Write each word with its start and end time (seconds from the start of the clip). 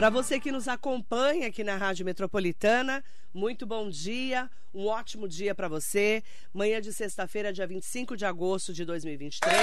Para 0.00 0.08
você 0.08 0.40
que 0.40 0.50
nos 0.50 0.66
acompanha 0.66 1.48
aqui 1.48 1.62
na 1.62 1.76
Rádio 1.76 2.06
Metropolitana, 2.06 3.04
muito 3.34 3.66
bom 3.66 3.90
dia, 3.90 4.50
um 4.72 4.86
ótimo 4.86 5.28
dia 5.28 5.54
para 5.54 5.68
você. 5.68 6.24
Manhã 6.54 6.80
de 6.80 6.90
sexta-feira, 6.90 7.52
dia 7.52 7.66
25 7.66 8.16
de 8.16 8.24
agosto 8.24 8.72
de 8.72 8.82
2023. 8.86 9.54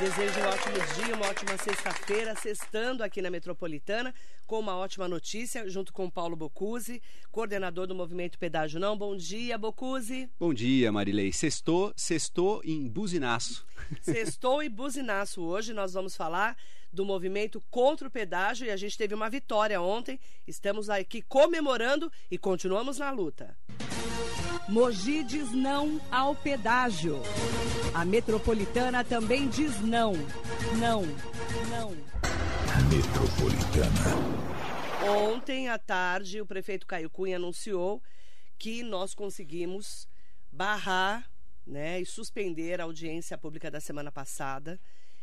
Desejo 0.00 0.40
um 0.40 0.44
ótimo 0.44 1.04
dia, 1.04 1.14
uma 1.14 1.26
ótima 1.26 1.58
sexta-feira, 1.58 2.34
sextando 2.34 3.02
aqui 3.02 3.20
na 3.20 3.28
Metropolitana, 3.28 4.14
com 4.46 4.60
uma 4.60 4.76
ótima 4.76 5.06
notícia, 5.06 5.68
junto 5.68 5.92
com 5.92 6.06
o 6.06 6.10
Paulo 6.10 6.36
Bocuse, 6.36 7.02
coordenador 7.30 7.86
do 7.86 7.94
Movimento 7.94 8.38
Pedágio 8.38 8.80
Não. 8.80 8.96
Bom 8.96 9.14
dia, 9.14 9.58
Bocuse. 9.58 10.30
Bom 10.40 10.54
dia, 10.54 10.90
Marilei. 10.90 11.34
Sextou, 11.34 11.92
sextou 11.94 12.62
em 12.64 12.88
buzinaço. 12.88 13.66
Sextou 14.00 14.62
e 14.62 14.70
buzinaço. 14.70 15.42
Hoje 15.42 15.74
nós 15.74 15.92
vamos 15.92 16.16
falar 16.16 16.56
do 16.96 17.04
movimento 17.04 17.62
contra 17.70 18.08
o 18.08 18.10
pedágio 18.10 18.66
e 18.66 18.70
a 18.70 18.76
gente 18.76 18.96
teve 18.96 19.14
uma 19.14 19.28
vitória 19.28 19.80
ontem. 19.80 20.18
Estamos 20.46 20.88
aqui 20.88 21.20
comemorando 21.20 22.10
e 22.30 22.38
continuamos 22.38 22.98
na 22.98 23.10
luta. 23.10 23.54
Mogi 24.66 25.22
diz 25.22 25.52
não 25.52 26.00
ao 26.10 26.34
pedágio. 26.34 27.20
A 27.92 28.04
metropolitana 28.04 29.04
também 29.04 29.46
diz 29.46 29.78
não. 29.82 30.14
Não, 30.78 31.02
não. 31.70 31.90
Metropolitana. 32.88 34.46
Ontem 35.28 35.68
à 35.68 35.78
tarde, 35.78 36.40
o 36.40 36.46
prefeito 36.46 36.86
Caio 36.86 37.10
Cunha 37.10 37.36
anunciou 37.36 38.02
que 38.58 38.82
nós 38.82 39.14
conseguimos 39.14 40.08
barrar 40.50 41.30
né, 41.66 42.00
e 42.00 42.06
suspender 42.06 42.80
a 42.80 42.84
audiência 42.84 43.36
pública 43.36 43.70
da 43.70 43.80
semana 43.80 44.10
passada 44.10 44.80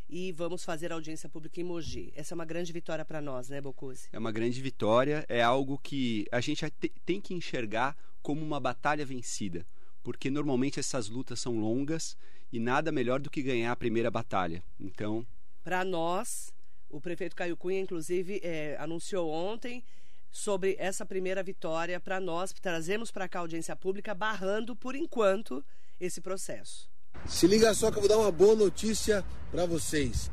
e 0.09 0.32
vamos 0.32 0.64
fazer 0.64 0.92
audiência 0.92 1.28
pública 1.30 1.59
em 1.59 1.64
Mogi. 1.64 2.12
Essa 2.16 2.34
é 2.34 2.36
uma 2.36 2.46
grande 2.46 2.72
vitória 2.72 3.04
para 3.04 3.22
nós, 3.22 3.50
né, 3.50 3.59
Bocuse? 3.62 4.08
É 4.12 4.20
uma 4.20 4.32
grande 4.32 4.62
vitória, 4.62 5.26
é 5.28 5.42
algo 5.42 5.78
que 5.78 6.26
a 6.32 6.40
gente 6.40 6.70
tem 7.06 7.20
que 7.20 7.34
enxergar 7.34 7.95
como 8.22 8.42
uma 8.42 8.60
batalha 8.60 9.06
vencida, 9.06 9.66
porque 10.04 10.30
normalmente 10.30 10.80
essas 10.80 11.10
lutas 11.10 11.40
são 11.40 11.60
longas 11.60 12.18
e 12.52 12.60
nada 12.60 12.92
melhor 12.92 13.20
do 13.20 13.30
que 13.30 13.42
ganhar 13.42 13.72
a 13.72 13.76
primeira 13.76 14.12
batalha. 14.12 14.64
Então, 14.80 15.26
para 15.64 15.84
nós, 15.84 16.54
o 16.90 17.02
prefeito 17.02 17.36
Caio 17.36 17.58
Cunha, 17.58 17.80
inclusive, 17.80 18.40
é, 18.44 18.78
anunciou 18.80 19.32
ontem 19.32 19.84
sobre 20.32 20.76
essa 20.80 21.06
primeira 21.06 21.42
vitória 21.42 22.00
para 22.00 22.20
nós, 22.20 22.54
trazemos 22.54 23.12
para 23.12 23.28
cá 23.28 23.40
a 23.40 23.42
audiência 23.42 23.76
pública, 23.76 24.14
barrando, 24.14 24.76
por 24.76 24.95
enquanto, 24.95 25.64
esse 26.00 26.22
processo. 26.22 26.92
Se 27.28 27.47
liga 27.47 27.73
só 27.73 27.89
que 27.89 27.97
eu 27.97 28.02
vou 28.02 28.09
dar 28.09 28.17
uma 28.17 28.31
boa 28.31 28.56
notícia 28.56 29.23
para 29.52 29.66
vocês. 29.66 30.30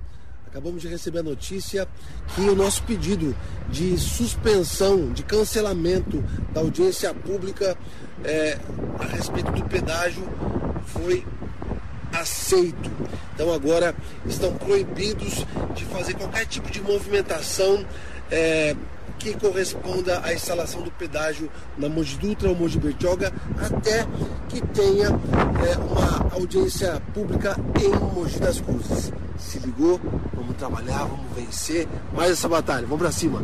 Acabamos 0.47 0.83
de 0.83 0.89
receber 0.89 1.21
a 1.21 1.23
notícia 1.23 1.87
que 2.35 2.41
o 2.41 2.57
nosso 2.57 2.83
pedido 2.83 3.37
de 3.69 3.97
suspensão, 3.97 5.13
de 5.13 5.23
cancelamento 5.23 6.21
da 6.53 6.61
audiência 6.61 7.15
pública 7.15 7.79
é, 8.25 8.59
a 8.99 9.05
respeito 9.05 9.53
do 9.53 9.63
pedágio 9.65 10.29
foi 10.87 11.25
aceito. 12.13 12.91
Então 13.35 13.53
agora 13.53 13.95
estão 14.27 14.53
proibidos 14.57 15.47
de 15.75 15.85
fazer 15.85 16.15
qualquer 16.15 16.47
tipo 16.47 16.69
de 16.71 16.81
movimentação 16.83 17.87
é, 18.31 18.75
que 19.21 19.35
corresponda 19.39 20.25
à 20.25 20.33
instalação 20.33 20.83
do 20.83 20.91
pedágio 20.91 21.51
na 21.77 21.91
Mogi 21.91 22.17
Dutra 22.17 22.49
ou 22.49 22.57
Mogi 22.57 22.79
Bertioga, 22.79 23.31
até 23.59 24.07
que 24.49 24.67
tenha 24.69 25.09
é, 25.09 25.77
uma 25.77 26.33
audiência 26.33 26.99
pública 27.13 27.55
em 27.79 27.91
Mogi 28.15 28.41
das 28.41 28.61
Cruzes. 28.61 29.13
Se 29.39 29.59
ligou? 29.59 30.01
Vamos 30.33 30.57
trabalhar, 30.57 31.05
vamos 31.05 31.33
vencer 31.35 31.87
mais 32.15 32.33
essa 32.33 32.49
batalha. 32.49 32.87
Vamos 32.87 33.03
para 33.03 33.13
cima. 33.13 33.43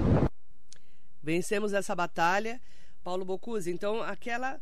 Vencemos 1.22 1.74
essa 1.74 1.94
batalha, 1.94 2.58
Paulo 3.04 3.24
Bocuse. 3.24 3.70
Então, 3.70 4.02
aquela 4.02 4.58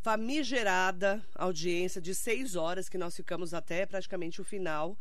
famigerada 0.00 1.22
audiência 1.34 2.00
de 2.00 2.14
seis 2.14 2.56
horas 2.56 2.88
que 2.88 2.96
nós 2.96 3.14
ficamos 3.14 3.52
até 3.52 3.84
praticamente 3.84 4.40
o 4.40 4.44
final 4.44 4.96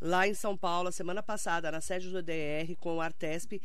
lá 0.00 0.26
em 0.26 0.34
São 0.34 0.56
Paulo, 0.56 0.90
semana 0.90 1.22
passada, 1.22 1.70
na 1.70 1.80
sede 1.80 2.10
do 2.10 2.22
DR, 2.22 2.74
com 2.80 2.96
o 2.96 3.00
Artesp, 3.00 3.60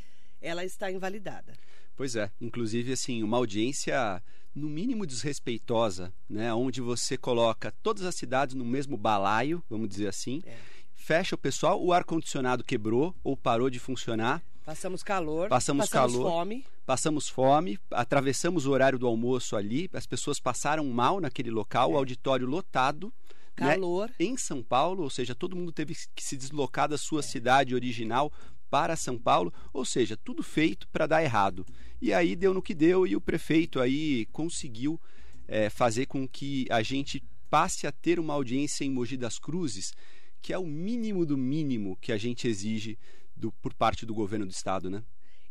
ela 0.45 0.63
está 0.63 0.91
invalidada. 0.91 1.53
Pois 1.95 2.15
é, 2.15 2.29
inclusive 2.39 2.93
assim, 2.93 3.23
uma 3.23 3.37
audiência 3.37 4.21
no 4.53 4.69
mínimo 4.69 5.05
desrespeitosa, 5.05 6.13
né, 6.29 6.53
onde 6.53 6.79
você 6.79 7.17
coloca 7.17 7.73
todas 7.81 8.03
as 8.05 8.15
cidades 8.15 8.55
no 8.55 8.63
mesmo 8.63 8.95
balaio, 8.95 9.63
vamos 9.69 9.89
dizer 9.89 10.07
assim. 10.07 10.41
É. 10.45 10.55
Fecha 10.93 11.35
o 11.35 11.37
pessoal, 11.37 11.83
o 11.83 11.91
ar 11.91 12.03
condicionado 12.03 12.63
quebrou 12.63 13.13
ou 13.23 13.35
parou 13.35 13.69
de 13.69 13.79
funcionar. 13.79 14.41
Passamos 14.63 15.03
calor, 15.03 15.49
passamos, 15.49 15.87
passamos 15.87 16.13
calor, 16.13 16.31
fome. 16.31 16.65
Passamos 16.85 17.29
fome, 17.29 17.79
atravessamos 17.91 18.65
o 18.65 18.71
horário 18.71 18.97
do 18.97 19.07
almoço 19.07 19.55
ali, 19.55 19.89
as 19.93 20.05
pessoas 20.07 20.39
passaram 20.39 20.85
mal 20.85 21.19
naquele 21.19 21.51
local, 21.51 21.91
é. 21.91 21.93
o 21.93 21.97
auditório 21.97 22.47
lotado. 22.47 23.11
Né, 23.57 23.73
calor. 23.73 24.09
Né, 24.09 24.15
em 24.19 24.37
São 24.37 24.61
Paulo, 24.61 25.03
ou 25.03 25.09
seja, 25.09 25.33
todo 25.33 25.55
mundo 25.55 25.71
teve 25.71 25.95
que 26.13 26.21
se 26.21 26.35
deslocar 26.35 26.89
da 26.89 26.97
sua 26.97 27.21
é. 27.21 27.23
cidade 27.23 27.73
original 27.73 28.31
para 28.75 28.97
São 28.97 29.17
Paulo, 29.17 29.53
ou 29.71 29.85
seja, 29.85 30.17
tudo 30.17 30.43
feito 30.43 30.85
para 30.89 31.07
dar 31.07 31.23
errado. 31.23 31.65
E 32.01 32.11
aí 32.11 32.35
deu 32.35 32.53
no 32.53 32.61
que 32.61 32.73
deu 32.73 33.07
e 33.07 33.15
o 33.15 33.21
prefeito 33.21 33.79
aí 33.79 34.25
conseguiu 34.33 34.99
é, 35.47 35.69
fazer 35.69 36.07
com 36.07 36.27
que 36.27 36.67
a 36.69 36.83
gente 36.83 37.23
passe 37.49 37.87
a 37.87 37.91
ter 37.93 38.19
uma 38.19 38.33
audiência 38.33 38.83
em 38.83 38.89
Mogi 38.89 39.15
das 39.15 39.39
Cruzes, 39.39 39.93
que 40.41 40.51
é 40.51 40.57
o 40.57 40.65
mínimo 40.65 41.25
do 41.25 41.37
mínimo 41.37 41.97
que 42.01 42.11
a 42.11 42.17
gente 42.17 42.49
exige 42.49 42.99
do, 43.33 43.49
por 43.49 43.73
parte 43.73 44.05
do 44.05 44.13
governo 44.13 44.45
do 44.45 44.51
estado, 44.51 44.89
né? 44.89 45.01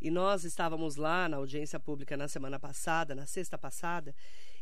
E 0.03 0.11
nós 0.11 0.45
estávamos 0.45 0.97
lá 0.97 1.27
na 1.27 1.39
audiência 1.39 1.81
pública 1.81 2.19
na 2.19 2.29
semana 2.29 2.61
passada, 2.61 3.15
na 3.15 3.25
sexta 3.25 3.57
passada, 3.57 4.15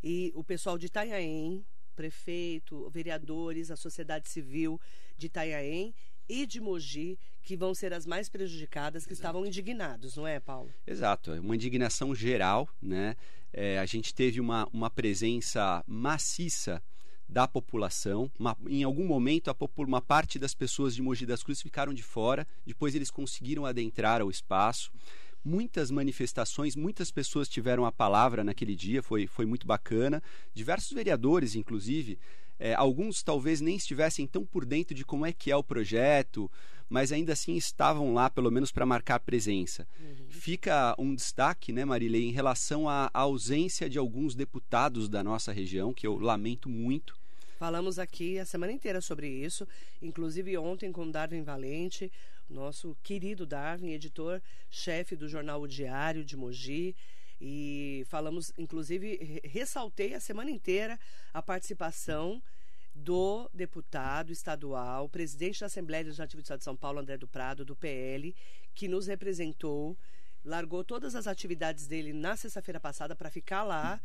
e 0.05 0.31
o 0.37 0.45
pessoal 0.45 0.79
de 0.79 0.87
Itanhaém, 0.87 1.67
prefeito, 1.97 2.89
vereadores, 2.91 3.73
a 3.73 3.77
sociedade 3.77 4.29
civil 4.29 4.81
de 5.19 5.27
Itanhaém 5.27 5.93
e 6.29 6.47
de 6.47 6.61
Mogi, 6.61 7.19
que 7.43 7.57
vão 7.57 7.75
ser 7.75 7.93
as 7.93 8.07
mais 8.07 8.29
prejudicadas, 8.29 9.05
que 9.05 9.13
Exato. 9.13 9.23
estavam 9.23 9.47
indignados, 9.47 10.17
não 10.17 10.27
é, 10.27 10.39
Paulo? 10.39 10.71
Exato, 10.87 11.33
é 11.33 11.41
uma 11.41 11.55
indignação 11.55 12.15
geral, 12.15 12.69
né? 12.81 13.17
É, 13.53 13.79
a 13.79 13.85
gente 13.85 14.15
teve 14.15 14.41
uma, 14.41 14.67
uma 14.73 14.89
presença 14.89 15.85
maciça 15.87 16.83
da 17.29 17.49
população. 17.49 18.31
Uma, 18.39 18.57
em 18.67 18.83
algum 18.83 19.07
momento, 19.07 19.51
a, 19.51 19.57
uma 19.79 20.01
parte 20.01 20.39
das 20.39 20.55
pessoas 20.55 20.95
de 20.95 21.03
Mogi 21.03 21.27
das 21.27 21.43
Cruzes 21.43 21.63
ficaram 21.63 21.93
de 21.93 22.03
fora, 22.03 22.47
depois 22.65 22.95
eles 22.95 23.11
conseguiram 23.11 23.67
adentrar 23.67 24.21
ao 24.21 24.31
espaço. 24.31 24.93
Muitas 25.45 25.91
manifestações, 25.91 26.77
muitas 26.77 27.11
pessoas 27.11 27.49
tiveram 27.49 27.85
a 27.85 27.91
palavra 27.91 28.45
naquele 28.45 28.77
dia, 28.77 29.03
foi, 29.03 29.27
foi 29.27 29.45
muito 29.45 29.67
bacana. 29.67 30.23
Diversos 30.55 30.93
vereadores, 30.93 31.57
inclusive, 31.57 32.17
é, 32.63 32.75
alguns 32.75 33.25
talvez 33.25 33.61
nem 33.61 33.75
estivessem 33.75 34.25
tão 34.25 34.47
por 34.47 34.65
dentro 34.65 34.95
de 34.95 35.05
como 35.05 35.27
é 35.27 35.33
que 35.33 35.51
é 35.51 35.57
o 35.57 35.65
projeto, 35.65 36.49
mas 36.89 37.11
ainda 37.11 37.33
assim 37.33 37.57
estavam 37.57 38.15
lá, 38.15 38.31
pelo 38.31 38.53
menos 38.53 38.71
para 38.71 38.87
marcar 38.87 39.19
presença. 39.19 39.85
Uhum. 39.99 40.27
Fica 40.29 40.95
um 40.97 41.13
destaque, 41.13 41.73
né, 41.73 41.85
Marilei, 41.85 42.23
em 42.23 42.31
relação 42.31 42.89
à 42.89 43.11
ausência 43.13 43.91
de 43.91 43.99
alguns 43.99 44.37
deputados 44.37 45.09
da 45.09 45.25
nossa 45.25 45.51
região, 45.51 45.93
que 45.93 46.07
eu 46.07 46.17
lamento 46.17 46.69
muito. 46.69 47.19
Falamos 47.59 47.99
aqui 47.99 48.39
a 48.39 48.45
semana 48.45 48.71
inteira 48.71 49.01
sobre 49.01 49.29
isso, 49.29 49.67
inclusive 50.01 50.57
ontem 50.57 50.93
com 50.93 51.11
Darwin 51.11 51.43
Valente, 51.43 52.13
nosso 52.49 52.97
querido 53.03 53.45
Darwin, 53.45 53.91
editor-chefe 53.91 55.17
do 55.17 55.29
jornal 55.29 55.63
O 55.63 55.67
Diário 55.67 56.25
de 56.25 56.37
Mogi. 56.37 56.95
E 57.45 58.07
falamos, 58.07 58.53
inclusive, 58.57 59.41
ressaltei 59.43 60.15
a 60.15 60.21
semana 60.21 60.49
inteira 60.49 60.97
a 61.35 61.43
participação 61.43 62.41
do 62.95 63.51
deputado 63.53 64.31
estadual, 64.31 65.09
presidente 65.09 65.59
da 65.59 65.67
Assembleia 65.67 66.05
Legislativa 66.05 66.41
do 66.41 66.45
Estado 66.45 66.59
de 66.59 66.65
São 66.65 66.77
Paulo, 66.77 67.01
André 67.01 67.17
do 67.17 67.27
Prado, 67.27 67.65
do 67.65 67.75
PL, 67.75 68.33
que 68.73 68.87
nos 68.87 69.09
representou, 69.09 69.99
largou 70.45 70.85
todas 70.85 71.17
as 71.17 71.27
atividades 71.27 71.89
dele 71.89 72.13
na 72.13 72.37
sexta-feira 72.37 72.79
passada 72.79 73.17
para 73.17 73.29
ficar 73.29 73.65
lá 73.65 74.01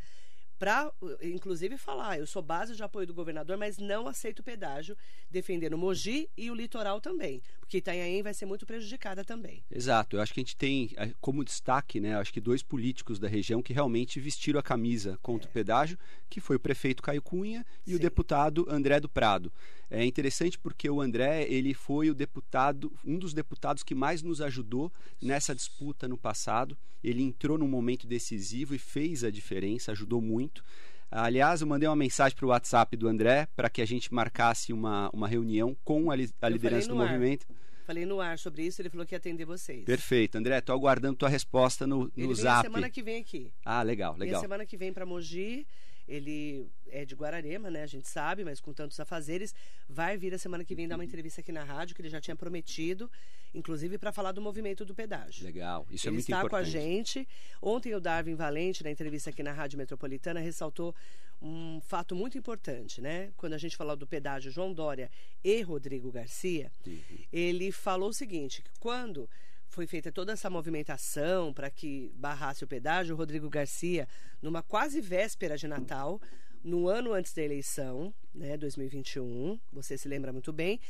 para, 0.58 0.92
inclusive, 1.22 1.76
falar: 1.76 2.18
eu 2.18 2.26
sou 2.26 2.42
base 2.42 2.74
de 2.74 2.82
apoio 2.82 3.06
do 3.06 3.14
governador, 3.14 3.56
mas 3.56 3.78
não 3.78 4.06
aceito 4.06 4.42
pedágio, 4.42 4.96
defendendo 5.30 5.78
Mogi 5.78 6.28
e 6.36 6.50
o 6.50 6.54
litoral 6.54 7.00
também, 7.00 7.42
porque 7.60 7.78
Itanhaém 7.78 8.22
vai 8.22 8.34
ser 8.34 8.46
muito 8.46 8.66
prejudicada 8.66 9.24
também. 9.24 9.62
Exato, 9.70 10.16
eu 10.16 10.20
acho 10.20 10.34
que 10.34 10.40
a 10.40 10.42
gente 10.42 10.56
tem 10.56 10.90
como 11.20 11.44
destaque, 11.44 12.00
né, 12.00 12.16
acho 12.16 12.32
que 12.32 12.40
dois 12.40 12.62
políticos 12.62 13.18
da 13.18 13.28
região 13.28 13.62
que 13.62 13.72
realmente 13.72 14.20
vestiram 14.20 14.58
a 14.58 14.62
camisa 14.62 15.18
contra 15.22 15.48
é. 15.48 15.50
o 15.50 15.52
pedágio, 15.52 15.98
que 16.28 16.40
foi 16.40 16.56
o 16.56 16.60
prefeito 16.60 17.02
Caio 17.02 17.22
Cunha 17.22 17.64
e 17.86 17.90
Sim. 17.90 17.96
o 17.96 17.98
deputado 17.98 18.66
André 18.68 19.00
do 19.00 19.08
Prado. 19.08 19.52
É 19.90 20.04
interessante 20.04 20.58
porque 20.58 20.88
o 20.90 21.00
André, 21.00 21.44
ele 21.48 21.72
foi 21.72 22.10
o 22.10 22.14
deputado, 22.14 22.92
um 23.04 23.18
dos 23.18 23.32
deputados 23.32 23.82
que 23.82 23.94
mais 23.94 24.22
nos 24.22 24.40
ajudou 24.42 24.92
nessa 25.20 25.54
disputa 25.54 26.06
no 26.06 26.18
passado. 26.18 26.76
Ele 27.02 27.22
entrou 27.22 27.56
num 27.56 27.68
momento 27.68 28.06
decisivo 28.06 28.74
e 28.74 28.78
fez 28.78 29.24
a 29.24 29.30
diferença, 29.30 29.92
ajudou 29.92 30.20
muito. 30.20 30.62
Aliás, 31.10 31.62
eu 31.62 31.66
mandei 31.66 31.88
uma 31.88 31.96
mensagem 31.96 32.36
para 32.36 32.44
o 32.44 32.50
WhatsApp 32.50 32.94
do 32.96 33.08
André 33.08 33.48
para 33.56 33.70
que 33.70 33.80
a 33.80 33.86
gente 33.86 34.12
marcasse 34.12 34.74
uma, 34.74 35.08
uma 35.10 35.26
reunião 35.26 35.74
com 35.82 36.10
a, 36.10 36.16
li, 36.16 36.28
a 36.42 36.48
liderança 36.50 36.88
do 36.88 37.00
ar. 37.00 37.06
movimento. 37.08 37.46
Falei 37.86 38.04
no 38.04 38.20
ar 38.20 38.38
sobre 38.38 38.66
isso, 38.66 38.82
ele 38.82 38.90
falou 38.90 39.06
que 39.06 39.14
ia 39.14 39.16
atender 39.16 39.46
vocês. 39.46 39.82
Perfeito. 39.86 40.36
André, 40.36 40.60
tô 40.60 40.74
aguardando 40.74 41.16
tua 41.16 41.30
resposta 41.30 41.86
no, 41.86 42.00
no 42.00 42.12
ele 42.14 42.26
vem 42.26 42.34
zap. 42.34 42.62
semana 42.62 42.90
que 42.90 43.02
vem 43.02 43.18
aqui. 43.22 43.50
Ah, 43.64 43.82
legal, 43.82 44.12
Vem 44.12 44.26
legal. 44.26 44.42
semana 44.42 44.66
que 44.66 44.76
vem 44.76 44.92
para 44.92 45.06
Mogi. 45.06 45.66
Ele 46.08 46.66
é 46.88 47.04
de 47.04 47.14
Guararema, 47.14 47.70
né? 47.70 47.82
A 47.82 47.86
gente 47.86 48.08
sabe, 48.08 48.42
mas 48.44 48.60
com 48.60 48.72
tantos 48.72 48.98
afazeres, 48.98 49.54
vai 49.88 50.16
vir 50.16 50.32
a 50.32 50.38
semana 50.38 50.64
que 50.64 50.74
vem 50.74 50.88
dar 50.88 50.94
uma 50.96 51.04
entrevista 51.04 51.42
aqui 51.42 51.52
na 51.52 51.62
rádio, 51.62 51.94
que 51.94 52.00
ele 52.00 52.08
já 52.08 52.18
tinha 52.20 52.34
prometido, 52.34 53.10
inclusive 53.54 53.98
para 53.98 54.10
falar 54.10 54.32
do 54.32 54.40
movimento 54.40 54.84
do 54.86 54.94
pedágio. 54.94 55.44
Legal. 55.44 55.86
Isso 55.90 56.06
ele 56.08 56.14
é 56.14 56.14
muito 56.14 56.24
está 56.24 56.38
importante. 56.38 56.50
com 56.50 56.56
a 56.56 56.80
gente. 56.80 57.28
Ontem 57.60 57.94
o 57.94 58.00
Darwin 58.00 58.34
Valente, 58.34 58.82
na 58.82 58.90
entrevista 58.90 59.28
aqui 59.30 59.42
na 59.42 59.52
Rádio 59.52 59.76
Metropolitana, 59.78 60.40
ressaltou 60.40 60.94
um 61.40 61.80
fato 61.82 62.16
muito 62.16 62.36
importante, 62.38 63.00
né? 63.00 63.30
Quando 63.36 63.52
a 63.52 63.58
gente 63.58 63.76
falou 63.76 63.94
do 63.94 64.06
pedágio 64.06 64.50
João 64.50 64.72
Dória 64.72 65.10
e 65.44 65.60
Rodrigo 65.62 66.10
Garcia, 66.10 66.72
Uhum. 66.86 66.98
ele 67.32 67.70
falou 67.70 68.08
o 68.08 68.14
seguinte, 68.14 68.62
que 68.62 68.70
quando 68.80 69.28
foi 69.68 69.86
feita 69.86 70.10
toda 70.10 70.32
essa 70.32 70.48
movimentação 70.50 71.52
para 71.52 71.70
que 71.70 72.10
barrasse 72.14 72.64
o 72.64 72.66
pedágio, 72.66 73.14
o 73.14 73.18
Rodrigo 73.18 73.48
Garcia, 73.48 74.08
numa 74.42 74.62
quase 74.62 75.00
véspera 75.00 75.56
de 75.56 75.68
Natal, 75.68 76.20
no 76.64 76.88
ano 76.88 77.12
antes 77.12 77.32
da 77.32 77.42
eleição, 77.42 78.12
né, 78.34 78.56
2021, 78.56 79.58
você 79.72 79.96
se 79.96 80.08
lembra 80.08 80.32
muito 80.32 80.52
bem, 80.52 80.80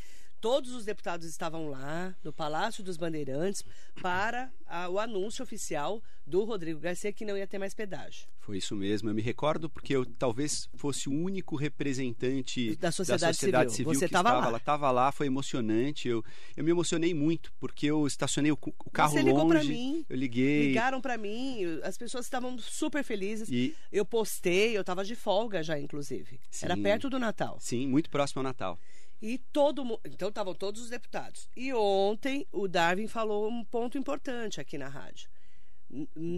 todos 0.40 0.72
os 0.72 0.84
deputados 0.84 1.26
estavam 1.26 1.68
lá 1.68 2.14
no 2.22 2.32
Palácio 2.32 2.82
dos 2.84 2.96
Bandeirantes 2.96 3.64
para 4.00 4.50
a- 4.66 4.88
o 4.88 4.98
anúncio 4.98 5.42
oficial 5.42 6.02
do 6.26 6.44
Rodrigo 6.44 6.78
Garcia 6.78 7.12
que 7.12 7.24
não 7.24 7.36
ia 7.36 7.46
ter 7.46 7.58
mais 7.58 7.72
pedágio. 7.74 8.26
Foi 8.40 8.58
isso 8.58 8.74
mesmo. 8.76 9.08
Eu 9.10 9.14
me 9.14 9.22
recordo 9.22 9.68
porque 9.68 9.94
eu 9.96 10.04
talvez 10.06 10.68
fosse 10.74 11.08
o 11.08 11.12
único 11.12 11.56
representante 11.56 12.76
Da 12.76 12.90
sociedade 12.92 13.36
civil. 13.36 13.84
Você 13.84 14.00
que 14.00 14.04
estava 14.06 14.28
estava 14.28 14.44
lá. 14.46 14.50
lá. 14.52 14.58
Estava 14.58 14.90
lá, 14.90 15.12
foi 15.12 15.26
emocionante. 15.26 16.08
Eu, 16.08 16.24
eu 16.56 16.64
me 16.64 16.70
emocionei 16.70 17.12
muito 17.14 17.52
porque 17.58 17.86
eu 17.86 18.06
estacionei 18.06 18.50
o, 18.52 18.58
o 18.84 18.90
carro 18.90 19.12
Você 19.12 19.22
ligou 19.22 19.42
longe. 19.44 19.54
para 19.54 19.64
mim, 19.64 20.04
Eu 20.08 20.16
liguei. 20.16 20.68
ligaram 20.68 21.00
para 21.00 21.16
mim, 21.18 21.64
as 21.82 21.96
pessoas 21.98 22.26
estavam 22.26 22.58
super 22.58 23.02
felizes. 23.02 23.48
E 23.50 23.74
Eu 23.92 24.04
postei, 24.04 24.76
eu 24.76 24.80
estava 24.82 25.04
de 25.04 25.14
folga 25.14 25.62
já, 25.62 25.78
inclusive. 25.78 26.40
Era 26.62 26.74
Sim. 26.76 26.82
perto 26.82 27.10
do 27.10 27.18
Natal. 27.18 27.56
sim, 27.60 27.86
muito 27.86 28.08
próximo 28.10 28.40
ao 28.40 28.44
Natal. 28.44 28.78
E 29.20 29.38
todo 29.52 29.84
mundo. 29.84 30.00
Então 30.06 30.28
estavam 30.28 30.54
todos 30.54 30.80
os 30.80 30.88
deputados. 30.90 31.48
E 31.56 31.72
ontem 31.72 32.46
o 32.52 32.68
Darwin 32.68 33.08
falou 33.08 33.48
um 33.50 33.64
ponto 33.64 33.98
importante 33.98 34.60
aqui 34.60 34.78
na 34.78 34.88
rádio. 34.88 35.28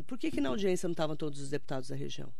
Por 0.07 0.17
que, 0.17 0.31
que 0.31 0.41
na 0.41 0.49
audiência 0.51 0.87
não 0.89 0.93
estavam 0.93 1.17
todos 1.17 1.41
os 1.41 1.51
deputados 1.51 1.89
da 1.89 1.97
região? 1.97 2.33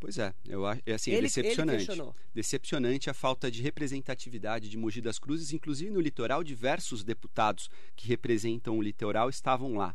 Pois 0.00 0.18
é, 0.18 0.34
eu 0.46 0.66
acho, 0.66 0.82
é 0.84 0.92
assim, 0.94 1.10
é 1.12 1.14
Ele- 1.14 1.20
ele 1.20 1.26
decepcionante. 1.28 1.86
decepcionante 2.34 3.08
a 3.08 3.14
falta 3.14 3.50
de 3.50 3.62
representatividade 3.62 4.68
de 4.68 4.76
Mogi 4.76 5.00
das 5.00 5.18
Cruzes, 5.18 5.52
inclusive 5.52 5.90
no 5.90 6.00
litoral, 6.00 6.42
diversos 6.44 7.02
deputados 7.02 7.70
que 7.96 8.06
representam 8.08 8.76
o 8.76 8.82
litoral 8.82 9.30
estavam 9.30 9.74
lá. 9.76 9.94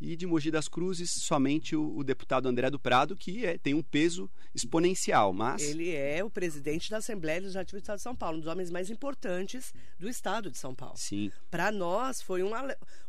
E 0.00 0.16
de 0.16 0.26
Mogi 0.26 0.50
das 0.50 0.66
Cruzes, 0.66 1.10
somente 1.10 1.76
o, 1.76 1.96
o 1.98 2.02
deputado 2.02 2.48
André 2.48 2.70
do 2.70 2.78
Prado, 2.78 3.14
que 3.14 3.44
é- 3.44 3.58
tem 3.58 3.74
um 3.74 3.82
peso 3.82 4.30
exponencial, 4.54 5.32
mas 5.32 5.60
Ele 5.62 5.90
é 5.94 6.24
o 6.24 6.30
presidente 6.30 6.90
da 6.90 6.96
Assembleia 6.98 7.40
Legislativa 7.40 7.78
do 7.78 7.82
Estado 7.82 7.96
de 7.98 8.02
São 8.02 8.16
Paulo, 8.16 8.36
um 8.38 8.40
dos 8.40 8.48
homens 8.48 8.70
mais 8.70 8.88
importantes 8.88 9.74
do 9.98 10.08
Estado 10.08 10.50
de 10.50 10.56
São 10.56 10.74
Paulo. 10.74 10.96
sim, 10.96 11.30
Para 11.50 11.70
nós 11.70 12.22
foi 12.22 12.42
um, 12.42 12.50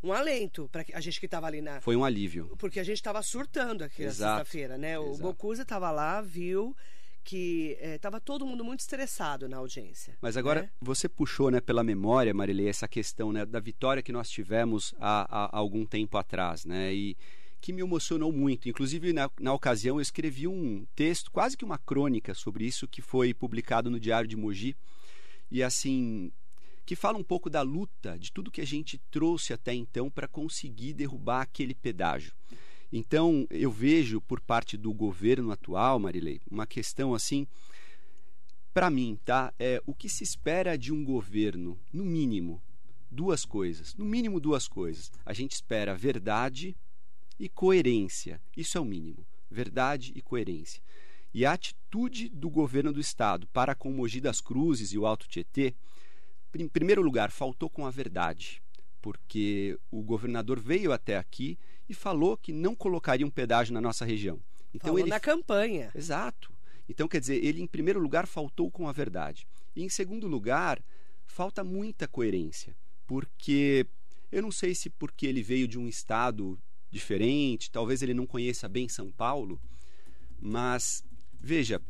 um 0.04 0.12
alento, 0.12 0.68
para 0.72 0.84
a 0.94 1.00
gente 1.00 1.20
que 1.20 1.26
estava 1.28 1.48
ali 1.48 1.62
na. 1.62 1.80
foi 1.80 1.96
um 1.96 2.04
alívio. 2.04 2.52
Porque 2.58 2.80
a 2.80 2.84
gente 2.84 2.98
estava 2.98 3.22
surtando 3.22 3.84
aqui 3.84 4.02
na 4.04 4.10
Exato, 4.10 4.38
sexta-feira, 4.40 4.78
né? 4.78 5.00
O 5.00 5.08
exato. 5.12 5.22
Bocusa 5.22 5.62
estava 5.62 5.92
lá, 5.92 6.22
viu 6.22 6.76
que 7.23 7.77
estava 7.81 8.19
todo 8.19 8.45
mundo 8.45 8.63
muito 8.63 8.79
estressado 8.81 9.47
na 9.47 9.57
audiência. 9.57 10.18
Mas 10.21 10.35
agora 10.38 10.63
né? 10.63 10.69
você 10.81 11.07
puxou 11.07 11.51
né, 11.51 11.62
pela 11.62 11.83
memória, 11.83 12.33
Marilei, 12.33 12.68
essa 12.68 12.88
questão 12.88 13.31
né, 13.31 13.45
da 13.45 13.59
vitória 13.59 14.01
que 14.03 14.12
nós 14.12 14.29
tivemos 14.29 14.94
há, 15.00 15.21
há- 15.23 15.45
há 15.45 15.57
algum 15.57 15.85
tempo 15.85 16.18
atrás, 16.18 16.65
né? 16.65 16.94
E 16.94 17.15
que 17.59 17.71
me 17.71 17.81
emocionou 17.81 18.31
muito. 18.33 18.68
Inclusive, 18.68 19.13
na, 19.13 19.29
na 19.39 19.53
ocasião, 19.53 19.97
eu 19.97 20.01
escrevi 20.01 20.47
um 20.47 20.83
texto, 20.95 21.29
quase 21.31 21.56
que 21.56 21.63
uma 21.63 21.77
crônica 21.77 22.33
sobre 22.33 22.65
isso, 22.65 22.88
que 22.88 23.03
foi 23.03 23.33
publicado 23.35 23.89
no 23.91 24.00
Diário 24.00 24.27
de 24.27 24.35
Mogi. 24.35 24.75
E 25.51 25.62
assim, 25.62 26.31
que 26.88 26.95
fala 26.95 27.19
um 27.19 27.23
pouco 27.23 27.51
da 27.51 27.62
luta, 27.62 28.18
de 28.18 28.31
tudo 28.31 28.50
que 28.50 28.62
a 28.62 28.65
gente 28.65 28.97
trouxe 29.12 29.53
até 29.53 29.73
então 29.75 30.09
para 30.09 30.27
conseguir 30.27 30.94
derrubar 30.94 31.41
aquele 31.41 31.75
pedágio. 31.75 32.33
Então, 32.92 33.48
eu 33.50 33.72
vejo 33.72 34.20
por 34.20 34.42
parte 34.42 34.76
do 34.76 34.94
governo 34.94 35.52
atual, 35.52 35.98
Marilei, 35.98 36.42
uma 36.50 36.68
questão 36.68 37.14
assim, 37.14 37.48
para 38.74 38.90
mim, 38.90 39.18
tá? 39.24 39.54
É 39.58 39.82
o 39.86 39.94
que 39.94 40.10
se 40.10 40.24
espera 40.24 40.78
de 40.78 40.92
um 40.92 41.04
governo, 41.04 41.80
no 41.94 42.04
mínimo, 42.04 42.62
duas 43.10 43.46
coisas. 43.46 43.96
No 43.96 44.06
mínimo 44.06 44.40
duas 44.40 44.68
coisas. 44.68 45.12
A 45.26 45.34
gente 45.34 45.54
espera 45.54 45.96
verdade 45.96 46.76
e 47.40 47.50
coerência. 47.50 48.42
Isso 48.56 48.78
é 48.78 48.82
o 48.82 48.86
mínimo. 48.86 49.26
Verdade 49.50 50.14
e 50.16 50.22
coerência. 50.22 50.82
E 51.34 51.46
a 51.46 51.54
atitude 51.54 52.30
do 52.30 52.50
governo 52.50 52.92
do 52.92 53.00
estado 53.00 53.48
para 53.48 53.74
com 53.74 53.92
Mogi 53.92 54.20
das 54.20 54.42
Cruzes 54.42 54.92
e 54.92 54.98
o 54.98 55.06
Alto 55.06 55.28
Tietê, 55.28 55.74
em 56.54 56.68
primeiro 56.68 57.02
lugar, 57.02 57.32
faltou 57.32 57.70
com 57.70 57.86
a 57.86 57.90
verdade, 57.90 58.62
porque 59.02 59.80
o 59.90 60.02
governador 60.02 60.60
veio 60.60 60.92
até 60.92 61.18
aqui 61.18 61.58
e 61.88 61.94
falou 61.94 62.38
que 62.38 62.54
não 62.54 62.75
colocaria 62.75 63.25
um 63.25 63.30
pedágio 63.30 63.74
na 63.74 63.81
nossa 63.81 64.06
região. 64.06 64.39
Então 64.74 64.89
Falou 64.89 65.00
ele 65.00 65.10
na 65.10 65.19
campanha. 65.19 65.92
Exato. 65.94 66.51
Então, 66.88 67.07
quer 67.07 67.19
dizer, 67.19 67.44
ele 67.44 67.62
em 67.62 67.68
primeiro 67.68 68.00
lugar 68.00 68.28
faltou 68.28 68.69
com 68.69 68.88
a 68.88 68.92
verdade. 68.92 69.48
E 69.75 69.83
em 69.83 69.89
segundo 69.89 70.28
lugar, 70.28 70.81
falta 71.25 71.63
muita 71.63 72.07
coerência. 72.07 72.75
Porque 73.07 73.86
eu 74.31 74.42
não 74.42 74.51
sei 74.51 74.74
se 74.74 74.89
porque 74.89 75.25
ele 75.25 75.42
veio 75.42 75.68
de 75.68 75.78
um 75.78 75.88
estado 75.88 76.60
diferente, 76.89 77.72
talvez 77.72 78.01
ele 78.01 78.13
não 78.13 78.25
conheça 78.25 78.68
bem 78.68 78.89
São 78.89 79.12
Paulo, 79.12 79.60
mas 80.39 81.04
veja, 81.39 81.81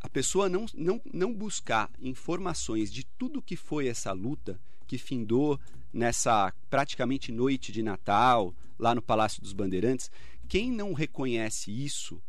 a 0.00 0.08
pessoa 0.08 0.48
não, 0.48 0.66
não, 0.74 1.00
não 1.12 1.32
buscar 1.32 1.90
informações 1.98 2.92
de 2.92 3.04
tudo 3.04 3.42
que 3.42 3.56
foi 3.56 3.88
essa 3.88 4.12
luta 4.12 4.60
que 4.86 4.98
findou 4.98 5.58
nessa 5.92 6.52
praticamente 6.68 7.32
noite 7.32 7.72
de 7.72 7.82
Natal, 7.82 8.54
lá 8.78 8.94
no 8.94 9.02
Palácio 9.02 9.42
dos 9.42 9.52
Bandeirantes, 9.52 10.10
quem 10.48 10.70
não 10.70 10.92
reconhece 10.92 11.70
isso 11.70 12.22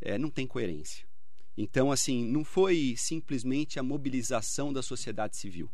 é, 0.00 0.18
não 0.18 0.30
tem 0.30 0.46
coerência. 0.46 1.06
Então, 1.56 1.90
assim, 1.90 2.24
não 2.24 2.44
foi 2.44 2.94
simplesmente 2.98 3.78
a 3.78 3.82
mobilização 3.82 4.72
da 4.72 4.82
sociedade 4.82 5.36
civil. 5.36 5.70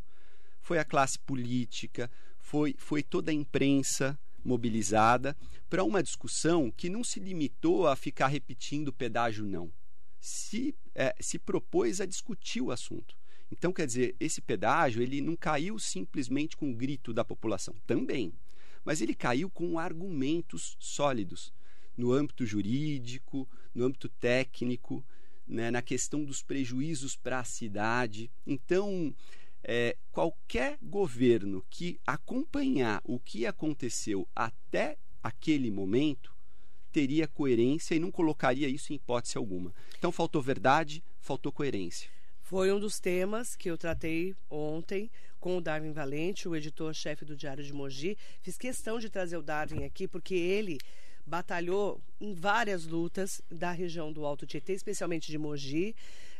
Foi 0.60 0.78
a 0.78 0.84
classe 0.84 1.18
política, 1.18 2.08
foi, 2.38 2.74
foi 2.78 3.02
toda 3.02 3.32
a 3.32 3.34
imprensa 3.34 4.16
mobilizada 4.44 5.36
para 5.68 5.82
uma 5.82 6.02
discussão 6.02 6.70
que 6.70 6.88
não 6.88 7.02
se 7.02 7.18
limitou 7.18 7.88
a 7.88 7.96
ficar 7.96 8.28
repetindo 8.28 8.92
pedágio 8.92 9.44
não. 9.44 9.72
Se, 10.20 10.74
é, 10.94 11.14
se 11.20 11.38
propôs 11.38 12.00
a 12.00 12.06
discutir 12.06 12.60
o 12.60 12.70
assunto. 12.70 13.16
Então, 13.52 13.70
quer 13.70 13.86
dizer, 13.86 14.16
esse 14.18 14.40
pedágio 14.40 15.02
ele 15.02 15.20
não 15.20 15.36
caiu 15.36 15.78
simplesmente 15.78 16.56
com 16.56 16.70
o 16.70 16.74
grito 16.74 17.12
da 17.12 17.22
população, 17.22 17.74
também. 17.86 18.32
Mas 18.82 19.02
ele 19.02 19.14
caiu 19.14 19.50
com 19.50 19.78
argumentos 19.78 20.74
sólidos 20.80 21.52
no 21.94 22.12
âmbito 22.12 22.46
jurídico, 22.46 23.46
no 23.74 23.84
âmbito 23.84 24.08
técnico, 24.08 25.04
né, 25.46 25.70
na 25.70 25.82
questão 25.82 26.24
dos 26.24 26.42
prejuízos 26.42 27.14
para 27.14 27.40
a 27.40 27.44
cidade. 27.44 28.30
Então, 28.46 29.14
é, 29.62 29.98
qualquer 30.10 30.78
governo 30.82 31.62
que 31.68 32.00
acompanhar 32.06 33.02
o 33.04 33.20
que 33.20 33.44
aconteceu 33.44 34.26
até 34.34 34.96
aquele 35.22 35.70
momento 35.70 36.34
teria 36.90 37.28
coerência 37.28 37.94
e 37.94 38.00
não 38.00 38.10
colocaria 38.10 38.68
isso 38.68 38.92
em 38.92 38.96
hipótese 38.96 39.36
alguma. 39.36 39.74
Então, 39.98 40.10
faltou 40.10 40.40
verdade, 40.40 41.04
faltou 41.20 41.52
coerência. 41.52 42.10
Foi 42.52 42.70
um 42.70 42.78
dos 42.78 43.00
temas 43.00 43.56
que 43.56 43.70
eu 43.70 43.78
tratei 43.78 44.36
ontem 44.50 45.10
com 45.40 45.56
o 45.56 45.60
Darwin 45.62 45.90
Valente, 45.90 46.46
o 46.46 46.54
editor-chefe 46.54 47.24
do 47.24 47.34
Diário 47.34 47.64
de 47.64 47.72
Mogi. 47.72 48.14
Fiz 48.42 48.58
questão 48.58 48.98
de 48.98 49.08
trazer 49.08 49.38
o 49.38 49.42
Darwin 49.42 49.84
aqui 49.84 50.06
porque 50.06 50.34
ele 50.34 50.76
batalhou 51.24 51.98
em 52.20 52.34
várias 52.34 52.84
lutas 52.84 53.40
da 53.50 53.72
região 53.72 54.12
do 54.12 54.26
Alto 54.26 54.44
Tietê, 54.44 54.74
especialmente 54.74 55.30
de 55.30 55.38
Mogi. 55.38 55.96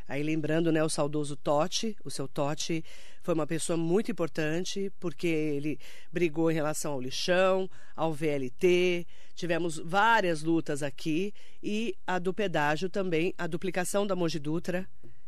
Aí 0.07 0.23
lembrando, 0.23 0.71
né, 0.71 0.85
o 0.85 0.89
saudoso 0.91 1.35
Totti, 1.35 1.97
o 2.05 2.11
seu 2.11 2.29
Totti 2.29 2.85
foi 3.23 3.33
uma 3.33 3.47
pessoa 3.47 3.79
muito 3.79 4.11
importante 4.11 4.93
porque 5.01 5.29
ele 5.29 5.79
brigou 6.13 6.51
em 6.51 6.55
relação 6.55 6.93
ao 6.93 7.01
lixão, 7.01 7.71
ao 7.97 8.13
VLT, 8.13 9.07
tivemos 9.35 9.79
várias 9.79 10.43
lutas 10.43 10.83
aqui 10.83 11.33
e 11.63 11.95
a 12.07 12.19
do 12.19 12.35
pedágio 12.35 12.91
também, 12.91 13.33
a 13.39 13.47
duplicação 13.47 14.07
da 14.07 14.15
Mogi 14.15 14.39
Dutra, 14.39 14.87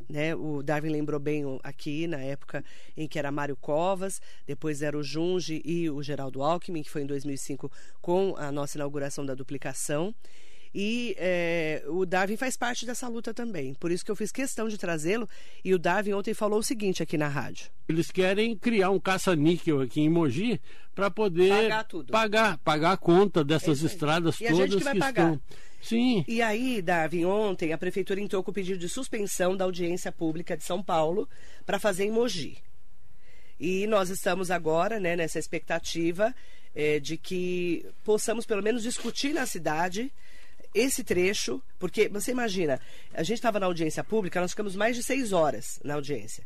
né? 0.08 0.34
O 0.34 0.62
Darwin 0.62 0.90
lembrou 0.90 1.20
bem 1.20 1.44
aqui 1.62 2.06
na 2.06 2.18
época 2.18 2.64
em 2.96 3.06
que 3.06 3.18
era 3.18 3.30
Mário 3.30 3.56
Covas, 3.56 4.20
depois 4.46 4.82
era 4.82 4.96
o 4.96 5.02
Junge 5.02 5.62
e 5.64 5.88
o 5.90 6.02
Geraldo 6.02 6.42
Alckmin, 6.42 6.82
que 6.82 6.90
foi 6.90 7.02
em 7.02 7.06
2005 7.06 7.70
com 8.00 8.34
a 8.36 8.50
nossa 8.50 8.76
inauguração 8.76 9.24
da 9.24 9.34
duplicação. 9.34 10.14
E 10.74 11.14
é, 11.18 11.84
o 11.86 12.04
Darwin 12.04 12.36
faz 12.36 12.56
parte 12.56 12.84
dessa 12.84 13.06
luta 13.06 13.32
também. 13.32 13.74
Por 13.74 13.92
isso 13.92 14.04
que 14.04 14.10
eu 14.10 14.16
fiz 14.16 14.32
questão 14.32 14.68
de 14.68 14.76
trazê-lo. 14.76 15.28
E 15.64 15.72
o 15.72 15.78
Darwin 15.78 16.14
ontem 16.14 16.34
falou 16.34 16.58
o 16.58 16.62
seguinte 16.62 17.00
aqui 17.00 17.16
na 17.16 17.28
rádio. 17.28 17.70
Eles 17.88 18.10
querem 18.10 18.56
criar 18.56 18.90
um 18.90 18.98
caça-níquel 18.98 19.80
aqui 19.80 20.00
em 20.00 20.08
Mogi 20.08 20.60
para 20.92 21.10
poder 21.10 21.50
pagar, 21.50 21.84
tudo. 21.84 22.12
pagar 22.12 22.58
pagar 22.58 22.92
a 22.92 22.96
conta 22.96 23.44
dessas 23.44 23.82
é 23.82 23.86
estradas 23.86 24.40
e 24.40 24.46
todas 24.48 24.74
que, 24.74 24.84
vai 24.84 24.94
que 24.94 24.98
pagar. 24.98 25.34
estão. 25.34 25.40
Sim. 25.80 26.24
E 26.26 26.42
aí, 26.42 26.82
Darwin, 26.82 27.26
ontem 27.26 27.72
a 27.72 27.78
prefeitura 27.78 28.20
entrou 28.20 28.42
com 28.42 28.50
o 28.50 28.54
pedido 28.54 28.78
de 28.78 28.88
suspensão 28.88 29.56
da 29.56 29.64
audiência 29.64 30.10
pública 30.10 30.56
de 30.56 30.64
São 30.64 30.82
Paulo 30.82 31.28
para 31.64 31.78
fazer 31.78 32.04
em 32.04 32.10
Mogi. 32.10 32.56
E 33.60 33.86
nós 33.86 34.08
estamos 34.08 34.50
agora 34.50 34.98
né, 34.98 35.14
nessa 35.14 35.38
expectativa 35.38 36.34
é, 36.74 36.98
de 36.98 37.16
que 37.16 37.86
possamos 38.02 38.44
pelo 38.44 38.62
menos 38.62 38.82
discutir 38.82 39.32
na 39.32 39.46
cidade 39.46 40.10
esse 40.74 41.04
trecho, 41.04 41.62
porque 41.78 42.08
você 42.08 42.32
imagina, 42.32 42.80
a 43.14 43.22
gente 43.22 43.38
estava 43.38 43.60
na 43.60 43.66
audiência 43.66 44.02
pública, 44.02 44.40
nós 44.40 44.50
ficamos 44.50 44.74
mais 44.74 44.96
de 44.96 45.02
seis 45.02 45.32
horas 45.32 45.78
na 45.84 45.94
audiência. 45.94 46.44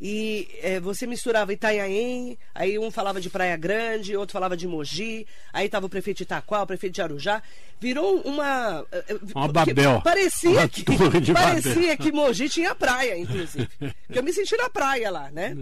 E 0.00 0.48
é, 0.62 0.80
você 0.80 1.06
misturava 1.06 1.52
Itanhaém, 1.52 2.38
aí 2.54 2.78
um 2.78 2.90
falava 2.90 3.20
de 3.20 3.28
Praia 3.28 3.54
Grande, 3.54 4.16
outro 4.16 4.32
falava 4.32 4.56
de 4.56 4.66
Mogi, 4.66 5.26
aí 5.52 5.66
estava 5.66 5.84
o 5.84 5.90
prefeito 5.90 6.18
de 6.18 6.22
Itaquá, 6.22 6.62
o 6.62 6.66
prefeito 6.66 6.94
de 6.94 7.02
Arujá. 7.02 7.42
Virou 7.78 8.22
uma. 8.22 8.86
Uma 9.34 9.48
Babel. 9.48 10.00
Parecia, 10.00 10.50
uma 10.50 10.68
que, 10.68 10.84
parecia 10.84 11.74
Babel. 11.74 11.96
que 11.98 12.12
Mogi 12.12 12.48
tinha 12.48 12.74
praia, 12.74 13.18
inclusive. 13.18 13.68
que 14.10 14.18
eu 14.18 14.22
me 14.22 14.32
senti 14.32 14.56
na 14.56 14.70
praia 14.70 15.10
lá, 15.10 15.30
né? 15.30 15.54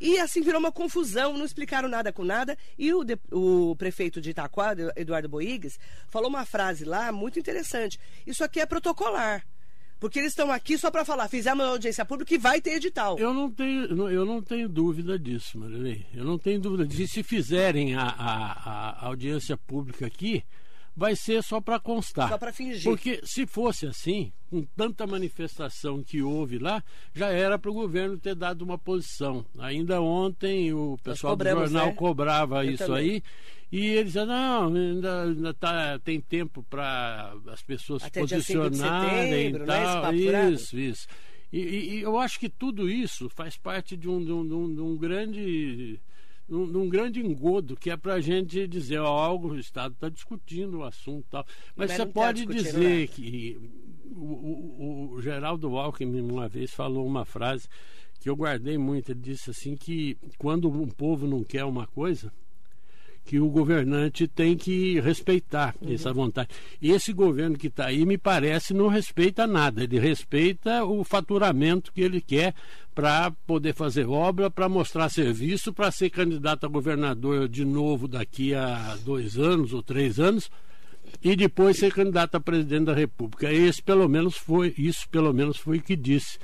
E 0.00 0.18
assim 0.18 0.40
virou 0.40 0.60
uma 0.60 0.72
confusão, 0.72 1.36
não 1.36 1.44
explicaram 1.44 1.88
nada 1.88 2.12
com 2.12 2.24
nada. 2.24 2.56
E 2.78 2.92
o, 2.92 3.04
de, 3.04 3.18
o 3.32 3.74
prefeito 3.76 4.20
de 4.20 4.30
Itaquá, 4.30 4.74
Eduardo 4.96 5.28
Boigues, 5.28 5.78
falou 6.08 6.28
uma 6.28 6.44
frase 6.44 6.84
lá 6.84 7.10
muito 7.12 7.38
interessante. 7.38 7.98
Isso 8.26 8.44
aqui 8.44 8.60
é 8.60 8.66
protocolar. 8.66 9.44
Porque 10.00 10.20
eles 10.20 10.30
estão 10.30 10.52
aqui 10.52 10.78
só 10.78 10.92
para 10.92 11.04
falar, 11.04 11.26
fizemos 11.28 11.64
uma 11.64 11.72
audiência 11.72 12.04
pública 12.04 12.32
e 12.32 12.38
vai 12.38 12.60
ter 12.60 12.74
edital. 12.74 13.18
Eu 13.18 13.34
não 13.34 13.50
tenho, 13.50 14.08
eu 14.08 14.24
não 14.24 14.40
tenho 14.40 14.68
dúvida 14.68 15.18
disso, 15.18 15.58
Marilei. 15.58 16.06
Eu 16.14 16.24
não 16.24 16.38
tenho 16.38 16.60
dúvida 16.60 16.86
disso. 16.86 17.02
E 17.02 17.08
se 17.08 17.22
fizerem 17.24 17.96
a, 17.96 18.02
a, 18.04 18.90
a 18.90 19.06
audiência 19.06 19.56
pública 19.56 20.06
aqui, 20.06 20.44
vai 20.98 21.14
ser 21.14 21.42
só 21.44 21.60
para 21.60 21.78
constar. 21.78 22.28
Só 22.28 22.36
para 22.36 22.52
fingir. 22.52 22.82
Porque 22.82 23.20
se 23.22 23.46
fosse 23.46 23.86
assim, 23.86 24.32
com 24.50 24.62
tanta 24.76 25.06
manifestação 25.06 26.02
que 26.02 26.20
houve 26.20 26.58
lá, 26.58 26.82
já 27.14 27.28
era 27.28 27.56
para 27.56 27.70
o 27.70 27.74
governo 27.74 28.18
ter 28.18 28.34
dado 28.34 28.62
uma 28.62 28.76
posição. 28.76 29.46
Ainda 29.58 30.00
ontem 30.02 30.72
o 30.74 30.98
pessoal 31.02 31.36
do 31.36 31.44
jornal 31.44 31.86
né? 31.86 31.92
cobrava 31.92 32.64
Eu 32.64 32.72
isso 32.72 32.86
também. 32.86 33.10
aí. 33.10 33.22
E 33.70 33.84
eles 33.86 34.06
diziam, 34.14 34.26
não, 34.26 34.74
ainda, 34.74 35.22
ainda 35.24 35.54
tá, 35.54 35.98
tem 36.00 36.20
tempo 36.20 36.64
para 36.68 37.34
as 37.46 37.62
pessoas 37.62 38.02
Até 38.02 38.22
se 38.22 38.26
dia 38.26 38.40
5 38.40 38.62
de 38.62 38.68
posicionarem 38.70 39.48
e 39.48 39.52
né, 39.52 39.58
esse 39.58 39.66
tal. 39.66 40.12
furado? 40.14 40.52
isso, 40.54 40.78
isso. 40.78 41.06
E, 41.52 41.58
e- 41.60 41.94
e 41.96 42.00
eu 42.02 42.18
acho 42.18 42.40
que 42.40 42.48
tudo 42.48 42.90
isso 42.90 43.28
faz 43.28 43.56
parte 43.56 43.96
de 43.96 44.08
um, 44.08 44.24
de 44.24 44.32
um- 44.32 44.46
de 44.46 44.52
um- 44.54 44.74
de 44.74 44.80
um 44.80 44.96
grande 44.96 46.00
de 46.48 46.54
um, 46.54 46.70
de 46.70 46.76
um 46.78 46.88
grande 46.88 47.20
engodo 47.20 47.76
que 47.76 47.90
é 47.90 47.96
para 47.96 48.14
a 48.14 48.20
gente 48.20 48.66
dizer 48.66 48.98
ó, 49.00 49.06
algo 49.06 49.48
o 49.50 49.58
Estado 49.58 49.92
está 49.94 50.08
discutindo 50.08 50.78
o 50.78 50.84
assunto 50.84 51.24
e 51.26 51.30
tal. 51.30 51.44
Mas, 51.76 51.88
Mas 51.88 51.92
você 51.92 52.06
tá 52.06 52.12
pode 52.12 52.46
dizer 52.46 53.00
nada. 53.00 53.06
que 53.12 53.58
o, 54.10 54.24
o- 54.24 55.10
o 55.14 55.22
Geraldo 55.22 55.76
Alckmin 55.76 56.20
uma 56.22 56.48
vez 56.48 56.72
falou 56.72 57.06
uma 57.06 57.24
frase 57.24 57.68
que 58.20 58.28
eu 58.28 58.34
guardei 58.36 58.78
muito. 58.78 59.12
Ele 59.12 59.20
disse 59.20 59.50
assim 59.50 59.76
que 59.76 60.16
quando 60.38 60.68
um 60.70 60.88
povo 60.88 61.26
não 61.26 61.44
quer 61.44 61.64
uma 61.64 61.86
coisa 61.86 62.32
que 63.28 63.38
o 63.38 63.50
governante 63.50 64.26
tem 64.26 64.56
que 64.56 64.98
respeitar 65.00 65.74
Uhum. 65.82 65.92
essa 65.92 66.10
vontade. 66.14 66.48
E 66.80 66.90
esse 66.92 67.12
governo 67.12 67.58
que 67.58 67.66
está 67.66 67.84
aí, 67.86 68.06
me 68.06 68.16
parece, 68.16 68.72
não 68.72 68.88
respeita 68.88 69.46
nada. 69.46 69.84
Ele 69.84 69.98
respeita 70.00 70.82
o 70.82 71.04
faturamento 71.04 71.92
que 71.92 72.00
ele 72.00 72.22
quer 72.22 72.54
para 72.94 73.30
poder 73.46 73.74
fazer 73.74 74.08
obra, 74.08 74.50
para 74.50 74.66
mostrar 74.66 75.10
serviço, 75.10 75.74
para 75.74 75.90
ser 75.90 76.08
candidato 76.08 76.64
a 76.64 76.68
governador 76.70 77.46
de 77.48 77.66
novo 77.66 78.08
daqui 78.08 78.54
a 78.54 78.96
dois 79.04 79.36
anos 79.38 79.74
ou 79.74 79.82
três 79.82 80.18
anos 80.18 80.50
e 81.22 81.36
depois 81.36 81.76
ser 81.76 81.92
candidato 81.92 82.36
a 82.36 82.40
presidente 82.40 82.86
da 82.86 82.94
República. 82.94 83.52
Esse 83.52 83.82
pelo 83.82 84.08
menos 84.08 84.36
foi, 84.36 84.74
isso 84.78 85.06
pelo 85.10 85.34
menos 85.34 85.58
foi 85.58 85.78
o 85.78 85.82
que 85.82 85.94
disse 85.96 86.38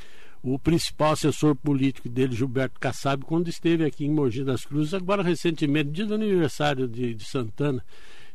o 0.44 0.58
principal 0.58 1.12
assessor 1.12 1.56
político 1.56 2.06
dele, 2.06 2.36
Gilberto 2.36 2.78
Kassab, 2.78 3.24
quando 3.24 3.48
esteve 3.48 3.82
aqui 3.82 4.04
em 4.04 4.10
Mogi 4.10 4.44
das 4.44 4.66
Cruzes, 4.66 4.92
agora 4.92 5.22
recentemente, 5.22 5.90
dia 5.90 6.04
do 6.04 6.12
aniversário 6.12 6.86
de, 6.86 7.14
de 7.14 7.24
Santana. 7.24 7.82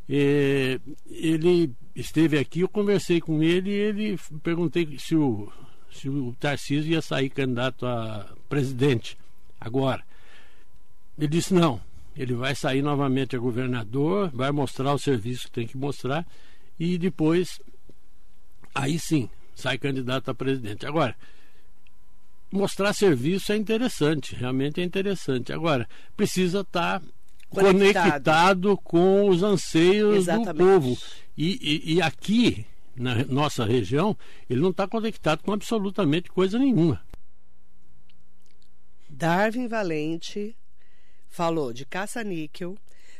Eh, 0.09 0.79
ele 1.07 1.71
esteve 1.95 2.39
aqui, 2.39 2.61
eu 2.61 2.67
conversei 2.67 3.21
com 3.21 3.43
ele 3.43 3.69
e 3.69 3.73
ele 3.73 4.19
perguntei 4.41 4.97
se 4.97 5.15
o, 5.15 5.51
se 5.91 6.09
o 6.09 6.35
Tarcísio 6.39 6.93
ia 6.93 7.01
sair 7.01 7.29
candidato 7.29 7.85
a 7.85 8.27
presidente 8.49 9.15
agora. 9.61 10.03
Ele 11.15 11.27
disse 11.27 11.53
não, 11.53 11.79
ele 12.17 12.33
vai 12.33 12.55
sair 12.55 12.81
novamente 12.81 13.35
a 13.35 13.39
governador, 13.39 14.31
vai 14.33 14.51
mostrar 14.51 14.95
o 14.95 14.97
serviço 14.97 15.45
que 15.45 15.51
tem 15.51 15.67
que 15.67 15.77
mostrar 15.77 16.25
e 16.79 16.97
depois, 16.97 17.61
aí 18.73 18.97
sim, 18.97 19.29
sai 19.53 19.77
candidato 19.77 20.31
a 20.31 20.33
presidente. 20.33 20.87
Agora, 20.87 21.15
mostrar 22.51 22.93
serviço 22.93 23.51
é 23.51 23.55
interessante, 23.55 24.35
realmente 24.35 24.81
é 24.81 24.83
interessante. 24.83 25.51
Agora, 25.53 25.87
precisa 26.17 26.61
estar 26.61 27.01
Conectado. 27.49 28.03
conectado 28.11 28.77
com 28.77 29.27
os 29.29 29.41
anseios 29.43 30.17
Exatamente. 30.17 30.53
do 30.53 30.55
povo. 30.57 30.97
E, 31.37 31.57
e- 31.61 31.93
e 31.95 32.01
aqui, 32.01 32.65
na 32.95 33.23
nossa 33.25 33.63
região, 33.65 34.15
ele 34.49 34.61
não 34.61 34.69
está 34.71 34.87
conectado 34.87 35.41
com 35.43 35.51
absolutamente 35.53 36.29
coisa 36.29 36.59
nenhuma. 36.59 37.01
Darwin 39.09 39.67
Valente 39.67 40.55
falou 41.27 41.73
de 41.73 41.85
caça-níquel, 41.85 42.77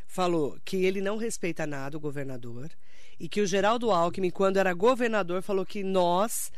falou 0.07 0.57
que 0.63 0.77
ele 0.77 1.01
não 1.01 1.17
respeita 1.17 1.65
nada 1.67 1.97
o 1.97 1.99
governador 1.99 2.69
e 3.19 3.27
que 3.27 3.41
o 3.41 3.47
Geraldo 3.47 3.91
Alckmin, 3.91 4.29
quando 4.29 4.57
era 4.57 4.73
governador, 4.73 5.41
falou 5.41 5.65
que 5.65 5.83
nós, 5.83 6.51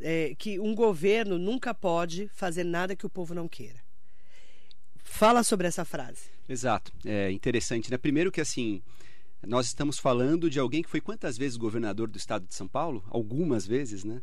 é, 0.00 0.34
que 0.38 0.58
um 0.58 0.74
governo 0.74 1.38
nunca 1.38 1.74
pode 1.74 2.28
fazer 2.28 2.64
nada 2.64 2.96
que 2.96 3.06
o 3.06 3.10
povo 3.10 3.34
não 3.34 3.48
queira. 3.48 3.84
Fala 4.96 5.42
sobre 5.42 5.66
essa 5.66 5.84
frase. 5.84 6.28
Exato. 6.48 6.92
É 7.04 7.30
interessante, 7.30 7.90
né? 7.90 7.96
Primeiro 7.96 8.30
que 8.30 8.40
assim, 8.40 8.82
nós 9.46 9.66
estamos 9.66 9.98
falando 9.98 10.50
de 10.50 10.58
alguém 10.58 10.82
que 10.82 10.90
foi 10.90 11.00
quantas 11.00 11.38
vezes 11.38 11.56
governador 11.56 12.10
do 12.10 12.18
estado 12.18 12.46
de 12.46 12.54
São 12.54 12.68
Paulo? 12.68 13.04
Algumas 13.08 13.66
vezes, 13.66 14.04
né? 14.04 14.20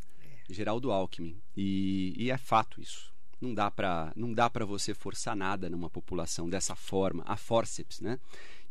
Geraldo 0.50 0.92
Alckmin. 0.92 1.38
E, 1.56 2.14
e 2.18 2.30
é 2.30 2.38
fato 2.38 2.82
isso. 2.82 3.12
Não 3.40 3.54
dá 3.54 3.70
para 3.70 4.14
não 4.16 4.34
dá 4.34 4.50
para 4.50 4.66
você 4.66 4.94
forçar 4.94 5.36
nada 5.36 5.70
numa 5.70 5.90
população 5.90 6.50
dessa 6.50 6.76
forma, 6.76 7.24
a 7.26 7.36
forceps, 7.36 8.00
né? 8.00 8.20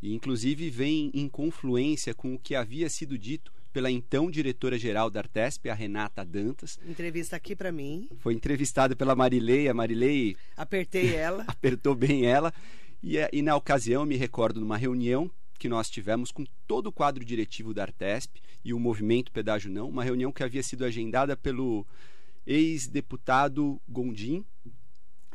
E 0.00 0.14
inclusive 0.14 0.71
vem 0.71 1.11
em 1.12 1.28
confluência 1.28 2.14
com 2.14 2.35
o 2.35 2.38
que 2.38 2.54
havia 2.54 2.88
sido 2.88 3.18
dito 3.18 3.52
pela 3.73 3.91
então 3.91 4.31
diretora-geral 4.31 5.11
da 5.11 5.21
Artesp, 5.21 5.69
a 5.69 5.75
Renata 5.75 6.25
Dantas. 6.25 6.79
Entrevista 6.87 7.37
aqui 7.37 7.57
para 7.57 7.73
mim, 7.73 8.09
Foi 8.19 8.35
entrevistada 8.35 8.95
pela 8.95 9.17
Marilei, 9.17 9.69
a 9.69 9.75
Marilei 9.75 10.37
apertei 10.57 11.14
ela. 11.14 11.45
apertou 11.49 11.95
bem 11.95 12.26
ela. 12.26 12.52
E, 13.02 13.19
eh, 13.19 13.29
e 13.33 13.43
na 13.43 13.57
ocasião, 13.57 14.05
me 14.05 14.17
recordo 14.17 14.61
numa 14.61 14.76
reunião 14.76 15.31
que 15.59 15.69
nós 15.69 15.88
tivemos 15.88 16.31
com 16.31 16.45
todo 16.67 16.88
o 16.88 16.93
quadro 16.93 17.25
diretivo 17.25 17.73
da 17.73 17.83
Artesp 17.83 18.41
e 18.64 18.75
o 18.75 18.81
movimento 18.81 19.33
Pedágio 19.33 19.71
Não, 19.71 19.88
uma 19.88 20.05
reunião 20.05 20.33
que 20.33 20.43
havia 20.43 20.62
sido 20.62 20.85
agendada 20.85 21.37
pelo 21.37 21.87
ex-deputado 22.47 23.81
Gondim. 23.88 24.45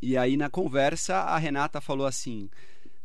E 0.02 0.18
aí, 0.18 0.38
na 0.38 0.50
conversa, 0.50 1.16
a 1.16 1.38
Renata 1.38 1.82
falou 1.82 2.06
assim: 2.06 2.50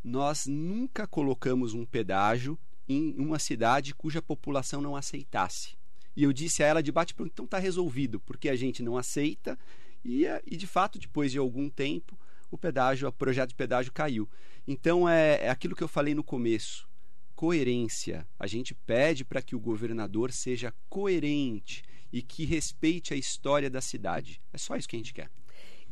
Nós 0.03 0.47
nunca 0.47 1.07
colocamos 1.07 1.75
um 1.75 1.85
pedágio 1.87 2.59
em 2.93 3.15
uma 3.19 3.39
cidade 3.39 3.95
cuja 3.95 4.21
população 4.21 4.81
não 4.81 4.97
aceitasse. 4.97 5.77
E 6.15 6.23
eu 6.23 6.33
disse 6.33 6.63
a 6.63 6.67
ela 6.67 6.83
de 6.83 6.93
bate 6.93 7.15
pronto, 7.15 7.31
então 7.33 7.45
está 7.45 7.59
resolvido, 7.59 8.21
porque 8.21 8.49
a 8.49 8.57
gente 8.57 8.83
não 8.83 8.99
aceita 8.99 9.59
e, 10.05 10.27
eh, 10.27 10.43
e 10.47 10.57
de 10.57 10.67
fato, 10.67 10.99
depois 10.99 11.33
de 11.33 11.39
algum 11.39 11.69
tempo, 11.69 12.19
o 12.51 12.59
pedágio, 12.59 13.09
o 13.09 13.13
projeto 13.13 13.51
de 13.51 13.55
pedágio 13.55 13.93
caiu. 13.93 14.29
Então 14.67 15.09
é, 15.09 15.45
é 15.45 15.49
aquilo 15.49 15.75
que 15.75 15.83
eu 15.83 15.89
falei 15.89 16.15
no 16.15 16.25
começo. 16.25 16.89
Coerência. 17.35 18.27
A 18.39 18.47
gente 18.47 18.75
pede 18.75 19.25
para 19.25 19.43
que 19.43 19.57
o 19.57 19.61
governador 19.61 20.33
seja 20.33 20.75
coerente 20.89 21.83
e 22.13 22.21
que 22.21 22.45
respeite 22.45 23.15
a 23.15 23.17
história 23.17 23.71
da 23.71 23.81
cidade. 23.81 24.41
É 24.53 24.59
só 24.59 24.77
isso 24.77 24.89
que 24.89 24.97
a 24.97 24.99
gente 24.99 25.15
quer. 25.15 25.31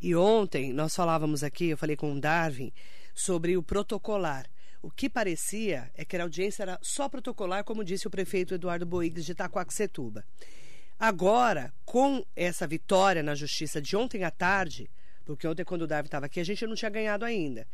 E 0.01 0.15
ontem 0.15 0.71
nós 0.73 0.95
falávamos 0.95 1.43
aqui, 1.43 1.69
eu 1.69 1.77
falei 1.77 1.95
com 1.95 2.13
o 2.13 2.19
Darwin, 2.19 2.71
sobre 3.13 3.57
o 3.57 3.63
protocolar. 3.63 4.49
O 4.81 4.89
que 4.89 5.07
parecia 5.07 5.91
é 5.95 6.03
que 6.03 6.17
a 6.17 6.23
audiência 6.23 6.63
era 6.63 6.79
só 6.81 7.07
protocolar, 7.07 7.63
como 7.63 7.83
disse 7.83 8.07
o 8.07 8.11
prefeito 8.11 8.55
Eduardo 8.55 8.85
Boigues 8.85 9.25
de 9.25 9.31
Itacoaxetuba. 9.33 10.25
Agora, 10.99 11.71
com 11.85 12.25
essa 12.35 12.65
vitória 12.65 13.21
na 13.21 13.35
justiça 13.35 13.81
de 13.81 13.95
ontem 13.95 14.23
à 14.23 14.31
tarde, 14.31 14.89
porque 15.25 15.47
ontem, 15.47 15.63
quando 15.63 15.83
o 15.83 15.87
Darwin 15.87 16.07
estava 16.07 16.25
aqui, 16.25 16.39
a 16.39 16.43
gente 16.43 16.65
não 16.65 16.75
tinha 16.75 16.89
ganhado 16.89 17.23
ainda. 17.23 17.67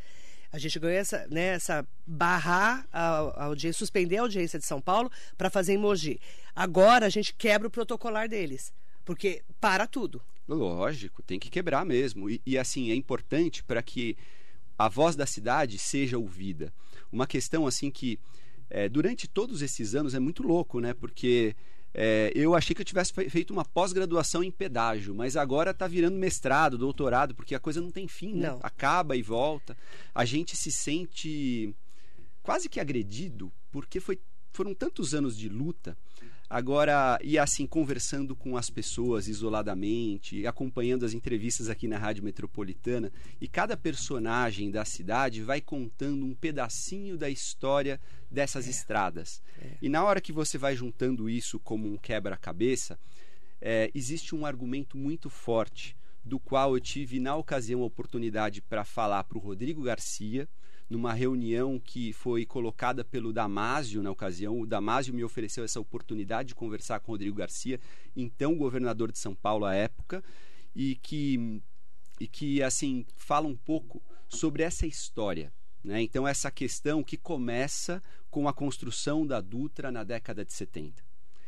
A 0.52 0.58
gente 0.58 0.80
ganhou 0.80 0.98
essa, 0.98 1.28
né, 1.28 1.48
essa 1.48 1.86
barrar 2.06 2.88
a 2.92 3.46
audiência, 3.46 3.80
suspender 3.80 4.18
a 4.18 4.22
audiência 4.22 4.60
de 4.60 4.66
São 4.66 4.82
Paulo 4.82 5.12
para 5.38 5.50
fazer 5.50 5.74
em 5.74 5.78
Mogi. 5.78 6.20
Agora 6.56 7.06
a 7.06 7.10
gente 7.10 7.34
quebra 7.34 7.68
o 7.68 7.72
protocolar 7.72 8.30
deles, 8.30 8.74
porque 9.04 9.44
para 9.60 9.88
tudo. 9.88 10.22
Lógico, 10.48 11.22
tem 11.22 11.38
que 11.38 11.50
quebrar 11.50 11.86
mesmo. 11.86 12.30
E, 12.30 12.42
e 12.46 12.58
assim, 12.58 12.92
é 12.92 12.96
importante 12.96 13.62
para 13.64 13.82
que 13.82 14.16
a 14.78 14.88
voz 14.88 15.16
da 15.16 15.26
cidade 15.26 15.78
seja 15.78 16.18
ouvida. 16.18 16.74
Uma 17.12 17.26
questão 17.26 17.66
assim 17.66 17.90
que 17.90 18.20
é, 18.70 18.88
durante 18.90 19.28
todos 19.28 19.62
esses 19.62 19.96
anos 19.96 20.14
é 20.14 20.20
muito 20.20 20.44
louco, 20.44 20.80
né? 20.80 20.94
Porque 20.94 21.56
é, 21.94 22.32
eu 22.36 22.54
achei 22.54 22.76
que 22.76 22.82
eu 22.82 22.86
tivesse 22.86 23.12
feito 23.30 23.52
uma 23.52 23.66
pós-graduação 23.66 24.44
em 24.44 24.52
pedágio, 24.52 25.16
mas 25.16 25.36
agora 25.36 25.72
está 25.72 25.88
virando 25.88 26.18
mestrado, 26.18 26.78
doutorado, 26.78 27.34
porque 27.34 27.56
a 27.56 27.60
coisa 27.60 27.82
não 27.82 27.92
tem 27.92 28.08
fim, 28.08 28.34
né? 28.34 28.50
Não. 28.50 28.60
Acaba 28.62 29.16
e 29.16 29.22
volta. 29.22 29.76
A 30.14 30.26
gente 30.26 30.56
se 30.56 30.72
sente 30.72 31.74
quase 32.44 32.70
que 32.70 32.80
agredido, 32.80 33.52
porque 33.72 34.00
foi, 34.00 34.20
foram 34.54 34.74
tantos 34.74 35.16
anos 35.16 35.38
de 35.38 35.50
luta. 35.50 35.98
Agora, 36.50 37.20
e 37.22 37.38
assim, 37.38 37.68
conversando 37.68 38.34
com 38.34 38.56
as 38.56 38.70
pessoas 38.70 39.28
isoladamente, 39.28 40.48
acompanhando 40.48 41.06
as 41.06 41.14
entrevistas 41.14 41.70
aqui 41.70 41.90
na 41.90 41.98
Rádio 41.98 42.24
Metropolitana, 42.24 43.12
e 43.42 43.50
cada 43.50 43.76
personagem 43.76 44.72
da 44.72 44.86
cidade 44.86 45.44
vai 45.44 45.60
contando 45.60 46.26
um 46.26 46.34
pedacinho 46.34 47.18
da 47.18 47.30
história 47.30 48.00
dessas 48.32 48.66
É. 48.66 48.70
estradas. 48.70 49.42
E 49.82 49.90
na 49.90 50.04
hora 50.06 50.22
que 50.22 50.32
você 50.32 50.58
vai 50.58 50.74
juntando 50.74 51.30
isso 51.30 51.60
como 51.60 51.86
um 51.86 51.98
quebra-cabeça, 51.98 52.98
é, 53.60 53.92
existe 53.94 54.34
um 54.34 54.46
argumento 54.46 54.98
muito 54.98 55.30
forte, 55.30 55.98
do 56.24 56.40
qual 56.40 56.74
eu 56.76 56.80
tive, 56.80 57.20
na 57.20 57.36
ocasião, 57.36 57.82
a 57.82 57.86
oportunidade 57.86 58.62
para 58.62 58.84
falar 58.86 59.24
para 59.26 59.38
o 59.38 59.42
Rodrigo 59.42 59.82
Garcia, 59.82 60.48
numa 60.90 61.14
reunião 61.14 61.80
que 61.80 62.14
foi 62.14 62.46
colocada 62.46 63.04
pelo 63.04 63.34
Damásio 63.34 64.02
na 64.02 64.12
ocasião. 64.12 64.60
O 64.60 64.66
Damásio 64.66 65.14
me 65.14 65.24
ofereceu 65.24 65.64
essa 65.64 65.80
oportunidade 65.80 66.50
de 66.50 66.56
conversar 66.56 67.00
com 67.00 67.12
Rodrigo 67.12 67.38
Garcia, 67.38 67.80
então 68.16 68.56
governador 68.56 69.12
de 69.12 69.20
São 69.20 69.36
Paulo 69.36 69.66
à 69.66 69.74
época, 69.74 70.24
e 70.76 70.96
que, 70.96 71.62
e 72.20 72.28
que 72.28 72.64
assim, 72.64 73.06
fala 73.16 73.48
um 73.48 73.56
pouco 73.56 74.02
sobre 74.30 74.64
essa 74.64 74.86
história. 74.86 75.52
Né? 75.84 76.02
Então, 76.02 76.28
essa 76.28 76.52
questão 76.52 77.04
que 77.04 77.18
começa 77.18 78.02
com 78.30 78.48
a 78.48 78.54
construção 78.54 79.26
da 79.26 79.42
Dutra 79.42 79.92
na 79.92 80.04
década 80.04 80.44
de 80.44 80.54
70. 80.54 81.04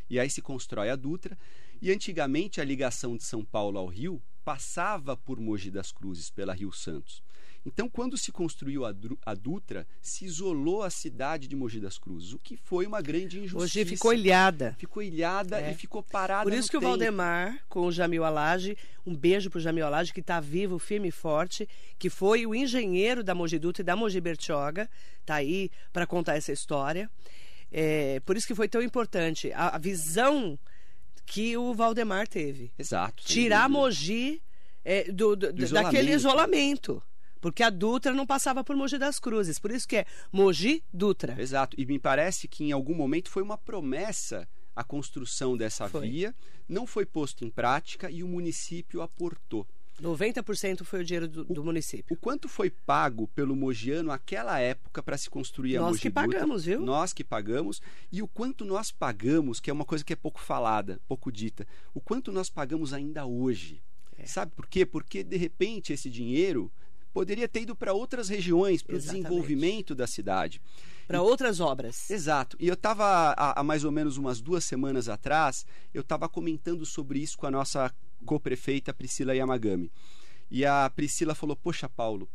E 0.09 0.19
aí 0.19 0.29
se 0.29 0.41
constrói 0.41 0.89
a 0.89 0.95
Dutra, 0.95 1.37
e 1.81 1.91
antigamente 1.91 2.59
a 2.59 2.65
ligação 2.65 3.15
de 3.15 3.23
São 3.23 3.45
Paulo 3.45 3.77
ao 3.77 3.87
Rio 3.87 4.21
passava 4.43 5.15
por 5.15 5.39
Mogi 5.39 5.69
das 5.69 5.91
Cruzes, 5.91 6.29
pela 6.29 6.53
Rio 6.53 6.71
Santos. 6.71 7.21
Então, 7.65 7.89
quando 7.89 8.17
se 8.17 8.31
construiu 8.31 8.85
a, 8.85 9.33
Dutra, 9.35 9.85
se 10.01 10.25
isolou 10.25 10.81
a 10.81 10.89
cidade 10.89 11.47
de 11.47 11.55
Mogi 11.55 11.79
das 11.79 11.97
Cruzes, 11.97 12.33
o 12.33 12.39
que 12.39 12.55
foi 12.55 12.85
uma 12.85 13.01
grande 13.01 13.37
injustiça. 13.37 13.63
Hoje 13.63 13.85
ficou 13.85 14.13
ilhada. 14.13 14.75
Ficou 14.79 15.03
ilhada 15.03 15.59
É. 15.59 15.71
e 15.71 15.75
ficou 15.75 16.01
parada 16.01 16.43
Por 16.43 16.53
isso 16.53 16.69
que 16.69 16.77
o 16.77 16.79
tempo. 16.79 16.89
Valdemar, 16.91 17.59
com 17.67 17.81
o 17.85 17.91
Jamil 17.91 18.23
Alage, 18.23 18.77
um 19.05 19.15
beijo 19.15 19.49
pro 19.49 19.59
Jamil 19.59 19.85
Alage, 19.85 20.13
que 20.13 20.21
está 20.21 20.39
vivo, 20.39 20.79
firme 20.79 21.09
e 21.09 21.11
forte, 21.11 21.67
que 21.97 22.09
foi 22.09 22.45
o 22.45 22.55
engenheiro 22.55 23.23
da 23.23 23.35
Mogi 23.35 23.59
Dutra 23.59 23.81
e 23.81 23.85
da 23.85 23.95
Mogi 23.95 24.21
Bertioga, 24.21 24.89
tá 25.25 25.35
aí 25.35 25.69
para 25.91 26.07
contar 26.07 26.35
essa 26.37 26.51
história. 26.53 27.09
É, 27.71 28.19
por 28.21 28.35
isso 28.37 28.47
que 28.47 28.55
foi 28.55 28.67
tão 28.67 28.81
importante 28.81 29.51
a, 29.53 29.75
a 29.75 29.77
visão 29.77 30.57
que 31.25 31.55
o 31.57 31.73
Valdemar 31.73 32.27
teve. 32.27 32.71
Exato. 32.79 33.23
Tirar. 33.23 33.69
Mogi 33.69 34.41
é, 34.83 35.11
do, 35.11 35.35
do- 35.35 35.53
Do 35.53 35.69
daquele 35.69 36.11
isolamento. 36.13 37.03
Porque 37.41 37.63
a 37.63 37.69
Dutra 37.69 38.13
não 38.13 38.25
passava 38.25 38.63
por 38.63 38.75
Mogi 38.75 38.97
das 38.97 39.19
Cruzes. 39.19 39.59
Por 39.59 39.71
isso 39.71 39.87
que 39.87 39.97
é 39.97 40.05
Mogi 40.31 40.83
Dutra. 40.93 41.35
Exato. 41.39 41.75
E 41.79 41.85
me 41.85 41.99
parece 41.99 42.47
que 42.47 42.63
em 42.63 42.71
algum 42.71 42.95
momento 42.95 43.29
foi 43.29 43.41
uma 43.41 43.57
promessa 43.57 44.47
a 44.75 44.83
construção 44.83 45.57
dessa 45.57 45.89
Foi. 45.89 46.07
via, 46.07 46.35
não 46.67 46.87
foi 46.87 47.05
posto 47.05 47.43
em 47.43 47.49
prática 47.49 48.09
e 48.09 48.23
o 48.23 48.27
município 48.27 49.01
aportou. 49.01 49.67
90% 50.01 50.85
foi 50.85 51.01
o 51.01 51.03
dinheiro 51.03 51.27
do, 51.27 51.43
do 51.43 51.63
município. 51.63 52.15
O 52.15 52.17
quanto 52.17 52.47
foi 52.47 52.69
pago 52.69 53.27
pelo 53.27 53.55
Mogiano 53.55 54.07
naquela 54.07 54.57
época 54.57 55.03
para 55.03 55.17
se 55.17 55.29
construir 55.29 55.75
a 55.75 55.81
Nós 55.81 55.89
Mogi 55.89 56.01
que 56.03 56.09
Dutra? 56.09 56.29
pagamos, 56.29 56.63
viu? 56.63 56.79
Nós 56.79 57.11
que 57.11 57.25
pagamos. 57.25 57.81
E 58.09 58.21
o 58.21 58.27
quanto 58.27 58.63
nós 58.63 58.91
pagamos, 58.91 59.59
que 59.59 59.69
é 59.69 59.73
uma 59.73 59.83
coisa 59.83 60.05
que 60.05 60.13
é 60.13 60.15
pouco 60.15 60.39
falada, 60.39 61.01
pouco 61.07 61.29
dita, 61.29 61.67
o 61.93 61.99
quanto 61.99 62.31
nós 62.31 62.49
pagamos 62.49 62.93
ainda 62.93 63.25
hoje. 63.25 63.81
É. 64.17 64.25
Sabe 64.25 64.53
por 64.55 64.67
quê? 64.67 64.85
Porque, 64.85 65.23
de 65.23 65.35
repente, 65.35 65.91
esse 65.91 66.09
dinheiro 66.09 66.71
poderia 67.13 67.47
ter 67.47 67.61
ido 67.61 67.75
para 67.75 67.93
outras 67.93 68.29
regiões, 68.29 68.81
para 68.81 68.95
o 68.95 68.99
desenvolvimento 68.99 69.95
da 69.95 70.07
cidade. 70.07 70.61
Para 71.07 71.21
outras 71.21 71.59
obras. 71.59 72.09
Exato. 72.09 72.55
E 72.59 72.67
eu 72.67 72.75
estava, 72.75 73.05
há, 73.05 73.59
há 73.59 73.63
mais 73.63 73.83
ou 73.83 73.91
menos 73.91 74.17
umas 74.17 74.39
duas 74.39 74.63
semanas 74.63 75.09
atrás, 75.09 75.65
eu 75.93 76.01
estava 76.01 76.29
comentando 76.29 76.85
sobre 76.85 77.19
isso 77.19 77.37
com 77.37 77.47
a 77.47 77.51
nossa 77.51 77.93
co-prefeita 78.25 78.93
Priscila 78.93 79.35
Yamagami. 79.35 79.91
E 80.51 80.65
a 80.65 80.89
Priscila 80.89 81.33
falou: 81.33 81.55
Poxa, 81.55 81.89
Paulo, 81.89 82.29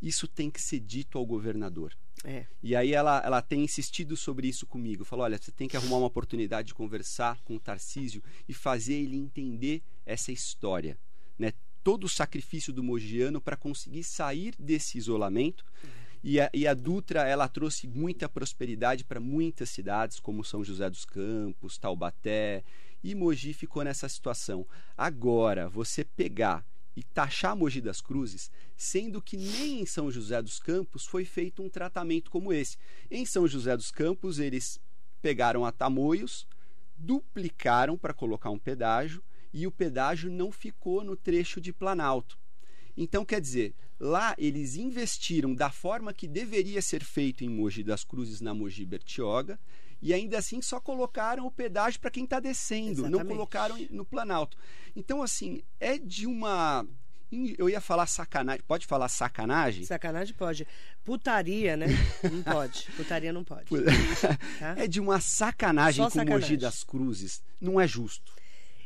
isso 0.00 0.26
tem 0.26 0.50
que 0.50 0.60
ser 0.60 0.80
dito 0.80 1.18
ao 1.18 1.26
governador. 1.26 1.96
É. 2.24 2.46
E 2.62 2.76
aí 2.76 2.92
ela, 2.92 3.22
ela 3.24 3.42
tem 3.42 3.64
insistido 3.64 4.16
sobre 4.16 4.48
isso 4.48 4.66
comigo. 4.66 5.04
Falou: 5.04 5.24
olha, 5.24 5.38
você 5.38 5.50
tem 5.50 5.68
que 5.68 5.76
arrumar 5.76 5.98
uma 5.98 6.06
oportunidade 6.06 6.68
de 6.68 6.74
conversar 6.74 7.40
com 7.42 7.56
o 7.56 7.60
Tarcísio 7.60 8.22
e 8.48 8.54
fazer 8.54 8.94
ele 8.94 9.16
entender 9.16 9.82
essa 10.04 10.30
história. 10.30 10.98
Né? 11.38 11.52
Todo 11.82 12.04
o 12.04 12.08
sacrifício 12.08 12.72
do 12.72 12.82
Mogiano 12.82 13.40
para 13.40 13.56
conseguir 13.56 14.04
sair 14.04 14.54
desse 14.58 14.98
isolamento. 14.98 15.64
E 16.22 16.38
a, 16.38 16.50
e 16.52 16.66
a 16.66 16.74
Dutra 16.74 17.26
ela 17.26 17.48
trouxe 17.48 17.88
muita 17.88 18.28
prosperidade 18.28 19.04
para 19.04 19.18
muitas 19.18 19.70
cidades, 19.70 20.20
como 20.20 20.44
São 20.44 20.62
José 20.62 20.88
dos 20.90 21.04
Campos, 21.04 21.78
Taubaté. 21.78 22.62
E 23.02 23.14
Mogi 23.14 23.54
ficou 23.54 23.82
nessa 23.82 24.08
situação. 24.08 24.66
Agora, 24.96 25.68
você 25.68 26.04
pegar 26.04 26.64
e 26.94 27.02
taxar 27.02 27.56
Mogi 27.56 27.80
das 27.80 28.02
Cruzes, 28.02 28.50
sendo 28.76 29.22
que 29.22 29.36
nem 29.36 29.80
em 29.80 29.86
São 29.86 30.10
José 30.10 30.42
dos 30.42 30.58
Campos 30.58 31.06
foi 31.06 31.24
feito 31.24 31.62
um 31.62 31.68
tratamento 31.70 32.30
como 32.30 32.52
esse. 32.52 32.76
Em 33.10 33.24
São 33.24 33.48
José 33.48 33.74
dos 33.74 33.90
Campos, 33.90 34.38
eles 34.38 34.78
pegaram 35.22 35.64
a 35.64 35.72
Tamoios, 35.72 36.46
duplicaram 36.98 37.96
para 37.96 38.12
colocar 38.12 38.50
um 38.50 38.58
pedágio 38.58 39.22
e 39.52 39.66
o 39.66 39.70
pedágio 39.70 40.30
não 40.30 40.52
ficou 40.52 41.02
no 41.04 41.16
trecho 41.16 41.60
de 41.60 41.72
Planalto. 41.72 42.38
Então, 42.96 43.24
quer 43.24 43.40
dizer, 43.40 43.74
lá 43.98 44.34
eles 44.38 44.76
investiram 44.76 45.54
da 45.54 45.70
forma 45.70 46.12
que 46.12 46.26
deveria 46.28 46.82
ser 46.82 47.02
feito 47.04 47.44
em 47.44 47.48
Mogi 47.48 47.82
das 47.82 48.04
Cruzes, 48.04 48.40
na 48.40 48.54
Mogi 48.54 48.84
Bertioga, 48.84 49.58
e 50.02 50.14
ainda 50.14 50.38
assim 50.38 50.62
só 50.62 50.80
colocaram 50.80 51.46
o 51.46 51.50
pedágio 51.50 52.00
para 52.00 52.10
quem 52.10 52.24
está 52.24 52.40
descendo, 52.40 53.02
não 53.02 53.08
Exatamente. 53.08 53.28
colocaram 53.28 53.78
no 53.90 54.04
Planalto. 54.04 54.56
Então, 54.96 55.22
assim, 55.22 55.62
é 55.78 55.98
de 55.98 56.26
uma. 56.26 56.86
Eu 57.56 57.68
ia 57.70 57.80
falar 57.80 58.06
sacanagem. 58.06 58.64
Pode 58.66 58.86
falar 58.86 59.08
sacanagem? 59.08 59.84
Sacanagem 59.84 60.34
pode. 60.34 60.66
Putaria, 61.04 61.76
né? 61.76 61.86
Não 62.28 62.42
pode. 62.42 62.90
Putaria 62.96 63.32
não 63.32 63.44
pode. 63.44 63.70
Tá? 63.70 64.74
É 64.76 64.88
de 64.88 64.98
uma 65.00 65.20
sacanagem 65.20 66.02
Só 66.04 66.10
com 66.10 66.18
Mogi 66.18 66.26
sacanagem. 66.26 66.58
das 66.58 66.82
Cruzes. 66.82 67.42
Não 67.60 67.80
é 67.80 67.86
justo. 67.86 68.32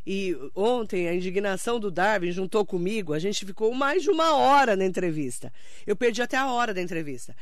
E 0.06 0.36
ontem 0.54 1.08
a 1.08 1.14
indignação 1.14 1.80
do 1.80 1.90
Darwin 1.90 2.30
juntou 2.30 2.64
comigo, 2.64 3.14
a 3.14 3.18
gente 3.18 3.46
ficou 3.46 3.72
mais 3.74 4.02
de 4.02 4.10
uma 4.10 4.34
hora 4.34 4.76
na 4.76 4.84
entrevista. 4.84 5.52
Eu 5.86 5.96
perdi 5.96 6.20
até 6.20 6.36
a 6.36 6.50
hora 6.52 6.74
da 6.74 6.82
entrevista. 6.82 7.34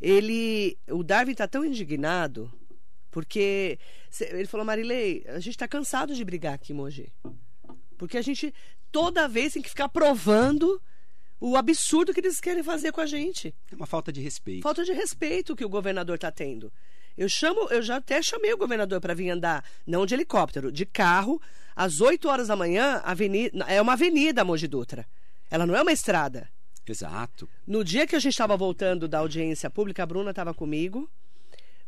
Ele, 0.00 0.78
o 0.88 1.02
Darwin 1.02 1.32
está 1.32 1.46
tão 1.46 1.64
indignado 1.64 2.50
porque 3.10 3.78
ele 4.30 4.46
falou, 4.46 4.66
Marilei, 4.66 5.24
a 5.28 5.38
gente 5.38 5.54
está 5.54 5.66
cansado 5.66 6.14
de 6.14 6.22
brigar 6.22 6.54
aqui 6.54 6.72
em 6.72 6.76
Mogi. 6.76 7.10
Porque 7.96 8.18
a 8.18 8.22
gente 8.22 8.52
toda 8.92 9.26
vez 9.26 9.54
tem 9.54 9.62
que 9.62 9.70
ficar 9.70 9.88
provando 9.88 10.80
o 11.40 11.56
absurdo 11.56 12.12
que 12.12 12.20
eles 12.20 12.40
querem 12.40 12.62
fazer 12.62 12.92
com 12.92 13.00
a 13.00 13.06
gente. 13.06 13.54
É 13.70 13.74
uma 13.74 13.86
falta 13.86 14.12
de 14.12 14.20
respeito. 14.20 14.62
Falta 14.62 14.84
de 14.84 14.92
respeito 14.92 15.56
que 15.56 15.64
o 15.64 15.68
governador 15.68 16.16
está 16.16 16.30
tendo. 16.30 16.72
Eu 17.16 17.28
chamo, 17.28 17.68
eu 17.70 17.80
já 17.82 17.96
até 17.96 18.20
chamei 18.22 18.52
o 18.52 18.58
governador 18.58 19.00
para 19.00 19.14
vir 19.14 19.30
andar, 19.30 19.64
não 19.86 20.04
de 20.04 20.14
helicóptero, 20.14 20.70
de 20.70 20.84
carro, 20.84 21.40
às 21.74 22.00
8 22.00 22.28
horas 22.28 22.48
da 22.48 22.56
manhã, 22.56 23.00
avenida, 23.04 23.64
é 23.68 23.80
uma 23.80 23.94
avenida 23.94 24.44
Mogi 24.44 24.66
Dutra. 24.68 25.06
Ela 25.50 25.66
não 25.66 25.74
é 25.76 25.82
uma 25.82 25.92
estrada. 25.92 26.48
Exato. 26.86 27.48
No 27.66 27.82
dia 27.82 28.06
que 28.06 28.14
a 28.14 28.18
gente 28.18 28.32
estava 28.32 28.56
voltando 28.56 29.08
da 29.08 29.18
audiência 29.18 29.68
pública, 29.70 30.02
a 30.02 30.06
Bruna 30.06 30.30
estava 30.30 30.52
comigo, 30.54 31.08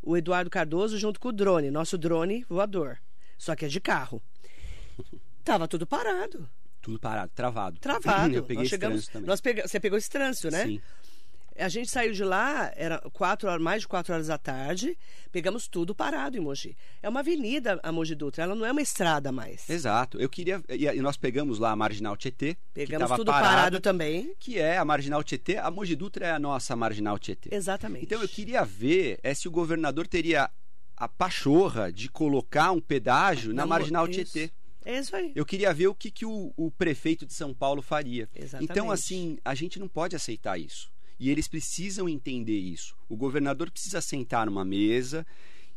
o 0.03 0.17
Eduardo 0.17 0.51
Cardoso 0.51 0.99
junto 0.99 1.21
com 1.21 1.29
o 1.29 1.33
drone, 1.33 1.71
nosso 1.71 1.97
drone 1.99 2.45
voador. 2.49 2.99
Só 3.37 3.55
que 3.55 3.65
é 3.65 3.69
de 3.69 3.81
carro. 3.81 4.23
Tava 5.45 5.69
tudo 5.69 5.87
parado, 5.87 6.49
Tudo 6.83 6.99
parado, 6.99 7.31
travado. 7.35 7.79
travado. 7.81 8.35
Eu 8.35 8.43
peguei 8.43 8.57
nós 8.57 8.63
esse 8.65 8.71
chegamos, 8.71 8.95
trânsito 8.97 9.13
também. 9.13 9.27
nós 9.29 9.41
pega, 9.41 9.67
você 9.69 9.79
pegou 9.81 9.99
esse 9.99 10.11
trânsito, 10.11 10.51
né? 10.51 10.65
Sim. 10.65 10.81
A 11.59 11.69
gente 11.69 11.91
saiu 11.91 12.13
de 12.13 12.23
lá, 12.23 12.73
era 12.77 12.99
quatro 13.13 13.49
horas, 13.49 13.63
mais 13.63 13.83
de 13.83 13.89
quatro 13.89 14.15
horas 14.15 14.29
da 14.29 14.39
tarde, 14.39 14.97
pegamos 15.33 15.67
tudo 15.67 15.95
parado 15.95 16.37
em 16.37 16.41
Mogi. 16.41 16.77
É 17.03 17.09
uma 17.09 17.21
avenida 17.21 17.81
a 17.83 17.91
Mogi 17.91 18.15
Dutra, 18.15 18.45
ela 18.45 18.55
não 18.55 18.65
é 18.65 18.73
uma 18.73 18.81
estrada 18.81 19.33
mais. 19.33 19.69
Exato. 19.69 20.21
Eu 20.21 20.29
queria. 20.29 20.63
E 20.69 21.01
nós 21.01 21.17
pegamos 21.17 21.59
lá 21.59 21.73
a 21.73 21.77
Marginal 21.77 22.17
Tietê. 22.17 22.57
Pegamos 22.73 23.11
tudo 23.11 23.33
parado, 23.33 23.49
parado, 23.49 23.81
também. 23.81 24.35
Que 24.39 24.59
é 24.59 24.79
a 24.79 24.85
Marginal 24.85 25.23
Tietê. 25.25 25.57
A 25.57 25.71
Mogi 25.71 25.97
Dutra 25.97 26.27
é 26.27 26.31
a 26.31 26.39
nossa 26.39 26.77
Marginal 26.77 27.19
Tietê. 27.19 27.55
Exatamente. 27.55 28.05
Então 28.05 28.23
eu 28.23 28.29
queria 28.29 28.65
ver 28.65 29.19
é 29.23 29.35
se 29.35 29.49
o 29.49 29.51
governador 29.51 30.07
teria 30.07 30.51
a 30.97 31.09
pachorra 31.09 31.93
de 31.93 32.09
colocar 32.09 32.73
um 32.73 32.81
pedágio 32.81 33.53
na, 33.53 33.63
na 33.63 33.67
Marginal 33.67 34.07
isso. 34.07 34.33
Tietê. 34.33 34.53
É 34.85 34.99
isso 34.99 35.15
aí. 35.15 35.33
Eu 35.35 35.45
queria 35.45 35.73
ver 35.75 35.89
o 35.89 35.95
que, 35.95 36.11
que 36.11 36.25
o, 36.25 36.53
o 36.57 36.71
prefeito 36.71 37.27
de 37.27 37.35
São 37.35 37.53
Paulo 37.53 37.83
faria. 37.83 38.29
Exatamente. 38.35 38.71
Então, 38.71 38.91
assim, 38.91 39.39
a 39.45 39.55
gente 39.55 39.79
não 39.79 39.89
pode 39.89 40.17
aceitar 40.17 40.59
isso. 40.59 40.91
E 41.19 41.31
eles 41.31 41.49
precisam 41.49 42.09
entender 42.09 42.59
isso. 42.59 42.97
O 43.09 43.17
governador 43.17 43.71
precisa 43.71 44.01
sentar 44.01 44.47
numa 44.47 44.65
mesa 44.65 45.27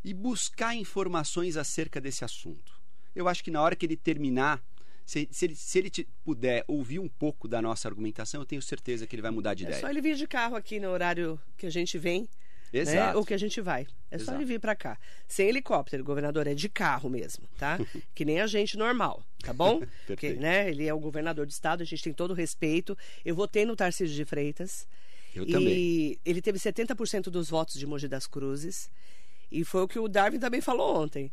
e 0.03 0.13
buscar 0.13 0.75
informações 0.75 1.57
acerca 1.57 1.99
desse 1.99 2.23
assunto. 2.23 2.79
Eu 3.15 3.27
acho 3.27 3.43
que 3.43 3.51
na 3.51 3.61
hora 3.61 3.75
que 3.75 3.85
ele 3.85 3.97
terminar, 3.97 4.63
se, 5.05 5.27
se 5.31 5.45
ele, 5.45 5.55
se 5.55 5.79
ele 5.79 5.91
puder 6.23 6.63
ouvir 6.67 6.99
um 6.99 7.07
pouco 7.07 7.47
da 7.47 7.61
nossa 7.61 7.87
argumentação, 7.87 8.41
eu 8.41 8.45
tenho 8.45 8.61
certeza 8.61 9.05
que 9.05 9.15
ele 9.15 9.21
vai 9.21 9.31
mudar 9.31 9.53
de 9.53 9.63
é 9.63 9.67
ideia. 9.67 9.79
É 9.79 9.81
só 9.81 9.89
ele 9.89 10.01
vir 10.01 10.15
de 10.15 10.27
carro 10.27 10.55
aqui 10.55 10.79
no 10.79 10.89
horário 10.89 11.39
que 11.57 11.65
a 11.65 11.69
gente 11.69 11.97
vem. 11.97 12.27
Né? 12.71 12.79
Exato. 12.79 13.13
Né? 13.13 13.15
Ou 13.15 13.25
que 13.25 13.33
a 13.33 13.37
gente 13.37 13.59
vai. 13.59 13.85
É 14.09 14.15
Exato. 14.15 14.31
só 14.31 14.35
ele 14.35 14.45
vir 14.45 14.59
para 14.59 14.75
cá. 14.75 14.97
Sem 15.27 15.49
helicóptero, 15.49 16.03
governador 16.03 16.47
é 16.47 16.53
de 16.53 16.69
carro 16.69 17.09
mesmo, 17.09 17.45
tá? 17.57 17.77
que 18.15 18.23
nem 18.23 18.39
a 18.39 18.47
gente 18.47 18.77
normal, 18.77 19.23
tá 19.43 19.51
bom? 19.51 19.81
Porque, 20.07 20.33
né, 20.33 20.69
ele 20.69 20.87
é 20.87 20.93
o 20.93 20.99
governador 20.99 21.45
do 21.45 21.51
estado, 21.51 21.81
a 21.81 21.85
gente 21.85 22.03
tem 22.03 22.13
todo 22.13 22.31
o 22.31 22.33
respeito. 22.33 22.97
Eu 23.25 23.35
votei 23.35 23.65
no 23.65 23.75
Tarcísio 23.75 24.15
de 24.15 24.23
Freitas. 24.23 24.87
Eu 25.33 25.43
e 25.43 25.51
também. 25.51 26.19
ele 26.25 26.41
teve 26.41 26.59
70% 26.59 27.23
dos 27.29 27.49
votos 27.49 27.75
de 27.75 27.85
Mogi 27.85 28.07
das 28.07 28.27
Cruzes. 28.27 28.89
E 29.51 29.63
foi 29.65 29.81
o 29.83 29.87
que 29.87 29.99
o 29.99 30.07
Darwin 30.07 30.39
também 30.39 30.61
falou 30.61 31.01
ontem. 31.01 31.31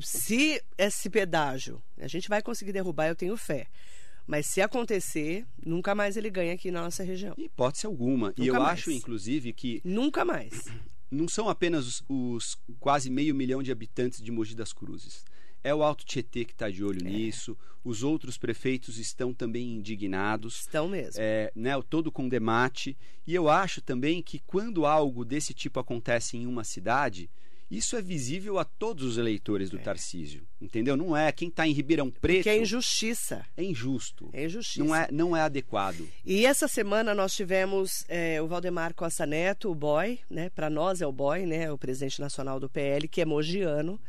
Se 0.00 0.62
esse 0.76 1.08
pedágio 1.08 1.82
a 1.98 2.08
gente 2.08 2.28
vai 2.28 2.42
conseguir 2.42 2.72
derrubar, 2.72 3.08
eu 3.08 3.16
tenho 3.16 3.36
fé. 3.36 3.66
Mas 4.26 4.46
se 4.46 4.60
acontecer, 4.60 5.44
nunca 5.64 5.94
mais 5.94 6.16
ele 6.16 6.30
ganha 6.30 6.54
aqui 6.54 6.70
na 6.70 6.82
nossa 6.82 7.02
região. 7.02 7.34
Hipótese 7.36 7.86
alguma. 7.86 8.28
Nunca 8.28 8.42
e 8.42 8.46
eu 8.46 8.54
mais. 8.54 8.78
acho, 8.78 8.90
inclusive, 8.92 9.52
que. 9.52 9.80
Nunca 9.84 10.24
mais. 10.24 10.66
Não 11.10 11.26
são 11.26 11.48
apenas 11.48 11.86
os, 11.86 12.04
os 12.08 12.58
quase 12.78 13.10
meio 13.10 13.34
milhão 13.34 13.60
de 13.60 13.72
habitantes 13.72 14.22
de 14.22 14.30
Mogi 14.30 14.54
das 14.54 14.72
Cruzes. 14.72 15.24
É 15.62 15.74
o 15.74 15.82
Alto 15.82 16.04
Tietê 16.04 16.44
que 16.44 16.52
está 16.52 16.70
de 16.70 16.82
olho 16.82 17.06
é. 17.06 17.10
nisso. 17.10 17.56
Os 17.84 18.02
outros 18.02 18.36
prefeitos 18.36 18.98
estão 18.98 19.32
também 19.32 19.74
indignados. 19.74 20.60
Estão 20.60 20.88
mesmo. 20.88 21.14
É, 21.18 21.50
né, 21.54 21.72
todo 21.88 22.12
com 22.12 22.28
demate. 22.28 22.96
E 23.26 23.34
eu 23.34 23.48
acho 23.48 23.80
também 23.80 24.22
que 24.22 24.38
quando 24.38 24.86
algo 24.86 25.24
desse 25.24 25.54
tipo 25.54 25.80
acontece 25.80 26.36
em 26.36 26.46
uma 26.46 26.64
cidade, 26.64 27.30
isso 27.70 27.96
é 27.96 28.02
visível 28.02 28.58
a 28.58 28.64
todos 28.64 29.04
os 29.04 29.16
eleitores 29.16 29.70
do 29.70 29.78
é. 29.78 29.80
Tarcísio. 29.80 30.42
Entendeu? 30.60 30.96
Não 30.96 31.16
é 31.16 31.30
quem 31.30 31.48
está 31.48 31.66
em 31.68 31.72
Ribeirão 31.72 32.10
Preto. 32.10 32.38
Porque 32.38 32.48
é 32.50 32.60
injustiça. 32.60 33.46
É 33.56 33.62
injusto. 33.62 34.28
É 34.32 34.44
injustiça. 34.44 34.84
Não 34.84 34.94
é, 34.94 35.08
não 35.12 35.36
é 35.36 35.42
adequado. 35.42 36.08
E 36.24 36.44
essa 36.44 36.66
semana 36.66 37.14
nós 37.14 37.32
tivemos 37.32 38.04
é, 38.08 38.42
o 38.42 38.48
Valdemar 38.48 38.92
Costa 38.92 39.24
Neto, 39.24 39.70
o 39.70 39.74
boy, 39.74 40.18
né? 40.28 40.50
Para 40.50 40.68
nós 40.68 41.00
é 41.00 41.06
o 41.06 41.12
boy, 41.12 41.46
né? 41.46 41.70
O 41.70 41.78
presidente 41.78 42.20
nacional 42.20 42.58
do 42.58 42.68
PL, 42.68 43.06
que 43.06 43.20
é 43.20 43.24
mogiano. 43.24 44.00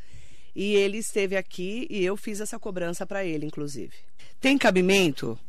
E 0.56 0.76
ele 0.76 0.98
esteve 0.98 1.36
aqui 1.36 1.88
e 1.90 2.04
eu 2.04 2.18
fiz 2.18 2.42
essa 2.42 2.60
cobrança 2.60 3.06
para 3.06 3.24
ele, 3.24 3.46
inclusive. 3.46 3.94
Tem 4.40 4.58
cabimento? 4.58 5.40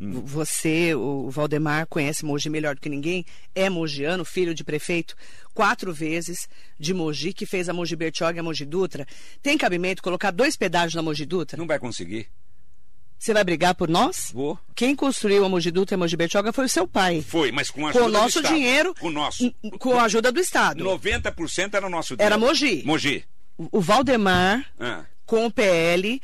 Hum. 0.00 0.22
Você, 0.24 0.94
o 0.94 1.28
Valdemar, 1.28 1.86
conhece 1.86 2.24
Mogi 2.24 2.48
melhor 2.48 2.74
do 2.74 2.80
que 2.80 2.88
ninguém, 2.88 3.26
é 3.54 3.68
mogiano, 3.68 4.24
filho 4.24 4.54
de 4.54 4.62
prefeito, 4.62 5.16
quatro 5.52 5.92
vezes 5.92 6.48
de 6.78 6.94
Mogi, 6.94 7.32
que 7.32 7.44
fez 7.44 7.68
a 7.68 7.72
Mogi 7.72 7.96
Bertioga 7.96 8.36
e 8.36 8.40
a 8.40 8.42
Mogi 8.42 8.64
Dutra. 8.64 9.06
Tem 9.42 9.58
cabimento 9.58 10.02
colocar 10.02 10.30
dois 10.30 10.56
pedágios 10.56 10.94
na 10.94 11.02
Mogi 11.02 11.26
Dutra? 11.26 11.58
Não 11.58 11.66
vai 11.66 11.78
conseguir. 11.78 12.28
Você 13.18 13.34
vai 13.34 13.42
brigar 13.42 13.74
por 13.74 13.88
nós? 13.88 14.30
Vou. 14.32 14.56
Quem 14.76 14.94
construiu 14.94 15.44
a 15.44 15.48
Mogi 15.48 15.72
Dutra 15.72 15.94
e 15.94 15.96
a 15.96 15.98
Mogi 15.98 16.16
Bertioga 16.16 16.52
foi 16.52 16.66
o 16.66 16.68
seu 16.68 16.86
pai. 16.86 17.20
Foi, 17.20 17.50
mas 17.50 17.68
com 17.68 17.84
a 17.84 17.90
ajuda 17.90 18.04
com 18.04 18.08
o 18.08 18.12
nosso 18.12 18.40
dinheiro. 18.40 18.94
Com 18.94 19.08
o 19.08 19.10
nosso. 19.10 19.52
Com 19.80 19.98
a 19.98 20.04
ajuda 20.04 20.30
do 20.30 20.38
Estado. 20.38 20.84
90% 20.84 21.74
era 21.74 21.84
o 21.84 21.90
nosso 21.90 22.16
dinheiro. 22.16 22.34
Era 22.34 22.38
Mogi. 22.38 22.84
Mogi 22.86 23.24
o 23.58 23.80
Valdemar, 23.80 24.64
ah. 24.78 25.04
com 25.26 25.46
o 25.46 25.50
PL, 25.50 26.20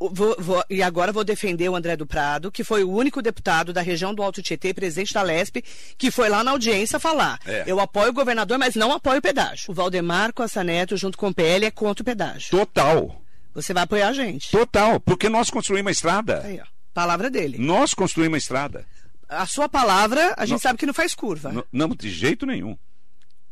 Vou, 0.00 0.36
vou, 0.38 0.64
e 0.70 0.80
agora 0.80 1.12
vou 1.12 1.24
defender 1.24 1.68
o 1.68 1.74
André 1.74 1.96
do 1.96 2.06
Prado, 2.06 2.52
que 2.52 2.62
foi 2.62 2.84
o 2.84 2.90
único 2.90 3.20
deputado 3.20 3.72
da 3.72 3.82
região 3.82 4.14
do 4.14 4.22
Alto 4.22 4.40
Tietê, 4.40 4.72
presidente 4.72 5.12
da 5.12 5.22
LESP, 5.22 5.64
que 5.96 6.12
foi 6.12 6.28
lá 6.28 6.44
na 6.44 6.52
audiência 6.52 7.00
falar: 7.00 7.40
é. 7.44 7.64
eu 7.66 7.80
apoio 7.80 8.10
o 8.10 8.12
governador, 8.12 8.58
mas 8.58 8.76
não 8.76 8.92
apoio 8.92 9.18
o 9.18 9.22
pedágio. 9.22 9.72
O 9.72 9.74
Valdemar 9.74 10.32
Costa 10.32 10.62
Neto, 10.62 10.96
junto 10.96 11.18
com 11.18 11.28
o 11.28 11.34
PL, 11.34 11.66
é 11.66 11.70
contra 11.72 12.02
o 12.02 12.04
pedágio. 12.04 12.48
Total. 12.48 13.20
Você 13.54 13.74
vai 13.74 13.82
apoiar 13.82 14.08
a 14.08 14.12
gente. 14.12 14.52
Total, 14.52 15.00
porque 15.00 15.28
nós 15.28 15.50
construímos 15.50 15.86
uma 15.86 15.90
estrada. 15.90 16.42
Aí, 16.44 16.60
ó. 16.60 16.66
Palavra 16.94 17.28
dele. 17.28 17.58
Nós 17.58 17.92
construímos 17.92 18.34
uma 18.34 18.38
estrada. 18.38 18.86
A 19.28 19.46
sua 19.46 19.68
palavra, 19.68 20.32
a 20.36 20.46
gente 20.46 20.52
não, 20.52 20.58
sabe 20.60 20.78
que 20.78 20.86
não 20.86 20.94
faz 20.94 21.12
curva. 21.12 21.50
Não, 21.52 21.64
não 21.72 21.88
de 21.88 22.08
jeito 22.08 22.46
nenhum. 22.46 22.78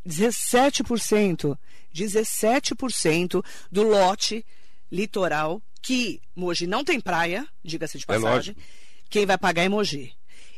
17%. 0.06 1.58
17% 1.94 3.44
do 3.70 3.82
lote 3.82 4.44
litoral 4.92 5.62
que 5.80 6.20
Mogi 6.34 6.66
não 6.66 6.84
tem 6.84 7.00
praia, 7.00 7.46
diga-se 7.64 7.96
de 7.96 8.04
é 8.04 8.06
passagem. 8.06 8.56
É 8.58 8.62
quem 9.08 9.24
vai 9.24 9.38
pagar 9.38 9.62
é 9.62 9.68
Mogi. 9.68 10.12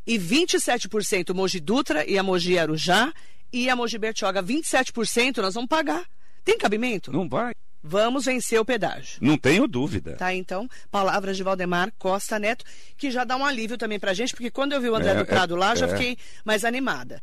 E 0.06 0.18
27% 0.18 1.34
Mogi 1.34 1.60
Dutra 1.60 2.08
e 2.08 2.18
a 2.18 2.22
Mogi 2.22 2.58
Arujá 2.58 3.12
e 3.52 3.68
a 3.68 3.76
Mogi 3.76 3.98
Bertioga 3.98 4.42
27% 4.42 5.38
nós 5.38 5.54
vamos 5.54 5.68
pagar. 5.68 6.04
Tem 6.44 6.56
cabimento? 6.56 7.12
Não 7.12 7.28
vai. 7.28 7.52
Vamos 7.82 8.24
vencer 8.24 8.58
o 8.58 8.64
pedágio. 8.64 9.18
Não 9.20 9.36
tenho 9.36 9.68
dúvida. 9.68 10.16
Tá, 10.16 10.34
então, 10.34 10.68
palavras 10.90 11.36
de 11.36 11.42
Valdemar 11.42 11.92
Costa 11.98 12.38
Neto, 12.38 12.64
que 12.96 13.10
já 13.10 13.22
dá 13.22 13.36
um 13.36 13.44
alívio 13.44 13.78
também 13.78 14.00
pra 14.00 14.14
gente, 14.14 14.34
porque 14.34 14.50
quando 14.50 14.72
eu 14.72 14.80
vi 14.80 14.88
o 14.88 14.96
André 14.96 15.10
é, 15.10 15.14
do 15.14 15.26
Prado 15.26 15.54
lá, 15.54 15.72
é, 15.72 15.76
já 15.76 15.88
fiquei 15.88 16.16
mais 16.44 16.64
animada. 16.64 17.22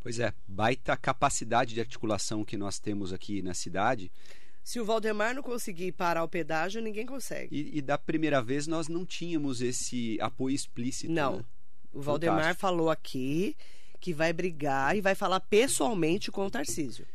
Pois 0.00 0.18
é, 0.18 0.32
baita 0.48 0.96
capacidade 0.96 1.74
de 1.74 1.80
articulação 1.80 2.44
que 2.44 2.56
nós 2.56 2.78
temos 2.78 3.12
aqui 3.12 3.42
na 3.42 3.54
cidade. 3.54 4.10
Se 4.62 4.80
o 4.80 4.84
Valdemar 4.84 5.34
não 5.34 5.42
conseguir 5.42 5.92
parar 5.92 6.24
o 6.24 6.28
pedágio, 6.28 6.82
ninguém 6.82 7.06
consegue. 7.06 7.54
E, 7.54 7.78
e 7.78 7.82
da 7.82 7.98
primeira 7.98 8.42
vez 8.42 8.66
nós 8.66 8.88
não 8.88 9.04
tínhamos 9.04 9.60
esse 9.60 10.18
apoio 10.20 10.54
explícito. 10.54 11.12
Não. 11.12 11.36
Né? 11.36 11.44
O 11.92 12.00
Valdemar 12.00 12.38
Fantástico. 12.38 12.60
falou 12.60 12.90
aqui 12.90 13.56
que 14.00 14.14
vai 14.14 14.32
brigar 14.32 14.96
e 14.96 15.00
vai 15.00 15.14
falar 15.14 15.40
pessoalmente 15.40 16.30
com 16.30 16.46
o 16.46 16.50
Tarcísio. 16.50 17.06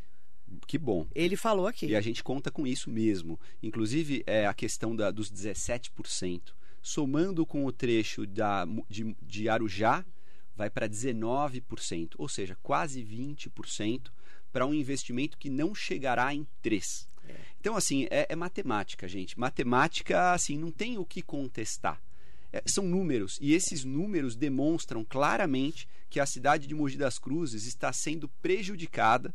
Que 0.66 0.78
bom. 0.78 1.06
Ele 1.14 1.36
falou 1.36 1.66
aqui. 1.66 1.86
E 1.86 1.96
a 1.96 2.00
gente 2.00 2.22
conta 2.22 2.50
com 2.50 2.66
isso 2.66 2.88
mesmo. 2.88 3.38
Inclusive, 3.62 4.22
é 4.26 4.46
a 4.46 4.54
questão 4.54 4.94
da, 4.94 5.10
dos 5.10 5.30
17%. 5.30 6.52
Somando 6.80 7.44
com 7.44 7.64
o 7.64 7.72
trecho 7.72 8.24
da, 8.26 8.64
de, 8.88 9.16
de 9.20 9.48
Arujá 9.48 10.04
vai 10.56 10.70
para 10.70 10.88
19%, 10.88 12.14
ou 12.16 12.28
seja, 12.28 12.56
quase 12.62 13.04
20% 13.04 14.10
para 14.52 14.66
um 14.66 14.72
investimento 14.72 15.36
que 15.36 15.50
não 15.50 15.74
chegará 15.74 16.34
em 16.34 16.46
3%. 16.64 17.06
É. 17.28 17.34
Então, 17.60 17.76
assim, 17.76 18.06
é, 18.10 18.26
é, 18.30 18.36
matemática, 18.36 19.06
gente. 19.06 19.38
Matemática, 19.38 20.32
assim, 20.32 20.56
não 20.56 20.70
tem 20.70 20.96
o 20.96 21.04
que 21.04 21.20
contestar. 21.20 22.00
É, 22.52 22.62
são 22.64 22.86
números, 22.86 23.38
e 23.40 23.52
esses 23.52 23.84
números 23.84 24.36
demonstram 24.36 25.04
claramente 25.04 25.88
que 26.08 26.20
a 26.20 26.26
cidade 26.26 26.66
de 26.66 26.74
Mogi 26.74 26.96
das 26.96 27.18
Cruzes 27.18 27.66
está 27.66 27.92
sendo 27.92 28.28
prejudicada 28.40 29.34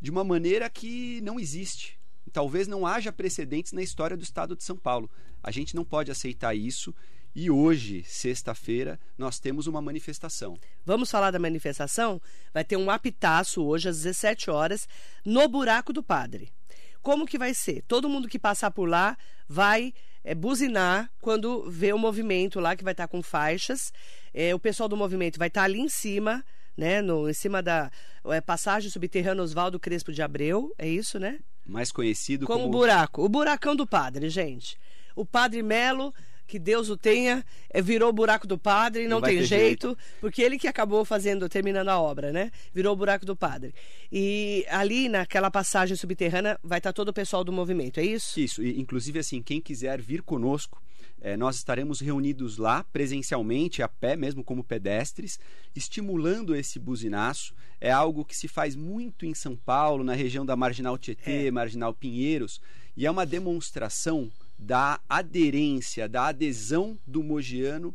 de 0.00 0.10
uma 0.10 0.24
maneira 0.24 0.68
que 0.68 1.20
não 1.22 1.38
existe. 1.38 1.98
Talvez 2.32 2.68
não 2.68 2.86
haja 2.86 3.12
precedentes 3.12 3.72
na 3.72 3.82
história 3.82 4.16
do 4.16 4.22
estado 4.22 4.56
de 4.56 4.64
São 4.64 4.76
Paulo. 4.76 5.10
A 5.42 5.50
gente 5.50 5.74
não 5.74 5.84
pode 5.84 6.10
aceitar 6.10 6.54
isso 6.54 6.94
e 7.34 7.50
hoje, 7.50 8.02
sexta-feira, 8.04 8.98
nós 9.16 9.38
temos 9.38 9.66
uma 9.66 9.80
manifestação. 9.80 10.58
Vamos 10.84 11.10
falar 11.10 11.30
da 11.30 11.38
manifestação? 11.38 12.20
Vai 12.52 12.64
ter 12.64 12.76
um 12.76 12.90
apitaço 12.90 13.62
hoje 13.64 13.88
às 13.88 13.98
17 13.98 14.50
horas 14.50 14.88
no 15.24 15.48
Buraco 15.48 15.92
do 15.92 16.02
Padre. 16.02 16.52
Como 17.00 17.26
que 17.26 17.38
vai 17.38 17.54
ser? 17.54 17.82
Todo 17.86 18.08
mundo 18.08 18.28
que 18.28 18.38
passar 18.38 18.70
por 18.70 18.88
lá 18.88 19.16
vai 19.48 19.94
é, 20.24 20.34
buzinar 20.34 21.10
quando 21.20 21.70
vê 21.70 21.92
o 21.92 21.98
movimento 21.98 22.60
lá 22.60 22.76
que 22.76 22.84
vai 22.84 22.92
estar 22.92 23.08
com 23.08 23.22
faixas. 23.22 23.92
É, 24.34 24.54
o 24.54 24.58
pessoal 24.58 24.88
do 24.88 24.96
movimento 24.96 25.38
vai 25.38 25.48
estar 25.48 25.62
ali 25.62 25.80
em 25.80 25.88
cima, 25.88 26.44
né? 26.76 27.00
No, 27.00 27.28
em 27.30 27.32
cima 27.32 27.62
da 27.62 27.90
é, 28.26 28.40
passagem 28.40 28.90
subterrânea 28.90 29.42
Oswaldo 29.42 29.78
Crespo 29.78 30.12
de 30.12 30.20
Abreu, 30.20 30.74
é 30.76 30.88
isso, 30.88 31.18
né? 31.18 31.38
Mais 31.64 31.92
conhecido 31.92 32.46
como... 32.46 32.64
Como 32.64 32.74
o 32.74 32.78
buraco. 32.78 33.24
O 33.24 33.28
buracão 33.28 33.76
do 33.76 33.86
padre, 33.86 34.28
gente. 34.28 34.76
O 35.14 35.24
padre 35.24 35.62
Melo 35.62 36.12
que 36.50 36.58
Deus 36.58 36.90
o 36.90 36.96
tenha, 36.96 37.44
é, 37.70 37.80
virou 37.80 38.10
o 38.10 38.12
buraco 38.12 38.44
do 38.44 38.58
padre, 38.58 39.04
não, 39.06 39.20
Não 39.20 39.22
tem 39.22 39.38
ter 39.38 39.44
jeito, 39.44 39.96
porque 40.20 40.42
ele 40.42 40.58
que 40.58 40.66
acabou 40.66 41.04
fazendo, 41.04 41.48
terminando 41.48 41.88
a 41.88 42.00
obra, 42.00 42.32
né? 42.32 42.50
Virou 42.74 42.92
o 42.92 42.96
buraco 42.96 43.24
do 43.24 43.36
padre. 43.36 43.72
E 44.10 44.66
ali 44.68 45.08
naquela 45.08 45.48
passagem 45.48 45.96
subterrânea 45.96 46.58
vai 46.62 46.78
estar 46.78 46.92
todo 46.92 47.10
o 47.10 47.12
pessoal 47.12 47.44
do 47.44 47.52
movimento, 47.52 48.00
é 48.00 48.04
isso? 48.04 48.40
Isso, 48.40 48.62
e, 48.64 48.80
inclusive 48.80 49.20
assim, 49.20 49.40
quem 49.40 49.60
quiser 49.60 50.02
vir 50.02 50.22
conosco, 50.22 50.82
eh, 51.20 51.36
nós 51.36 51.54
estaremos 51.54 52.00
reunidos 52.00 52.56
lá 52.56 52.82
presencialmente, 52.92 53.80
a 53.80 53.88
pé, 53.88 54.16
mesmo 54.16 54.42
como 54.42 54.64
pedestres, 54.64 55.38
estimulando 55.76 56.56
esse 56.56 56.80
buzinaço. 56.80 57.54
É 57.80 57.92
algo 57.92 58.24
que 58.24 58.36
se 58.36 58.48
faz 58.48 58.74
muito 58.74 59.24
em 59.24 59.34
São 59.34 59.54
Paulo, 59.54 60.02
na 60.02 60.14
região 60.14 60.44
da 60.44 60.56
Marginal 60.56 60.98
Tietê, 60.98 61.46
É. 61.46 61.50
Marginal 61.50 61.94
Pinheiros, 61.94 62.60
e 62.96 63.06
é 63.06 63.10
uma 63.10 63.24
demonstração 63.24 64.30
da 64.60 65.00
aderência, 65.08 66.06
da 66.06 66.26
adesão 66.26 66.98
do 67.06 67.22
mogiano 67.22 67.94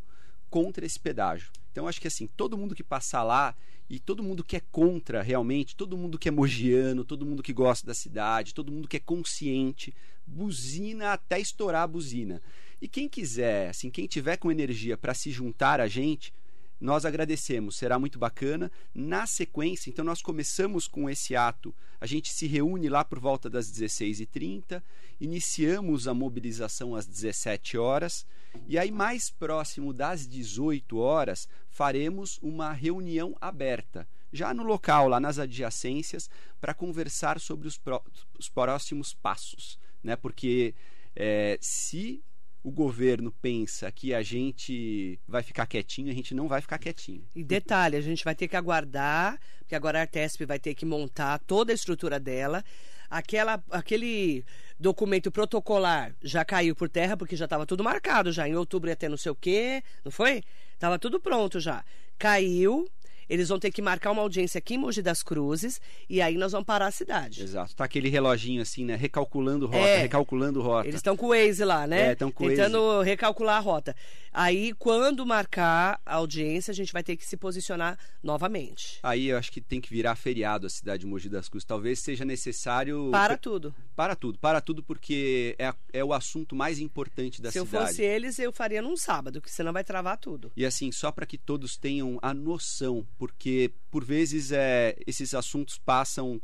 contra 0.50 0.84
esse 0.84 0.98
pedágio. 0.98 1.50
Então 1.70 1.86
acho 1.86 2.00
que 2.00 2.08
assim, 2.08 2.26
todo 2.36 2.58
mundo 2.58 2.74
que 2.74 2.82
passar 2.82 3.22
lá 3.22 3.54
e 3.88 4.00
todo 4.00 4.22
mundo 4.22 4.42
que 4.42 4.56
é 4.56 4.62
contra 4.72 5.22
realmente, 5.22 5.76
todo 5.76 5.96
mundo 5.96 6.18
que 6.18 6.28
é 6.28 6.32
mogiano, 6.32 7.04
todo 7.04 7.24
mundo 7.24 7.40
que 7.42 7.52
gosta 7.52 7.86
da 7.86 7.94
cidade, 7.94 8.52
todo 8.52 8.72
mundo 8.72 8.88
que 8.88 8.96
é 8.96 9.00
consciente, 9.00 9.94
buzina 10.26 11.12
até 11.12 11.38
estourar 11.38 11.82
a 11.82 11.86
buzina. 11.86 12.42
E 12.82 12.88
quem 12.88 13.08
quiser, 13.08 13.68
assim, 13.68 13.88
quem 13.88 14.08
tiver 14.08 14.36
com 14.36 14.50
energia 14.50 14.98
para 14.98 15.14
se 15.14 15.30
juntar 15.30 15.80
a 15.80 15.86
gente, 15.86 16.34
nós 16.80 17.04
agradecemos, 17.04 17.76
será 17.76 17.98
muito 17.98 18.18
bacana. 18.18 18.70
Na 18.94 19.26
sequência, 19.26 19.88
então, 19.90 20.04
nós 20.04 20.20
começamos 20.20 20.86
com 20.86 21.08
esse 21.08 21.34
ato. 21.34 21.74
A 22.00 22.06
gente 22.06 22.32
se 22.32 22.46
reúne 22.46 22.88
lá 22.88 23.04
por 23.04 23.18
volta 23.18 23.48
das 23.48 23.70
16h30, 23.72 24.82
iniciamos 25.20 26.06
a 26.06 26.14
mobilização 26.14 26.94
às 26.94 27.06
17 27.06 27.78
horas, 27.78 28.26
e 28.66 28.78
aí, 28.78 28.90
mais 28.90 29.30
próximo 29.30 29.92
das 29.92 30.26
18 30.26 30.98
horas, 30.98 31.48
faremos 31.68 32.38
uma 32.42 32.72
reunião 32.72 33.36
aberta, 33.40 34.06
já 34.32 34.52
no 34.54 34.62
local, 34.62 35.08
lá 35.08 35.20
nas 35.20 35.38
adjacências, 35.38 36.28
para 36.60 36.74
conversar 36.74 37.38
sobre 37.40 37.68
os, 37.68 37.76
pró- 37.78 38.02
os 38.38 38.48
próximos 38.48 39.14
passos. 39.14 39.78
Né? 40.02 40.16
Porque 40.16 40.74
eh, 41.14 41.58
se 41.60 42.22
o 42.66 42.70
governo 42.72 43.30
pensa 43.30 43.92
que 43.92 44.12
a 44.12 44.24
gente 44.24 45.20
vai 45.28 45.40
ficar 45.40 45.66
quietinho, 45.66 46.10
a 46.10 46.12
gente 46.12 46.34
não 46.34 46.48
vai 46.48 46.60
ficar 46.60 46.78
quietinho. 46.78 47.24
E 47.32 47.44
detalhe, 47.44 47.96
a 47.96 48.00
gente 48.00 48.24
vai 48.24 48.34
ter 48.34 48.48
que 48.48 48.56
aguardar, 48.56 49.38
porque 49.60 49.76
agora 49.76 50.00
a 50.00 50.00
Artesp 50.00 50.44
vai 50.44 50.58
ter 50.58 50.74
que 50.74 50.84
montar 50.84 51.38
toda 51.38 51.70
a 51.70 51.74
estrutura 51.76 52.18
dela. 52.18 52.64
Aquela, 53.08 53.62
aquele 53.70 54.44
documento 54.80 55.30
protocolar 55.30 56.12
já 56.20 56.44
caiu 56.44 56.74
por 56.74 56.88
terra, 56.88 57.16
porque 57.16 57.36
já 57.36 57.44
estava 57.44 57.64
tudo 57.64 57.84
marcado 57.84 58.32
já. 58.32 58.48
Em 58.48 58.56
outubro 58.56 58.90
ia 58.90 58.96
ter 58.96 59.08
não 59.08 59.16
sei 59.16 59.30
o 59.30 59.36
quê, 59.36 59.80
não 60.04 60.10
foi? 60.10 60.42
Tava 60.76 60.98
tudo 60.98 61.20
pronto 61.20 61.60
já. 61.60 61.84
Caiu, 62.18 62.90
eles 63.28 63.48
vão 63.48 63.58
ter 63.58 63.70
que 63.70 63.80
marcar 63.82 64.10
uma 64.10 64.22
audiência 64.22 64.58
aqui 64.58 64.74
em 64.74 64.78
Mogi 64.78 65.02
das 65.02 65.22
Cruzes, 65.22 65.80
e 66.08 66.20
aí 66.22 66.36
nós 66.36 66.52
vamos 66.52 66.66
parar 66.66 66.86
a 66.86 66.90
cidade. 66.90 67.42
Exato. 67.42 67.74
Tá 67.74 67.84
aquele 67.84 68.08
reloginho 68.08 68.62
assim, 68.62 68.84
né? 68.84 68.96
Recalculando 68.96 69.66
rota, 69.66 69.78
É. 69.78 69.98
recalculando 69.98 70.60
rota. 70.62 70.86
Eles 70.88 70.98
estão 70.98 71.16
com 71.16 71.26
o 71.26 71.28
Waze 71.30 71.64
lá, 71.64 71.86
né? 71.86 72.12
É, 72.12 72.14
tão 72.14 72.30
com 72.30 72.44
o 72.44 72.48
Tentando 72.48 73.00
recalcular 73.02 73.56
a 73.56 73.60
rota. 73.60 73.94
Aí, 74.32 74.74
quando 74.74 75.24
marcar 75.24 75.98
a 76.04 76.16
audiência, 76.16 76.70
a 76.70 76.74
gente 76.74 76.92
vai 76.92 77.02
ter 77.02 77.16
que 77.16 77.24
se 77.26 77.36
posicionar 77.38 77.98
novamente. 78.22 78.98
Aí 79.02 79.28
eu 79.28 79.38
acho 79.38 79.50
que 79.50 79.60
tem 79.62 79.80
que 79.80 79.88
virar 79.88 80.14
feriado 80.14 80.66
a 80.66 80.70
cidade 80.70 81.00
de 81.00 81.06
Mogi 81.06 81.28
das 81.28 81.48
Cruzes. 81.48 81.64
Talvez 81.66 82.00
seja 82.00 82.24
necessário. 82.24 83.08
Para 83.10 83.36
tudo. 83.38 83.74
Para 83.94 84.14
tudo, 84.14 84.38
para 84.38 84.60
tudo, 84.60 84.82
porque 84.82 85.54
é, 85.58 85.72
é 85.92 86.04
o 86.04 86.12
assunto 86.12 86.54
mais 86.54 86.78
importante 86.78 87.40
da 87.40 87.50
Se 87.50 87.58
eu 87.58 87.64
cidade. 87.64 87.86
fosse 87.88 88.02
eles, 88.02 88.38
eu 88.38 88.52
faria 88.52 88.82
num 88.82 88.96
sábado, 88.96 89.40
que 89.40 89.50
senão 89.50 89.72
vai 89.72 89.82
travar 89.82 90.18
tudo. 90.18 90.52
E 90.54 90.66
assim, 90.66 90.92
só 90.92 91.10
para 91.10 91.24
que 91.24 91.38
todos 91.38 91.76
tenham 91.78 92.18
a 92.20 92.34
noção, 92.34 93.06
porque 93.18 93.72
por 93.90 94.04
vezes 94.04 94.52
é, 94.52 94.96
esses 95.06 95.34
assuntos 95.34 95.78
passam 95.78 96.40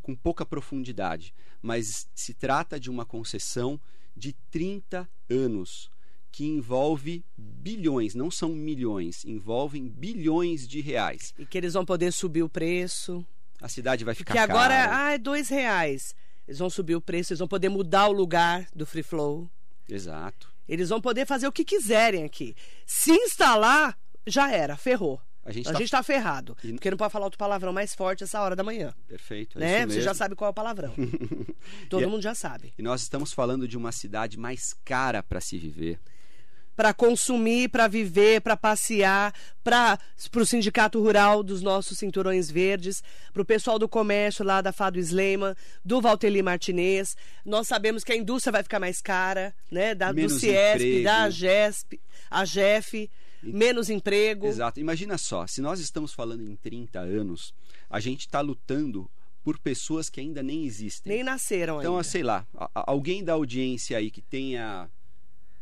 com 0.00 0.14
pouca 0.14 0.44
profundidade, 0.44 1.34
mas 1.60 2.08
se 2.14 2.34
trata 2.34 2.78
de 2.78 2.90
uma 2.90 3.04
concessão 3.04 3.80
de 4.16 4.32
30 4.50 5.08
anos 5.30 5.90
que 6.30 6.46
envolve 6.46 7.24
bilhões, 7.36 8.14
não 8.14 8.30
são 8.30 8.50
milhões, 8.50 9.24
envolvem 9.24 9.86
bilhões 9.86 10.66
de 10.66 10.80
reais. 10.80 11.34
E 11.38 11.44
que 11.44 11.58
eles 11.58 11.74
vão 11.74 11.84
poder 11.84 12.10
subir 12.12 12.42
o 12.42 12.48
preço. 12.48 13.24
A 13.60 13.68
cidade 13.68 14.04
vai 14.04 14.14
ficar 14.14 14.32
Porque 14.32 14.38
agora 14.38 14.74
cara. 14.74 15.06
ah, 15.06 15.12
é 15.12 15.18
dois 15.18 15.48
reais. 15.50 16.14
Eles 16.48 16.58
vão 16.58 16.70
subir 16.70 16.96
o 16.96 17.00
preço, 17.00 17.32
eles 17.32 17.38
vão 17.38 17.46
poder 17.46 17.68
mudar 17.68 18.08
o 18.08 18.12
lugar 18.12 18.66
do 18.74 18.86
free 18.86 19.02
flow. 19.02 19.48
Exato. 19.88 20.50
Eles 20.66 20.88
vão 20.88 21.00
poder 21.00 21.26
fazer 21.26 21.46
o 21.46 21.52
que 21.52 21.64
quiserem 21.64 22.24
aqui. 22.24 22.56
Se 22.86 23.12
instalar, 23.12 23.96
já 24.26 24.50
era, 24.50 24.76
ferrou. 24.76 25.20
A 25.44 25.50
gente 25.52 25.68
A 25.68 25.72
tá- 25.72 25.78
gente 25.78 25.90
tá 25.90 26.02
ferrado. 26.02 26.56
E- 26.62 26.72
Porque 26.72 26.90
não 26.90 26.96
pode 26.96 27.12
falar 27.12 27.24
outro 27.26 27.38
palavrão 27.38 27.72
mais 27.72 27.94
forte 27.94 28.22
essa 28.22 28.40
hora 28.40 28.54
da 28.54 28.62
manhã. 28.62 28.94
Perfeito. 29.08 29.58
É 29.58 29.60
né? 29.60 29.78
isso 29.84 29.94
Você 29.94 30.00
já 30.00 30.14
sabe 30.14 30.34
qual 30.36 30.48
é 30.48 30.50
o 30.52 30.54
palavrão. 30.54 30.92
Todo 31.90 32.00
E 32.02 32.04
é- 32.04 32.06
mundo 32.06 32.22
já 32.22 32.34
sabe. 32.34 32.72
E 32.78 32.82
nós 32.82 33.02
estamos 33.02 33.32
falando 33.32 33.66
de 33.66 33.76
uma 33.76 33.90
cidade 33.92 34.38
mais 34.38 34.74
cara 34.84 35.22
para 35.22 35.40
se 35.40 35.58
viver. 35.58 35.98
Para 36.74 36.94
consumir, 36.94 37.68
para 37.68 37.86
viver, 37.86 38.40
para 38.40 38.56
passear, 38.56 39.34
para 39.62 39.98
o 40.36 40.46
sindicato 40.46 40.98
rural 41.02 41.42
dos 41.42 41.60
nossos 41.60 41.98
cinturões 41.98 42.50
verdes, 42.50 43.02
para 43.30 43.42
o 43.42 43.44
pessoal 43.44 43.78
do 43.78 43.86
comércio 43.86 44.42
lá 44.42 44.62
da 44.62 44.72
Fado 44.72 44.98
Sleiman, 44.98 45.54
do 45.84 46.00
Valteli 46.00 46.42
Martinez. 46.42 47.14
Nós 47.44 47.68
sabemos 47.68 48.02
que 48.02 48.12
a 48.12 48.16
indústria 48.16 48.52
vai 48.52 48.62
ficar 48.62 48.80
mais 48.80 49.02
cara, 49.02 49.54
né? 49.70 49.94
Da, 49.94 50.12
do 50.12 50.28
Ciesp, 50.30 50.76
emprego. 50.76 51.04
da 51.04 51.28
GESP, 51.28 52.00
a 52.30 52.44
GEF, 52.46 53.10
menos 53.42 53.90
emprego. 53.90 54.46
Exato. 54.46 54.78
Imagina 54.80 55.18
só, 55.18 55.46
se 55.46 55.60
nós 55.60 55.80
estamos 55.80 56.12
falando 56.12 56.42
em 56.42 56.56
30 56.56 57.00
anos, 57.00 57.54
a 57.90 57.98
gente 58.00 58.20
está 58.20 58.40
lutando 58.40 59.10
por 59.42 59.58
pessoas 59.58 60.08
que 60.08 60.20
ainda 60.20 60.42
nem 60.42 60.64
existem. 60.64 61.12
Nem 61.14 61.24
nasceram 61.24 61.80
Então, 61.80 61.94
ainda. 61.94 62.04
sei 62.04 62.22
lá, 62.22 62.46
alguém 62.74 63.24
da 63.24 63.32
audiência 63.32 63.96
aí 63.98 64.10
que 64.10 64.20
tenha 64.22 64.88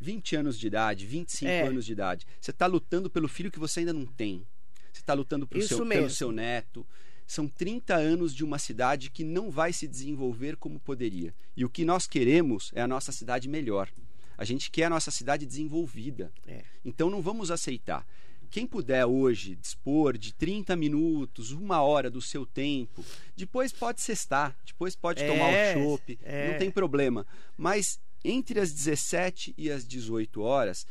20 0.00 0.36
anos 0.36 0.58
de 0.58 0.66
idade, 0.66 1.06
25 1.06 1.50
É. 1.50 1.66
anos 1.66 1.84
de 1.86 1.92
idade, 1.92 2.26
você 2.40 2.50
está 2.50 2.66
lutando 2.66 3.08
pelo 3.08 3.28
filho 3.28 3.50
que 3.50 3.58
você 3.58 3.80
ainda 3.80 3.92
não 3.92 4.04
tem. 4.06 4.46
Você 4.92 5.00
está 5.00 5.14
lutando 5.14 5.48
seu, 5.62 5.86
pelo 5.86 6.10
seu 6.10 6.32
neto. 6.32 6.86
São 7.26 7.46
30 7.46 7.94
anos 7.94 8.34
de 8.34 8.44
uma 8.44 8.58
cidade 8.58 9.08
que 9.08 9.22
não 9.22 9.50
vai 9.50 9.72
se 9.72 9.86
desenvolver 9.86 10.56
como 10.56 10.80
poderia. 10.80 11.32
E 11.56 11.64
o 11.64 11.68
que 11.70 11.84
nós 11.84 12.06
queremos 12.06 12.72
é 12.74 12.82
a 12.82 12.88
nossa 12.88 13.12
cidade 13.12 13.48
melhor. 13.48 13.88
A 14.40 14.44
gente 14.46 14.70
quer 14.70 14.84
a 14.84 14.90
nossa 14.90 15.10
cidade 15.10 15.44
desenvolvida. 15.44 16.32
É. 16.46 16.64
Então 16.82 17.10
não 17.10 17.20
vamos 17.20 17.50
aceitar. 17.50 18.06
Quem 18.50 18.66
puder 18.66 19.04
hoje 19.04 19.54
dispor 19.54 20.16
de 20.16 20.32
30 20.32 20.74
minutos, 20.76 21.52
uma 21.52 21.82
hora 21.82 22.10
do 22.10 22.22
seu 22.22 22.46
tempo, 22.46 23.04
depois 23.36 23.70
pode 23.70 24.00
cestar, 24.00 24.56
depois 24.64 24.96
pode 24.96 25.22
É, 25.22 25.26
tomar 25.28 25.50
o 25.50 25.74
chopp, 25.74 26.18
é. 26.22 26.52
não 26.52 26.58
tem 26.58 26.70
problema. 26.70 27.26
Mas 27.54 28.00
entre 28.24 28.58
as 28.58 28.72
17 28.72 29.54
e 29.58 29.70
as 29.70 29.86
18 29.86 30.40
horas, 30.40 30.86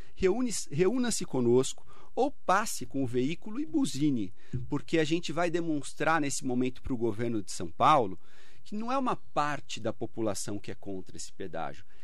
reúna-se 0.72 1.26
conosco 1.26 1.84
ou 2.14 2.30
passe 2.32 2.86
com 2.86 3.04
o 3.04 3.08
veículo 3.08 3.60
e 3.60 3.66
buzine, 3.66 4.32
porque 4.70 5.00
a 5.00 5.04
gente 5.04 5.32
vai 5.32 5.50
demonstrar 5.50 6.22
nesse 6.22 6.46
momento 6.46 6.84
para 6.84 6.94
o 6.94 6.98
governo 6.98 7.42
de 7.42 7.52
São 7.52 7.72
Paulo 7.72 8.20
que 8.64 8.76
não 8.76 8.92
é 8.92 8.98
uma 8.98 9.16
parte 9.16 9.80
da 9.80 9.92
população 9.92 10.60
que 10.60 10.70
é 10.70 10.76
contra 10.76 11.18
esse 11.18 11.34
pedágio, 11.34 11.84
é 11.84 11.99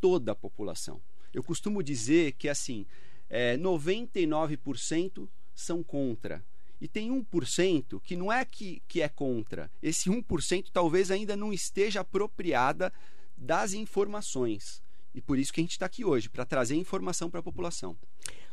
toda 0.00 0.32
a 0.32 0.34
população. 0.34 1.00
Eu 1.32 1.42
costumo 1.42 1.82
dizer 1.82 2.32
que 2.32 2.48
assim, 2.48 2.86
é, 3.28 3.56
99% 3.56 5.28
são 5.54 5.82
contra. 5.82 6.44
E 6.80 6.88
tem 6.88 7.10
1% 7.10 8.00
que 8.00 8.16
não 8.16 8.32
é 8.32 8.44
que, 8.44 8.82
que 8.88 9.02
é 9.02 9.08
contra. 9.08 9.70
Esse 9.82 10.08
1% 10.08 10.66
talvez 10.72 11.10
ainda 11.10 11.36
não 11.36 11.52
esteja 11.52 12.00
apropriada 12.00 12.92
das 13.36 13.74
informações. 13.74 14.82
E 15.14 15.20
por 15.20 15.38
isso 15.38 15.52
que 15.52 15.60
a 15.60 15.64
gente 15.64 15.72
está 15.72 15.86
aqui 15.86 16.04
hoje, 16.04 16.28
para 16.28 16.44
trazer 16.44 16.76
informação 16.76 17.28
para 17.28 17.40
a 17.40 17.42
população. 17.42 17.96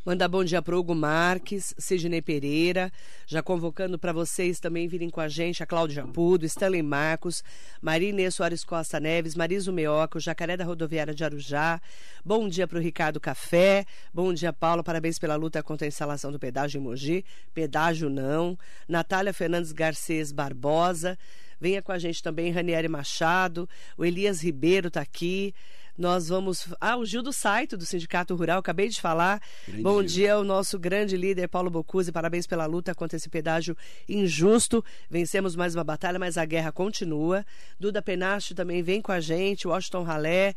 Mandar 0.07 0.29
bom 0.29 0.41
dia 0.41 0.61
para 0.61 0.73
Hugo 0.73 0.95
Marques, 0.95 1.75
Sidney 1.77 2.21
Pereira, 2.21 2.89
já 3.25 3.43
convocando 3.43 3.99
para 3.99 4.13
vocês 4.13 4.57
também 4.57 4.87
virem 4.87 5.09
com 5.09 5.19
a 5.19 5.27
gente, 5.27 5.61
a 5.61 5.65
Cláudia 5.65 6.07
Pudo, 6.07 6.45
Stanley 6.45 6.81
Marcos, 6.81 7.43
Marinê 7.81 8.31
Soares 8.31 8.63
Costa 8.63 9.01
Neves, 9.01 9.35
Mariso 9.35 9.73
Meoca, 9.73 10.17
o 10.17 10.21
Jacaré 10.21 10.55
da 10.55 10.63
Rodoviária 10.63 11.13
de 11.13 11.25
Arujá. 11.25 11.81
Bom 12.23 12.47
dia 12.47 12.65
para 12.65 12.77
o 12.77 12.81
Ricardo 12.81 13.19
Café, 13.19 13.85
bom 14.13 14.33
dia, 14.33 14.53
Paulo, 14.53 14.81
parabéns 14.81 15.19
pela 15.19 15.35
luta 15.35 15.61
contra 15.61 15.85
a 15.85 15.89
instalação 15.89 16.31
do 16.31 16.39
pedágio 16.39 16.79
em 16.79 16.83
Mogi, 16.85 17.25
pedágio 17.53 18.09
não. 18.09 18.57
Natália 18.87 19.33
Fernandes 19.33 19.73
Garcês 19.73 20.31
Barbosa, 20.31 21.19
venha 21.59 21.81
com 21.81 21.91
a 21.91 21.99
gente 21.99 22.23
também, 22.23 22.49
Ranieri 22.49 22.87
Machado, 22.87 23.67
o 23.97 24.05
Elias 24.05 24.41
Ribeiro 24.41 24.87
está 24.87 25.01
aqui. 25.01 25.53
Nós 25.97 26.29
vamos. 26.29 26.67
Ah, 26.79 26.95
o 26.95 27.05
Gil 27.05 27.23
do 27.23 27.33
Saito, 27.33 27.75
do 27.75 27.85
Sindicato 27.85 28.35
Rural, 28.35 28.59
acabei 28.59 28.87
de 28.87 29.01
falar. 29.01 29.41
Grande 29.67 29.81
Bom 29.81 29.99
Gil. 30.01 30.07
dia 30.07 30.33
ao 30.35 30.43
nosso 30.43 30.77
grande 30.77 31.17
líder, 31.17 31.47
Paulo 31.47 31.69
Bocuse. 31.71 32.11
Parabéns 32.11 32.45
pela 32.45 32.65
luta 32.65 32.93
contra 32.93 33.17
esse 33.17 33.29
pedágio 33.29 33.75
injusto. 34.07 34.83
Vencemos 35.09 35.55
mais 35.55 35.73
uma 35.73 35.83
batalha, 35.83 36.19
mas 36.19 36.37
a 36.37 36.45
guerra 36.45 36.71
continua. 36.71 37.43
Duda 37.79 38.01
Penacho 38.01 38.53
também 38.53 38.83
vem 38.83 39.01
com 39.01 39.11
a 39.11 39.19
gente, 39.19 39.67
Washington 39.67 40.03
Ralé. 40.03 40.53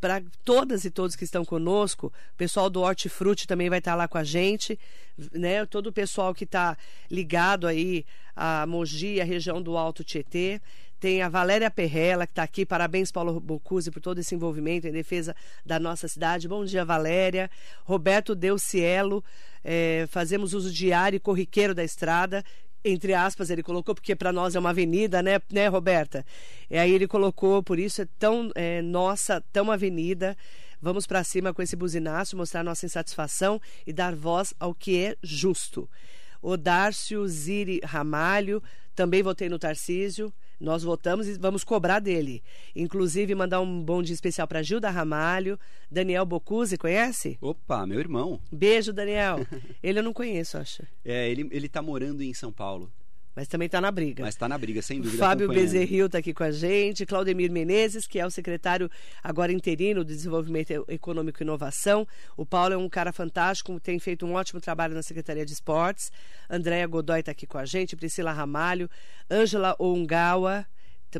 para 0.00 0.22
todas 0.44 0.84
e 0.84 0.90
todos 0.90 1.16
que 1.16 1.24
estão 1.24 1.44
conosco. 1.44 2.06
O 2.06 2.36
pessoal 2.36 2.70
do 2.70 2.80
Hortifruti 2.80 3.46
também 3.46 3.68
vai 3.68 3.80
estar 3.80 3.94
lá 3.96 4.06
com 4.06 4.16
a 4.16 4.24
gente, 4.24 4.78
né? 5.32 5.66
Todo 5.66 5.88
o 5.88 5.92
pessoal 5.92 6.32
que 6.32 6.44
está 6.44 6.76
ligado 7.10 7.66
aí 7.66 8.06
a 8.34 8.64
Mogi, 8.66 9.20
a 9.20 9.24
região 9.24 9.60
do 9.60 9.76
Alto 9.76 10.04
Tietê. 10.04 10.60
Tem 11.00 11.22
a 11.22 11.28
Valéria 11.28 11.70
Perrella, 11.70 12.26
que 12.26 12.32
está 12.32 12.42
aqui. 12.42 12.66
Parabéns, 12.66 13.12
Paulo 13.12 13.38
Bocuse, 13.40 13.90
por 13.90 14.00
todo 14.00 14.18
esse 14.18 14.34
envolvimento 14.34 14.86
em 14.86 14.92
defesa 14.92 15.34
da 15.64 15.78
nossa 15.78 16.08
cidade. 16.08 16.48
Bom 16.48 16.64
dia, 16.64 16.84
Valéria. 16.84 17.50
Roberto 17.84 18.34
Deucielo, 18.34 19.24
é, 19.62 20.06
fazemos 20.08 20.54
uso 20.54 20.72
diário 20.72 21.16
e 21.16 21.20
corriqueiro 21.20 21.74
da 21.74 21.84
estrada 21.84 22.44
entre 22.84 23.12
aspas, 23.12 23.50
ele 23.50 23.62
colocou, 23.62 23.94
porque 23.94 24.14
para 24.14 24.32
nós 24.32 24.54
é 24.54 24.58
uma 24.58 24.70
avenida, 24.70 25.20
né, 25.20 25.40
né, 25.52 25.66
Roberta? 25.66 26.24
E 26.70 26.78
aí 26.78 26.92
ele 26.92 27.08
colocou, 27.08 27.62
por 27.62 27.78
isso 27.78 28.02
é 28.02 28.08
tão 28.18 28.50
é, 28.54 28.80
nossa, 28.80 29.42
tão 29.52 29.70
avenida. 29.70 30.36
Vamos 30.80 31.06
para 31.06 31.24
cima 31.24 31.52
com 31.52 31.60
esse 31.60 31.74
buzinaço, 31.74 32.36
mostrar 32.36 32.62
nossa 32.62 32.86
insatisfação 32.86 33.60
e 33.86 33.92
dar 33.92 34.14
voz 34.14 34.54
ao 34.60 34.72
que 34.72 34.96
é 35.04 35.16
justo. 35.22 35.90
O 36.40 36.56
Dárcio 36.56 37.26
Ziri 37.26 37.80
Ramalho, 37.82 38.62
também 38.94 39.22
votei 39.22 39.48
no 39.48 39.58
Tarcísio. 39.58 40.32
Nós 40.60 40.82
votamos 40.82 41.28
e 41.28 41.38
vamos 41.38 41.62
cobrar 41.62 42.00
dele. 42.00 42.42
Inclusive, 42.74 43.34
mandar 43.34 43.60
um 43.60 43.82
bom 43.82 44.02
dia 44.02 44.14
especial 44.14 44.48
para 44.48 44.62
Gilda 44.62 44.90
Ramalho, 44.90 45.58
Daniel 45.90 46.26
Bocuse, 46.26 46.76
conhece? 46.76 47.38
Opa, 47.40 47.86
meu 47.86 48.00
irmão. 48.00 48.40
Beijo, 48.50 48.92
Daniel. 48.92 49.46
ele 49.82 50.00
eu 50.00 50.02
não 50.02 50.12
conheço, 50.12 50.58
acho. 50.58 50.82
É, 51.04 51.30
ele, 51.30 51.48
ele 51.52 51.68
tá 51.68 51.80
morando 51.80 52.22
em 52.22 52.34
São 52.34 52.52
Paulo. 52.52 52.90
Mas 53.34 53.46
também 53.46 53.66
está 53.66 53.80
na 53.80 53.90
briga. 53.90 54.24
Mas 54.24 54.34
está 54.34 54.48
na 54.48 54.58
briga, 54.58 54.82
sem 54.82 55.00
dúvida. 55.00 55.18
Fábio 55.18 55.48
Bezerril 55.48 56.06
está 56.06 56.18
aqui 56.18 56.34
com 56.34 56.42
a 56.42 56.50
gente, 56.50 57.06
Claudemir 57.06 57.52
Menezes, 57.52 58.06
que 58.06 58.18
é 58.18 58.26
o 58.26 58.30
secretário 58.30 58.90
agora 59.22 59.52
interino 59.52 60.02
do 60.02 60.12
Desenvolvimento 60.12 60.84
Econômico 60.88 61.40
e 61.40 61.44
Inovação. 61.44 62.06
O 62.36 62.44
Paulo 62.44 62.74
é 62.74 62.76
um 62.76 62.88
cara 62.88 63.12
fantástico, 63.12 63.78
tem 63.78 63.98
feito 63.98 64.26
um 64.26 64.34
ótimo 64.34 64.60
trabalho 64.60 64.94
na 64.94 65.02
Secretaria 65.02 65.46
de 65.46 65.52
Esportes. 65.52 66.10
Andréa 66.50 66.86
Godoy 66.86 67.20
está 67.20 67.32
aqui 67.32 67.46
com 67.46 67.58
a 67.58 67.64
gente, 67.64 67.94
Priscila 67.94 68.32
Ramalho, 68.32 68.90
Ângela 69.30 69.76
Ongawa. 69.78 70.66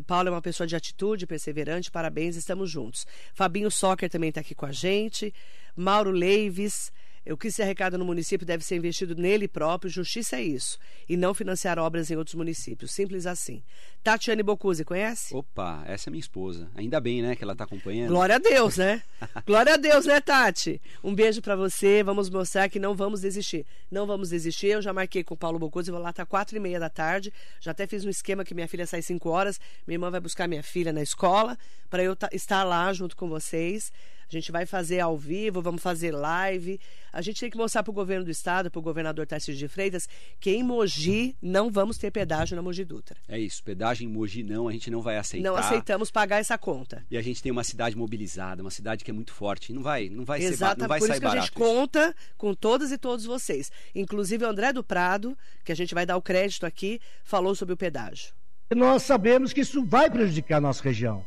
Paulo 0.07 0.29
é 0.29 0.31
uma 0.31 0.43
pessoa 0.43 0.67
de 0.67 0.77
atitude, 0.77 1.27
perseverante, 1.27 1.91
parabéns, 1.91 2.37
estamos 2.37 2.71
juntos. 2.71 3.07
Fabinho 3.33 3.71
Soccer 3.71 4.11
também 4.11 4.29
está 4.29 4.43
aqui 4.43 4.55
com 4.55 4.67
a 4.67 4.73
gente. 4.73 5.33
Mauro 5.75 6.11
Leives, 6.11 6.93
o 7.33 7.37
que 7.37 7.51
se 7.51 7.63
arrecada 7.63 7.99
no 7.99 8.05
município 8.05 8.47
deve 8.47 8.65
ser 8.65 8.77
investido 8.77 9.15
nele 9.15 9.47
próprio, 9.47 9.91
justiça 9.91 10.37
é 10.37 10.43
isso. 10.43 10.79
E 11.09 11.17
não 11.17 11.35
financiar 11.35 11.79
obras 11.79 12.11
em 12.11 12.17
outros 12.17 12.35
municípios. 12.35 12.93
Simples 12.93 13.27
assim. 13.27 13.63
Tatiane 14.03 14.43
Bocuse, 14.43 14.85
conhece? 14.85 15.35
Opa, 15.35 15.83
essa 15.87 16.09
é 16.09 16.11
minha 16.11 16.21
esposa. 16.21 16.71
Ainda 16.75 17.01
bem, 17.01 17.21
né, 17.21 17.37
que 17.37 17.45
ela 17.45 17.53
está 17.53 17.65
acompanhando. 17.65 18.09
Glória 18.09 18.37
a 18.37 18.39
Deus, 18.39 18.77
né? 18.77 19.03
Glória 19.47 19.75
a 19.75 19.77
Deus, 19.77 20.07
né, 20.07 20.21
Tati? 20.21 20.81
Um 21.05 21.15
beijo 21.15 21.43
para 21.43 21.55
você. 21.55 22.03
Vamos 22.03 22.31
mostrar 22.31 22.69
que 22.69 22.79
não 22.79 22.95
vamos 22.95 23.21
desistir. 23.21 23.67
Não 23.91 24.07
vamos 24.07 24.31
desistir. 24.31 24.69
Eu 24.69 24.81
já 24.81 24.93
marquei 24.93 25.23
com 25.23 25.35
o 25.35 25.37
Paulo 25.37 25.59
Bocuse, 25.59 25.91
vou 25.91 26.01
lá 26.01 26.11
até 26.11 26.25
quatro 26.25 26.57
e 26.57 26.61
meia 26.61 26.81
da 26.81 26.89
tarde. 26.89 27.33
Já 27.61 27.73
até 27.73 27.87
fiz 27.87 28.05
um 28.05 28.09
esquema 28.09 28.45
que 28.45 28.55
minha 28.55 28.69
filha 28.69 28.87
sai 28.87 29.03
cinco 29.03 29.29
horas. 29.29 29.61
Minha 29.87 29.97
irmã 29.97 30.11
vai 30.11 30.21
buscar 30.21 30.49
minha 30.49 30.63
filha 30.63 30.93
na 30.93 31.03
escola 31.03 31.59
para 31.91 32.03
eu 32.03 32.17
estar 32.33 32.65
lá 32.65 32.93
junto 32.93 33.17
com 33.17 33.29
vocês. 33.29 33.93
A 34.31 34.37
gente 34.37 34.53
vai 34.53 34.67
fazer 34.67 35.01
ao 35.01 35.17
vivo, 35.17 35.63
vamos 35.63 35.83
fazer 35.83 36.11
live. 36.11 36.79
A 37.11 37.23
gente 37.23 37.41
tem 37.41 37.49
que 37.49 37.57
mostrar 37.57 37.83
para 37.83 37.91
o 37.91 37.95
governo 37.95 38.27
do 38.27 38.31
estado, 38.31 38.71
para 38.71 38.79
o 38.79 38.83
governador 38.83 39.27
Tarcísio 39.27 39.59
de 39.59 39.69
Freitas, 39.69 40.07
que 40.39 40.51
em 40.51 40.63
Mogi 40.63 41.35
não 41.41 41.71
vamos 41.71 41.97
ter 41.97 42.11
pedágio 42.11 42.55
na 42.55 42.61
Mogi 42.61 42.85
Dutra. 42.85 43.17
É 43.27 43.39
isso, 43.39 43.63
pedágio 43.65 44.05
em 44.05 44.09
Mogi 44.09 44.43
não, 44.43 44.69
a 44.69 44.73
gente 44.73 44.91
não 44.91 45.01
vai 45.01 45.17
aceitar. 45.17 45.49
Não 45.49 45.57
aceitamos 45.57 46.11
pagar 46.11 46.39
essa 46.39 46.59
conta. 46.59 47.07
E 47.11 47.17
a 47.17 47.23
gente 47.23 47.43
tem 47.43 47.51
uma 47.51 47.65
cidade 47.65 47.97
mobilizada, 47.97 48.63
uma 48.63 48.71
cidade 48.71 49.03
que 49.03 49.11
é 49.11 49.15
muito 49.15 49.33
forte. 49.33 49.73
Não 49.73 49.83
vai, 49.83 50.11
não 50.11 50.27
vai 50.27 50.43
Exato, 50.43 50.75
ser, 50.75 50.81
não 50.83 50.89
vai 50.89 50.99
por 50.99 51.07
sair 51.07 51.15
isso 51.15 51.21
que 51.21 51.27
a 51.27 51.31
gente 51.31 51.45
isso. 51.45 51.53
conta 51.53 52.15
com 52.37 52.53
todas 52.53 52.93
e 52.93 52.99
todos 52.99 53.25
vocês. 53.25 53.73
Inclusive 53.95 54.45
o 54.45 54.49
André 54.49 54.75
do 54.75 54.85
Prado, 54.85 55.37
que 55.65 55.73
a 55.73 55.75
gente 55.75 55.95
vai 55.95 56.05
dar 56.05 56.19
o 56.19 56.23
crédito 56.23 56.67
aqui, 56.67 57.01
falou 57.25 57.55
sobre 57.55 57.73
o 57.73 57.77
pedágio. 57.79 58.35
Nós 58.77 59.05
sabemos 59.05 59.55
que 59.55 59.63
isso 59.63 59.83
vai 59.87 60.11
prejudicar 60.11 60.59
a 60.59 60.61
nossa 60.61 60.83
região. 60.83 61.25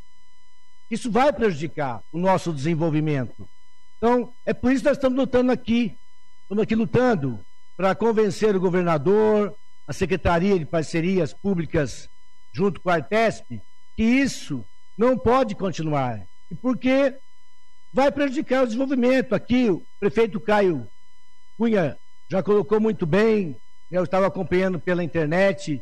Isso 0.91 1.09
vai 1.09 1.31
prejudicar 1.31 2.03
o 2.11 2.19
nosso 2.19 2.51
desenvolvimento. 2.51 3.47
Então, 3.97 4.33
é 4.45 4.53
por 4.53 4.73
isso 4.73 4.83
que 4.83 4.89
nós 4.89 4.97
estamos 4.97 5.17
lutando 5.17 5.49
aqui. 5.49 5.97
Estamos 6.41 6.63
aqui 6.63 6.75
lutando 6.75 7.39
para 7.77 7.95
convencer 7.95 8.53
o 8.57 8.59
governador, 8.59 9.55
a 9.87 9.93
Secretaria 9.93 10.59
de 10.59 10.65
Parcerias 10.65 11.33
Públicas, 11.33 12.09
junto 12.51 12.81
com 12.81 12.89
a 12.89 12.95
Artesp, 12.95 13.61
que 13.95 14.03
isso 14.03 14.65
não 14.97 15.17
pode 15.17 15.55
continuar. 15.55 16.27
E 16.51 16.55
porque 16.55 17.15
vai 17.93 18.11
prejudicar 18.11 18.63
o 18.63 18.65
desenvolvimento. 18.65 19.33
Aqui, 19.33 19.69
o 19.69 19.81
prefeito 19.97 20.41
Caio 20.41 20.85
Cunha 21.57 21.97
já 22.29 22.43
colocou 22.43 22.81
muito 22.81 23.05
bem, 23.05 23.55
né? 23.89 23.97
eu 23.97 24.03
estava 24.03 24.27
acompanhando 24.27 24.77
pela 24.77 25.05
internet, 25.05 25.81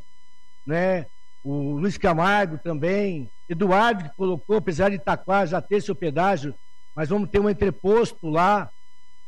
né? 0.63 1.07
O 1.49 1.79
Luiz 1.79 1.97
Camargo 1.97 2.59
também, 2.59 3.27
Eduardo 3.49 4.03
que 4.03 4.15
colocou, 4.15 4.57
apesar 4.57 4.89
de 4.89 4.97
Itaquá 4.97 5.47
já 5.47 5.59
ter 5.59 5.81
seu 5.81 5.95
pedágio, 5.95 6.53
mas 6.95 7.09
vamos 7.09 7.27
ter 7.29 7.39
um 7.39 7.49
entreposto 7.49 8.29
lá, 8.29 8.69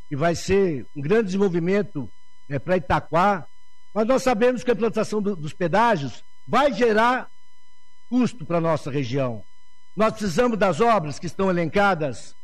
que 0.07 0.15
vai 0.15 0.35
ser 0.35 0.85
um 0.95 1.01
grande 1.01 1.25
desenvolvimento 1.25 2.07
é, 2.47 2.59
para 2.59 2.77
Itaquá. 2.77 3.47
Mas 3.91 4.05
nós 4.05 4.21
sabemos 4.21 4.63
que 4.63 4.69
a 4.69 4.73
implantação 4.73 5.19
do, 5.19 5.35
dos 5.35 5.53
pedágios 5.53 6.23
vai 6.47 6.71
gerar 6.71 7.27
custo 8.07 8.45
para 8.45 8.59
a 8.59 8.61
nossa 8.61 8.91
região. 8.91 9.43
Nós 9.95 10.13
precisamos 10.13 10.59
das 10.59 10.79
obras 10.79 11.17
que 11.17 11.25
estão 11.25 11.49
elencadas 11.49 12.35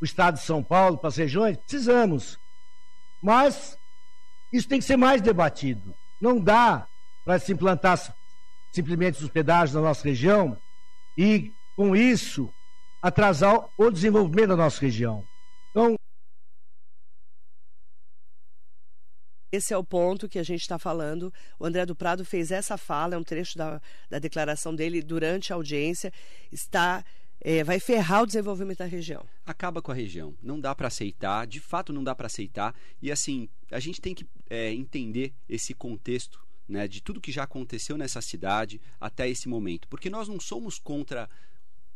o 0.00 0.04
estado 0.04 0.34
de 0.34 0.44
São 0.44 0.62
Paulo, 0.62 0.98
para 0.98 1.08
as 1.08 1.16
regiões? 1.16 1.56
Precisamos. 1.56 2.38
Mas 3.22 3.78
isso 4.52 4.68
tem 4.68 4.80
que 4.80 4.84
ser 4.84 4.96
mais 4.98 5.22
debatido. 5.22 5.94
Não 6.20 6.38
dá 6.38 6.86
para 7.24 7.38
se 7.38 7.52
implantar 7.52 7.96
simplesmente 8.72 9.22
os 9.22 9.30
pedágios 9.30 9.74
na 9.74 9.82
nossa 9.82 10.02
região 10.02 10.56
e, 11.16 11.52
com 11.76 11.94
isso, 11.94 12.52
atrasar 13.02 13.68
o 13.76 13.90
desenvolvimento 13.90 14.48
da 14.48 14.56
nossa 14.56 14.80
região. 14.80 15.24
Então, 15.70 15.94
Esse 19.52 19.74
é 19.74 19.76
o 19.76 19.84
ponto 19.84 20.30
que 20.30 20.38
a 20.38 20.42
gente 20.42 20.62
está 20.62 20.78
falando. 20.78 21.30
O 21.58 21.66
André 21.66 21.84
do 21.84 21.94
Prado 21.94 22.24
fez 22.24 22.50
essa 22.50 22.78
fala, 22.78 23.16
é 23.16 23.18
um 23.18 23.22
trecho 23.22 23.58
da, 23.58 23.82
da 24.08 24.18
declaração 24.18 24.74
dele 24.74 25.02
durante 25.02 25.52
a 25.52 25.56
audiência. 25.56 26.10
Está 26.50 27.04
é, 27.44 27.64
vai 27.64 27.80
ferrar 27.80 28.22
o 28.22 28.26
desenvolvimento 28.26 28.78
da 28.78 28.86
região. 28.86 29.26
Acaba 29.44 29.82
com 29.82 29.90
a 29.90 29.94
região. 29.94 30.34
Não 30.40 30.60
dá 30.60 30.74
para 30.74 30.86
aceitar, 30.86 31.46
de 31.46 31.60
fato 31.60 31.92
não 31.92 32.02
dá 32.02 32.14
para 32.14 32.26
aceitar. 32.26 32.74
E 33.00 33.10
assim, 33.10 33.48
a 33.70 33.80
gente 33.80 34.00
tem 34.00 34.14
que 34.14 34.26
é, 34.48 34.72
entender 34.72 35.34
esse 35.48 35.74
contexto 35.74 36.40
né, 36.68 36.86
de 36.88 37.02
tudo 37.02 37.20
que 37.20 37.32
já 37.32 37.44
aconteceu 37.44 37.96
nessa 37.96 38.20
cidade 38.20 38.80
até 39.00 39.28
esse 39.28 39.48
momento. 39.48 39.88
Porque 39.88 40.10
nós 40.10 40.28
não 40.28 40.40
somos 40.40 40.78
contra 40.78 41.28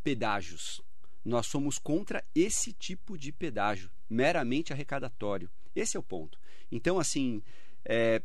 pedágios. 0.02 0.82
Nós 1.24 1.46
somos 1.46 1.78
contra 1.78 2.22
esse 2.34 2.72
tipo 2.72 3.18
de 3.18 3.32
pedágio, 3.32 3.90
meramente 4.08 4.72
arrecadatório. 4.72 5.50
Esse 5.74 5.96
é 5.96 6.00
o 6.00 6.02
ponto. 6.02 6.38
Então, 6.70 6.98
assim, 6.98 7.42
é, 7.84 8.22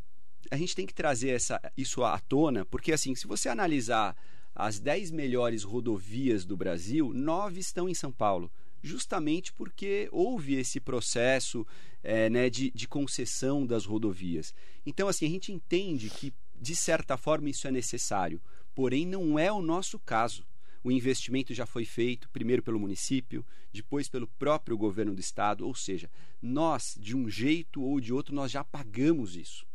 a 0.49 0.55
gente 0.55 0.75
tem 0.75 0.85
que 0.85 0.93
trazer 0.93 1.29
essa, 1.29 1.59
isso 1.75 2.03
à 2.03 2.19
tona, 2.19 2.65
porque, 2.65 2.91
assim, 2.91 3.15
se 3.15 3.27
você 3.27 3.49
analisar 3.49 4.15
as 4.53 4.79
10 4.79 5.11
melhores 5.11 5.63
rodovias 5.63 6.45
do 6.45 6.55
Brasil, 6.57 7.11
nove 7.13 7.59
estão 7.59 7.89
em 7.89 7.93
São 7.93 8.11
Paulo 8.11 8.51
justamente 8.81 9.53
porque 9.53 10.09
houve 10.11 10.55
esse 10.55 10.79
processo 10.79 11.65
é, 12.03 12.29
né, 12.29 12.49
de, 12.49 12.71
de 12.71 12.87
concessão 12.87 13.65
das 13.65 13.85
rodovias. 13.85 14.53
Então, 14.85 15.07
assim, 15.07 15.25
a 15.25 15.29
gente 15.29 15.51
entende 15.51 16.09
que, 16.09 16.33
de 16.59 16.75
certa 16.75 17.17
forma, 17.17 17.49
isso 17.49 17.67
é 17.67 17.71
necessário, 17.71 18.41
porém 18.73 19.05
não 19.05 19.37
é 19.37 19.51
o 19.51 19.61
nosso 19.61 19.99
caso. 19.99 20.45
O 20.83 20.91
investimento 20.91 21.53
já 21.53 21.65
foi 21.65 21.85
feito, 21.85 22.29
primeiro 22.29 22.63
pelo 22.63 22.79
município, 22.79 23.45
depois 23.71 24.09
pelo 24.09 24.27
próprio 24.27 24.75
governo 24.75 25.13
do 25.13 25.21
estado, 25.21 25.65
ou 25.65 25.75
seja, 25.75 26.09
nós, 26.41 26.97
de 26.99 27.15
um 27.15 27.29
jeito 27.29 27.83
ou 27.83 27.99
de 27.99 28.11
outro, 28.11 28.33
nós 28.33 28.51
já 28.51 28.63
pagamos 28.63 29.35
isso. 29.35 29.65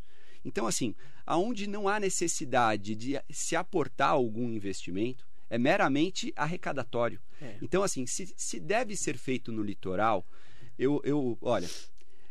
Então, 0.44 0.66
assim, 0.66 0.94
aonde 1.24 1.66
não 1.66 1.88
há 1.88 2.00
necessidade 2.00 2.94
de 2.94 3.20
se 3.30 3.54
aportar 3.54 4.10
algum 4.10 4.50
investimento, 4.50 5.26
é 5.48 5.58
meramente 5.58 6.32
arrecadatório. 6.36 7.20
É. 7.40 7.56
Então, 7.62 7.82
assim, 7.82 8.06
se, 8.06 8.32
se 8.36 8.60
deve 8.60 8.96
ser 8.96 9.16
feito 9.16 9.52
no 9.52 9.62
litoral, 9.62 10.26
eu, 10.78 11.00
eu 11.04 11.38
olha, 11.40 11.68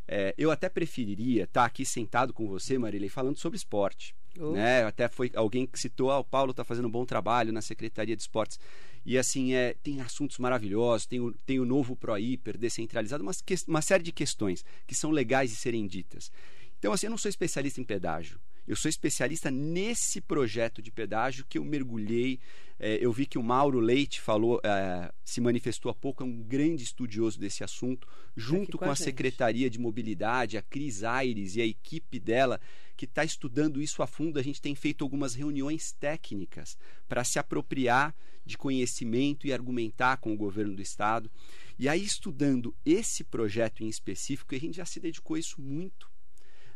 é, 0.08 0.34
eu 0.38 0.52
até 0.52 0.70
preferiria 0.70 1.46
estar 1.46 1.66
aqui 1.66 1.86
sentado 1.86 2.34
com 2.34 2.48
você, 2.48 2.78
Marilei, 2.78 3.10
falando 3.10 3.38
sobre 3.38 3.58
esporte. 3.58 4.16
Né? 4.38 4.84
Até 4.84 5.08
foi 5.08 5.32
alguém 5.34 5.66
que 5.66 5.80
citou, 5.80 6.12
ah, 6.12 6.20
o 6.20 6.24
Paulo 6.24 6.52
está 6.52 6.64
fazendo 6.64 6.88
um 6.88 6.92
bom 6.92 7.06
trabalho 7.06 7.54
na 7.54 7.62
Secretaria 7.62 8.16
de 8.16 8.22
Esportes. 8.22 8.60
E 9.06 9.18
assim, 9.18 9.54
é, 9.54 9.76
tem 9.82 10.02
assuntos 10.02 10.38
maravilhosos, 10.40 11.06
tem 11.06 11.20
o, 11.20 11.32
tem 11.46 11.60
o 11.60 11.66
novo 11.66 11.96
ProHiper 11.96 12.58
descentralizado, 12.58 13.24
uma, 13.24 13.32
uma 13.68 13.82
série 13.82 14.04
de 14.04 14.12
questões 14.12 14.66
que 14.86 14.96
são 14.96 15.12
legais 15.12 15.52
de 15.52 15.56
serem 15.56 15.88
ditas. 15.88 16.32
Então, 16.78 16.92
assim, 16.92 17.06
eu 17.08 17.12
não 17.12 17.18
sou 17.18 17.30
especialista 17.30 17.80
em 17.80 17.84
pedágio. 17.84 18.40
Eu 18.68 18.76
sou 18.76 18.90
especialista 18.90 19.52
nesse 19.52 20.20
projeto 20.20 20.82
de 20.82 20.92
pedágio 20.92 21.46
que 21.48 21.58
eu 21.58 21.64
mergulhei. 21.64 22.40
É, 22.80 22.98
eu 23.00 23.12
vi 23.14 23.26
que 23.26 23.38
o 23.38 23.44
Mauro 23.44 23.80
Leite 23.80 24.20
falou, 24.20 24.60
é, 24.64 25.12
se 25.24 25.40
manifestou 25.40 25.92
há 25.92 25.94
pouco, 25.94 26.24
é 26.24 26.26
um 26.26 26.42
grande 26.42 26.84
estudioso 26.84 27.40
desse 27.40 27.64
assunto, 27.64 28.08
junto 28.36 28.78
com 28.78 28.86
a 28.86 28.94
a. 28.94 28.96
Secretaria 28.96 29.70
de 29.70 29.80
Mobilidade, 29.80 30.58
a 30.58 30.62
Cris 30.62 31.04
Aires 31.04 31.56
e 31.56 31.62
a 31.62 31.66
equipe 31.66 32.20
dela, 32.20 32.60
que 32.98 33.06
está 33.06 33.24
estudando 33.24 33.82
isso 33.82 34.02
a 34.02 34.08
fundo. 34.08 34.40
A 34.40 34.44
gente 34.44 34.62
tem 34.62 34.74
feito 34.74 35.04
algumas 35.04 35.36
reuniões 35.36 35.92
técnicas 35.92 36.78
para 37.08 37.24
se 37.24 37.38
apropriar 37.38 38.16
de 38.44 38.58
conhecimento 38.58 39.46
e 39.48 39.54
argumentar 39.54 40.18
com 40.18 40.34
o 40.34 40.38
governo 40.38 40.76
do 40.76 40.82
estado. 40.82 41.32
E 41.78 41.88
aí, 41.88 42.04
estudando 42.04 42.76
esse 42.86 43.24
projeto 43.24 43.84
em 43.84 43.88
específico, 43.88 44.56
a 44.56 44.58
gente 44.58 44.78
já 44.78 44.86
se 44.86 45.00
dedicou 45.00 45.36
a 45.36 45.40
isso 45.40 45.62
muito 45.62 46.15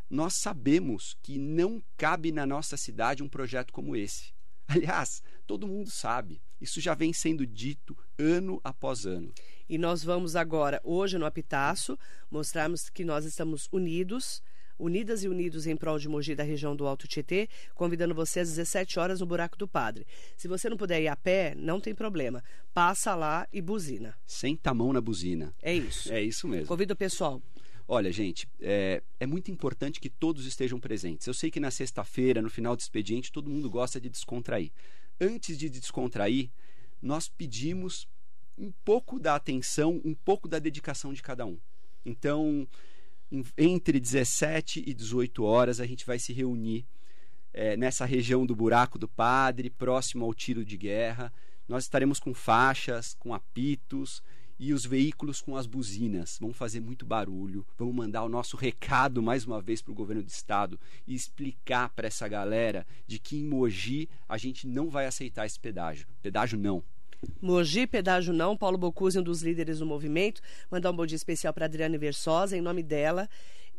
nós 0.10 0.36
sabemos 0.36 1.16
que 1.22 1.38
não 1.38 1.82
cabe 1.96 2.32
na 2.32 2.46
nossa 2.46 2.76
cidade 2.76 3.22
um 3.22 3.30
projeto 3.30 3.72
como 3.72 3.96
esse. 3.96 4.34
Aliás, 4.68 5.22
todo 5.48 5.68
mundo 5.68 5.90
sabe. 5.90 6.42
Isso 6.60 6.82
já 6.82 6.94
vem 6.94 7.14
sendo 7.14 7.46
dito 7.46 7.98
ano 8.18 8.60
após 8.64 9.06
ano. 9.06 9.34
E 9.68 9.78
nós 9.78 10.04
vamos 10.04 10.36
agora, 10.36 10.82
hoje 10.84 11.18
no 11.18 11.26
Apitaço, 11.26 11.98
mostrarmos 12.30 12.90
que 12.90 13.04
nós 13.06 13.24
estamos 13.26 13.68
unidos, 13.72 14.44
unidas 14.78 15.24
e 15.24 15.28
unidos 15.28 15.68
em 15.68 15.76
prol 15.76 15.98
de 15.98 16.10
Mogi 16.10 16.36
da 16.36 16.44
região 16.44 16.76
do 16.76 16.88
Alto 16.88 17.08
Tietê, 17.08 17.50
convidando 17.76 18.14
você 18.14 18.40
às 18.40 18.50
17 18.50 19.00
horas 19.00 19.20
no 19.20 19.26
Buraco 19.26 19.58
do 19.58 19.68
Padre. 19.68 20.06
Se 20.36 20.48
você 20.48 20.70
não 20.70 20.78
puder 20.78 21.02
ir 21.02 21.08
a 21.08 21.16
pé, 21.16 21.54
não 21.56 21.80
tem 21.80 21.96
problema. 21.96 22.44
Passa 22.74 23.16
lá 23.16 23.48
e 23.52 23.62
buzina. 23.62 24.16
Senta 24.26 24.72
a 24.72 24.74
mão 24.74 24.94
na 24.94 25.02
buzina. 25.02 25.54
É 25.62 25.74
isso. 25.74 26.12
É 26.12 26.22
isso 26.22 26.48
mesmo. 26.48 26.68
Convido 26.68 26.94
o 26.94 26.98
pessoal. 26.98 27.42
Olha, 27.92 28.12
gente, 28.12 28.48
é, 28.62 29.02
é 29.20 29.26
muito 29.26 29.50
importante 29.50 30.00
que 30.00 30.12
todos 30.12 30.46
estejam 30.46 30.80
presentes. 30.80 31.26
Eu 31.26 31.34
sei 31.34 31.50
que 31.50 31.60
na 31.60 31.72
sexta-feira, 31.72 32.40
no 32.40 32.48
final 32.48 32.76
do 32.76 32.80
expediente, 32.80 33.32
todo 33.32 33.50
mundo 33.50 33.68
gosta 33.68 34.00
de 34.00 34.08
descontrair. 34.08 34.72
Antes 35.20 35.58
de 35.58 35.68
descontrair, 35.72 36.52
nós 37.02 37.28
pedimos 37.28 38.08
um 38.56 38.72
pouco 38.86 39.20
da 39.20 39.34
atenção, 39.34 40.00
um 40.06 40.14
pouco 40.14 40.48
da 40.48 40.60
dedicação 40.60 41.12
de 41.12 41.24
cada 41.24 41.48
um. 41.48 41.58
Então, 42.06 42.68
entre 43.58 44.00
17 44.00 44.84
e 44.86 44.94
18 44.94 45.44
horas, 45.44 45.80
a 45.80 45.88
gente 45.88 46.06
vai 46.06 46.20
se 46.20 46.32
reunir 46.32 46.86
é, 47.52 47.76
nessa 47.76 48.06
região 48.06 48.46
do 48.46 48.56
Buraco 48.56 49.00
do 49.00 49.08
Padre, 49.08 49.72
próximo 49.72 50.26
ao 50.26 50.34
tiro 50.36 50.64
de 50.64 50.78
guerra. 50.78 51.34
Nós 51.68 51.86
estaremos 51.86 52.20
com 52.20 52.36
faixas, 52.36 53.16
com 53.16 53.34
apitos 53.34 54.22
e 54.60 54.74
os 54.74 54.86
veículos 54.86 55.42
com 55.42 55.56
as 55.56 55.66
buzinas. 55.66 56.38
Vamos 56.40 56.58
fazer 56.58 56.82
muito 56.82 57.06
barulho, 57.06 57.66
vamos 57.78 57.96
mandar 57.96 58.24
o 58.24 58.30
nosso 58.30 58.58
recado 58.58 59.22
mais 59.22 59.46
uma 59.46 59.62
vez 59.62 59.82
para 59.82 59.92
o 59.92 59.96
governo 59.96 60.22
do 60.22 60.30
estado 60.30 60.80
e 61.08 61.16
explicar 61.16 61.90
para 61.90 62.08
essa 62.08 62.28
galera 62.28 62.86
de 63.08 63.18
que 63.18 63.38
em 63.38 63.46
Mogi 63.46 64.10
a 64.28 64.38
gente 64.38 64.68
não 64.68 64.90
vai 64.90 65.06
aceitar 65.06 65.46
esse 65.46 65.60
pedágio. 65.60 66.06
Pedágio 66.22 66.60
não. 66.60 66.84
Mogi, 67.42 67.86
pedágio 67.86 68.34
não, 68.34 68.56
Paulo 68.56 68.78
Bocuse, 68.78 69.20
um 69.20 69.24
dos 69.24 69.42
líderes 69.42 69.80
do 69.80 69.86
movimento. 69.86 70.42
Mandar 70.72 70.92
um 70.92 70.96
bom 70.96 71.06
dia 71.06 71.16
especial 71.16 71.54
para 71.54 71.66
Adriane 71.66 71.98
Versosa, 71.98 72.58
em 72.58 72.62
nome 72.62 72.84
dela. 72.84 73.30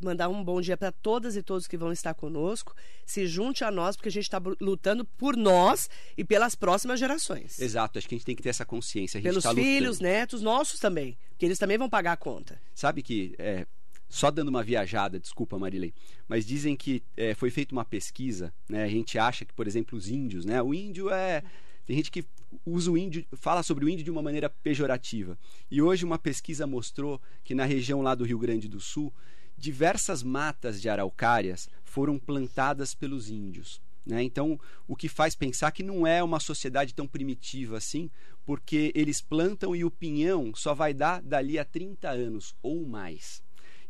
Mandar 0.00 0.28
um 0.28 0.42
bom 0.42 0.60
dia 0.60 0.76
para 0.76 0.90
todas 0.90 1.36
e 1.36 1.42
todos 1.42 1.66
que 1.66 1.76
vão 1.76 1.92
estar 1.92 2.14
conosco. 2.14 2.74
Se 3.04 3.26
junte 3.26 3.64
a 3.64 3.70
nós, 3.70 3.96
porque 3.96 4.08
a 4.08 4.12
gente 4.12 4.24
está 4.24 4.40
lutando 4.60 5.04
por 5.04 5.36
nós 5.36 5.90
e 6.16 6.24
pelas 6.24 6.54
próximas 6.54 6.98
gerações. 6.98 7.58
Exato, 7.58 7.98
acho 7.98 8.08
que 8.08 8.14
a 8.14 8.18
gente 8.18 8.24
tem 8.24 8.36
que 8.36 8.42
ter 8.42 8.48
essa 8.48 8.64
consciência. 8.64 9.20
Pelos 9.20 9.44
tá 9.44 9.54
filhos, 9.54 9.98
lutando. 9.98 10.10
netos, 10.10 10.42
nossos 10.42 10.80
também. 10.80 11.18
Porque 11.30 11.44
eles 11.44 11.58
também 11.58 11.76
vão 11.76 11.88
pagar 11.88 12.12
a 12.12 12.16
conta. 12.16 12.60
Sabe 12.74 13.02
que, 13.02 13.34
é, 13.38 13.66
só 14.10 14.30
dando 14.30 14.48
uma 14.48 14.62
viajada, 14.62 15.20
desculpa 15.20 15.58
Marilei, 15.58 15.94
mas 16.26 16.44
dizem 16.44 16.74
que 16.74 17.02
é, 17.16 17.32
foi 17.34 17.48
feita 17.48 17.72
uma 17.72 17.84
pesquisa, 17.84 18.52
né? 18.68 18.82
A 18.82 18.88
gente 18.88 19.18
acha 19.18 19.44
que, 19.44 19.54
por 19.54 19.66
exemplo, 19.66 19.96
os 19.96 20.08
índios, 20.08 20.44
né? 20.44 20.60
O 20.60 20.74
índio 20.74 21.10
é. 21.10 21.42
Tem 21.86 21.96
gente 21.96 22.10
que 22.10 22.24
usa 22.66 22.90
o 22.90 22.98
índio, 22.98 23.24
fala 23.32 23.62
sobre 23.62 23.84
o 23.84 23.88
índio 23.88 24.04
de 24.04 24.10
uma 24.10 24.22
maneira 24.22 24.50
pejorativa. 24.50 25.38
E 25.70 25.80
hoje 25.80 26.04
uma 26.04 26.18
pesquisa 26.18 26.66
mostrou 26.66 27.20
que 27.44 27.54
na 27.54 27.64
região 27.64 28.02
lá 28.02 28.14
do 28.14 28.24
Rio 28.24 28.38
Grande 28.38 28.68
do 28.68 28.80
Sul, 28.80 29.12
diversas 29.60 30.22
matas 30.22 30.80
de 30.80 30.88
araucárias 30.88 31.68
foram 31.84 32.18
plantadas 32.18 32.94
pelos 32.94 33.28
índios. 33.28 33.80
Né? 34.06 34.22
Então, 34.22 34.58
o 34.88 34.96
que 34.96 35.06
faz 35.06 35.36
pensar 35.36 35.70
que 35.70 35.82
não 35.82 36.06
é 36.06 36.22
uma 36.22 36.40
sociedade 36.40 36.94
tão 36.94 37.06
primitiva 37.06 37.76
assim, 37.76 38.10
porque 38.46 38.90
eles 38.94 39.20
plantam 39.20 39.76
e 39.76 39.84
o 39.84 39.90
pinhão 39.90 40.54
só 40.54 40.72
vai 40.74 40.94
dar 40.94 41.20
dali 41.20 41.58
a 41.58 41.64
30 41.64 42.08
anos 42.08 42.54
ou 42.62 42.86
mais. 42.86 43.42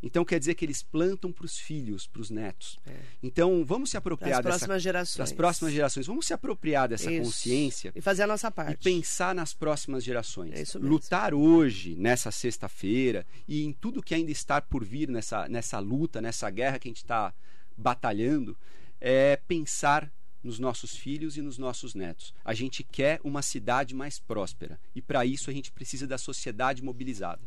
Então, 0.03 0.25
quer 0.25 0.39
dizer 0.39 0.55
que 0.55 0.65
eles 0.65 0.81
plantam 0.81 1.31
para 1.31 1.45
os 1.45 1.57
filhos, 1.57 2.07
para 2.07 2.21
os 2.21 2.29
netos. 2.29 2.79
Então, 3.21 3.63
vamos 3.63 3.91
se 3.91 3.97
apropriar 3.97 4.39
as 4.39 4.45
dessa 4.45 4.57
próximas 4.57 4.81
gerações. 4.81 5.17
das 5.17 5.31
próximas 5.31 5.73
gerações. 5.73 6.07
Vamos 6.07 6.25
se 6.25 6.33
apropriar 6.33 6.89
dessa 6.89 7.11
Isso. 7.11 7.23
consciência 7.23 7.91
E 7.95 8.01
fazer 8.01 8.23
a 8.23 8.27
nossa 8.27 8.47
e 8.47 8.51
parte. 8.51 8.83
pensar 8.83 9.35
nas 9.35 9.53
próximas 9.53 10.03
gerações. 10.03 10.53
É 10.53 10.61
isso 10.61 10.79
mesmo. 10.79 10.93
Lutar 10.93 11.33
hoje, 11.33 11.95
nessa 11.95 12.31
sexta-feira, 12.31 13.25
e 13.47 13.63
em 13.63 13.71
tudo 13.71 14.01
que 14.01 14.15
ainda 14.15 14.31
está 14.31 14.59
por 14.59 14.83
vir 14.83 15.07
nessa, 15.07 15.47
nessa 15.47 15.77
luta, 15.79 16.19
nessa 16.19 16.49
guerra 16.49 16.79
que 16.79 16.87
a 16.87 16.91
gente 16.91 16.97
está 17.03 17.33
batalhando, 17.77 18.57
é 18.99 19.35
pensar 19.47 20.11
nos 20.43 20.57
nossos 20.57 20.95
filhos 20.95 21.37
e 21.37 21.41
nos 21.41 21.57
nossos 21.57 21.93
netos. 21.93 22.33
A 22.43 22.53
gente 22.53 22.83
quer 22.83 23.19
uma 23.23 23.41
cidade 23.41 23.93
mais 23.93 24.19
próspera. 24.19 24.79
E 24.95 25.01
para 25.01 25.25
isso 25.25 25.49
a 25.49 25.53
gente 25.53 25.71
precisa 25.71 26.07
da 26.07 26.17
sociedade 26.17 26.83
mobilizada. 26.83 27.41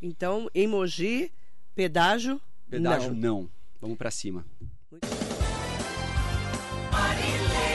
Então, 0.00 0.48
em 0.54 0.66
Mogi, 0.66 1.32
pedágio, 1.78 2.40
Pedágio 2.68 3.14
não. 3.14 3.42
não. 3.42 3.50
Vamos 3.80 3.96
para 3.96 4.10
cima. 4.10 4.44
Marilê 6.90 7.67